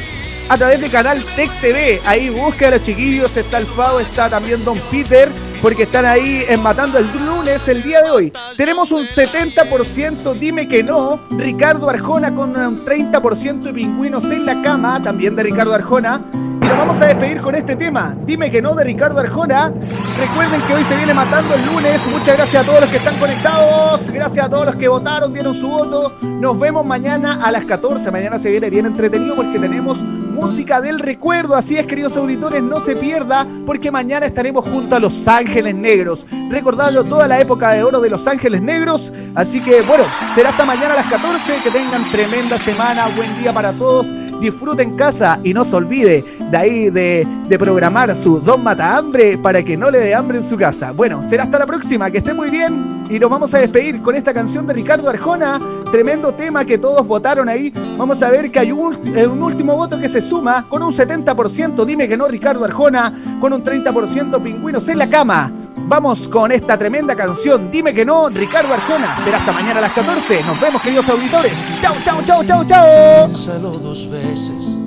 a 0.49 0.57
través 0.57 0.79
de 0.79 0.89
canal 0.89 1.23
Tech 1.35 1.51
TV. 1.59 1.99
Ahí 2.05 2.29
busca 2.29 2.69
a 2.69 2.71
los 2.71 2.83
chiquillos, 2.83 3.35
está 3.35 3.57
el 3.57 3.65
Fao, 3.65 3.99
está 3.99 4.29
también 4.29 4.63
Don 4.63 4.79
Peter, 4.89 5.29
porque 5.61 5.83
están 5.83 6.05
ahí 6.05 6.45
en 6.47 6.61
Matando 6.61 6.97
el 6.97 7.07
lunes 7.25 7.67
el 7.67 7.83
día 7.83 8.01
de 8.03 8.09
hoy. 8.09 8.33
Tenemos 8.55 8.91
un 8.91 9.05
70%, 9.05 10.33
dime 10.39 10.69
que 10.69 10.81
no. 10.81 11.19
Ricardo 11.31 11.89
Arjona 11.89 12.33
con 12.33 12.55
un 12.55 12.85
30% 12.85 13.63
de 13.63 13.73
pingüinos 13.73 14.23
en 14.25 14.45
la 14.45 14.61
cama, 14.61 15.01
también 15.01 15.35
de 15.35 15.43
Ricardo 15.43 15.73
Arjona. 15.73 16.21
Y 16.63 16.65
nos 16.65 16.77
vamos 16.77 17.01
a 17.01 17.07
despedir 17.07 17.41
con 17.41 17.55
este 17.55 17.75
tema. 17.75 18.15
Dime 18.25 18.49
que 18.49 18.61
no 18.61 18.73
de 18.73 18.85
Ricardo 18.85 19.19
Arjona. 19.19 19.73
Recuerden 20.17 20.61
que 20.61 20.73
hoy 20.73 20.85
se 20.85 20.95
viene 20.95 21.13
matando 21.13 21.55
el 21.55 21.65
lunes. 21.65 22.01
Muchas 22.07 22.37
gracias 22.37 22.63
a 22.63 22.65
todos 22.65 22.79
los 22.79 22.89
que 22.89 22.97
están 22.97 23.19
conectados. 23.19 24.09
Gracias 24.09 24.45
a 24.45 24.49
todos 24.49 24.67
los 24.67 24.75
que 24.77 24.87
votaron, 24.87 25.33
dieron 25.33 25.53
su 25.53 25.67
voto. 25.67 26.13
Nos 26.21 26.57
vemos 26.57 26.85
mañana 26.85 27.39
a 27.43 27.51
las 27.51 27.65
14. 27.65 28.09
Mañana 28.11 28.39
se 28.39 28.49
viene 28.49 28.69
bien 28.69 28.85
entretenido 28.85 29.35
porque 29.35 29.59
tenemos 29.59 30.01
música 30.33 30.81
del 30.81 30.99
recuerdo. 30.99 31.55
Así 31.55 31.77
es, 31.77 31.85
queridos 31.85 32.17
auditores, 32.17 32.61
no 32.61 32.79
se 32.79 32.95
pierda 32.95 33.47
porque 33.65 33.91
mañana 33.91 34.25
estaremos 34.25 34.65
junto 34.65 34.95
a 34.95 34.99
Los 34.99 35.27
Ángeles 35.27 35.75
Negros. 35.75 36.25
Recordando 36.49 37.03
toda 37.03 37.27
la 37.27 37.39
época 37.39 37.71
de 37.71 37.83
oro 37.83 38.01
de 38.01 38.09
Los 38.09 38.27
Ángeles 38.27 38.61
Negros. 38.61 39.13
Así 39.35 39.61
que, 39.61 39.81
bueno, 39.81 40.03
será 40.35 40.49
hasta 40.49 40.65
mañana 40.65 40.93
a 40.93 40.97
las 40.97 41.07
14. 41.07 41.61
Que 41.63 41.71
tengan 41.71 42.09
tremenda 42.11 42.57
semana. 42.57 43.07
Buen 43.15 43.39
día 43.39 43.53
para 43.53 43.71
todos 43.73 44.07
disfrute 44.43 44.83
en 44.83 44.95
casa 44.95 45.39
y 45.43 45.53
no 45.53 45.63
se 45.63 45.75
olvide 45.75 46.23
de 46.51 46.57
ahí 46.57 46.89
de, 46.89 47.25
programar 47.57 48.15
su 48.15 48.39
Don 48.39 48.63
Mata 48.63 48.97
Hambre 48.97 49.37
para 49.37 49.63
que 49.63 49.77
no 49.77 49.91
le 49.91 49.99
dé 49.99 50.15
hambre 50.15 50.39
en 50.39 50.43
su 50.43 50.57
casa. 50.57 50.91
Bueno, 50.91 51.21
será 51.23 51.43
hasta 51.43 51.59
la 51.59 51.67
próxima, 51.67 52.09
que 52.09 52.17
esté 52.17 52.33
muy 52.33 52.49
bien 52.49 53.03
y 53.09 53.19
nos 53.19 53.29
vamos 53.29 53.53
a 53.53 53.59
despedir 53.59 54.01
con 54.01 54.15
esta 54.15 54.33
canción 54.33 54.65
de 54.65 54.73
Ricardo 54.73 55.07
Arjona, 55.07 55.59
tremendo 55.91 56.33
tema 56.33 56.65
que 56.65 56.79
todos 56.79 57.05
votaron 57.05 57.47
ahí. 57.47 57.71
Vamos 57.95 58.23
a 58.23 58.31
ver 58.31 58.51
que 58.51 58.59
hay 58.59 58.71
un 58.71 59.43
último 59.43 59.75
voto 59.75 59.99
que 59.99 60.09
se 60.09 60.22
suma 60.23 60.65
con 60.67 60.81
un 60.83 60.91
70%, 60.91 61.85
dime 61.85 62.07
que 62.07 62.17
no 62.17 62.27
Ricardo 62.27 62.65
Arjona, 62.65 63.37
con 63.39 63.53
un 63.53 63.63
30% 63.63 64.41
Pingüinos 64.41 64.87
en 64.87 64.97
la 64.97 65.09
cama. 65.09 65.51
Vamos 65.85 66.27
con 66.27 66.51
esta 66.51 66.77
tremenda 66.77 67.15
canción, 67.15 67.69
dime 67.69 67.93
que 67.93 68.05
no, 68.05 68.29
Ricardo 68.29 68.73
Arjona. 68.73 69.17
Será 69.23 69.37
hasta 69.39 69.51
mañana 69.51 69.79
a 69.79 69.81
las 69.81 69.93
14. 69.93 70.43
Nos 70.43 70.59
vemos, 70.59 70.81
queridos 70.81 71.07
auditores. 71.09 71.53
Chau, 71.81 71.93
chau, 72.03 72.23
chau, 72.25 72.43
chau, 72.43 72.65
chau. 72.65 73.25
Piénsalo 73.25 73.71
dos 73.71 74.09
veces. 74.09 74.77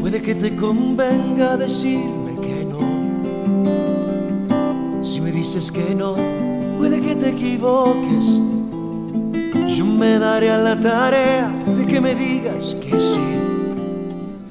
Puede 0.00 0.22
que 0.22 0.34
te 0.34 0.56
convenga 0.56 1.56
decirme 1.56 2.40
que 2.40 2.64
no. 2.64 2.80
Si 5.04 5.20
me 5.20 5.30
dices 5.30 5.70
que 5.70 5.94
no, 5.94 6.16
puede 6.78 7.00
que 7.00 7.14
te 7.14 7.30
equivoques. 7.30 8.40
Yo 9.68 9.84
me 9.84 10.18
daré 10.18 10.50
a 10.50 10.58
la 10.58 10.80
tarea 10.80 11.50
de 11.66 11.86
que 11.86 12.00
me 12.00 12.14
digas 12.14 12.74
que 12.76 13.00
sí. 13.00 13.20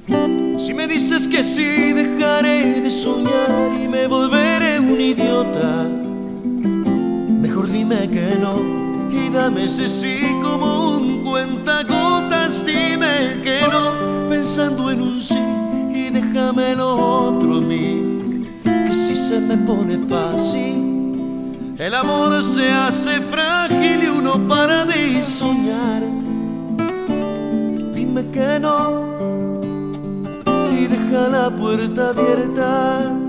Si 0.07 0.73
me 0.73 0.87
dices 0.87 1.27
que 1.27 1.43
sí, 1.43 1.93
dejaré 1.93 2.81
de 2.81 2.91
soñar 2.91 3.81
y 3.81 3.87
me 3.87 4.07
volveré 4.07 4.79
un 4.79 4.99
idiota. 5.01 5.89
Mejor 7.41 7.71
dime 7.71 8.09
que 8.09 8.37
no 8.39 9.09
y 9.11 9.29
dame 9.29 9.65
ese 9.65 9.89
sí 9.89 10.19
como 10.43 10.97
un 10.97 11.23
cuentagotas. 11.23 12.63
Dime 12.65 13.41
que 13.43 13.61
no, 13.71 14.29
pensando 14.29 14.91
en 14.91 15.01
un 15.01 15.21
sí 15.21 15.41
y 15.93 16.09
déjame 16.11 16.75
lo 16.75 16.95
otro 16.95 17.57
a 17.57 17.61
mí. 17.61 18.45
Que 18.63 18.93
si 18.93 19.15
se 19.15 19.39
me 19.39 19.57
pone 19.57 19.97
fácil, 20.07 21.75
el 21.79 21.95
amor 21.95 22.43
se 22.43 22.69
hace 22.69 23.21
frágil 23.21 24.03
y 24.03 24.07
uno 24.07 24.47
para 24.47 24.85
de 24.85 25.23
soñar. 25.23 26.03
Dime 27.95 28.29
que 28.31 28.59
no 28.59 29.15
deja 31.15 31.29
la 31.29 31.49
puerta 31.49 32.09
abierta. 32.09 33.24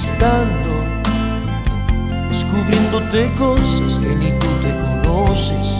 conquistando, 0.00 0.72
descubriéndote 2.28 3.30
cosas 3.36 3.98
que 3.98 4.08
ni 4.16 4.30
tú 4.38 4.46
te 4.62 4.72
conoces. 4.80 5.79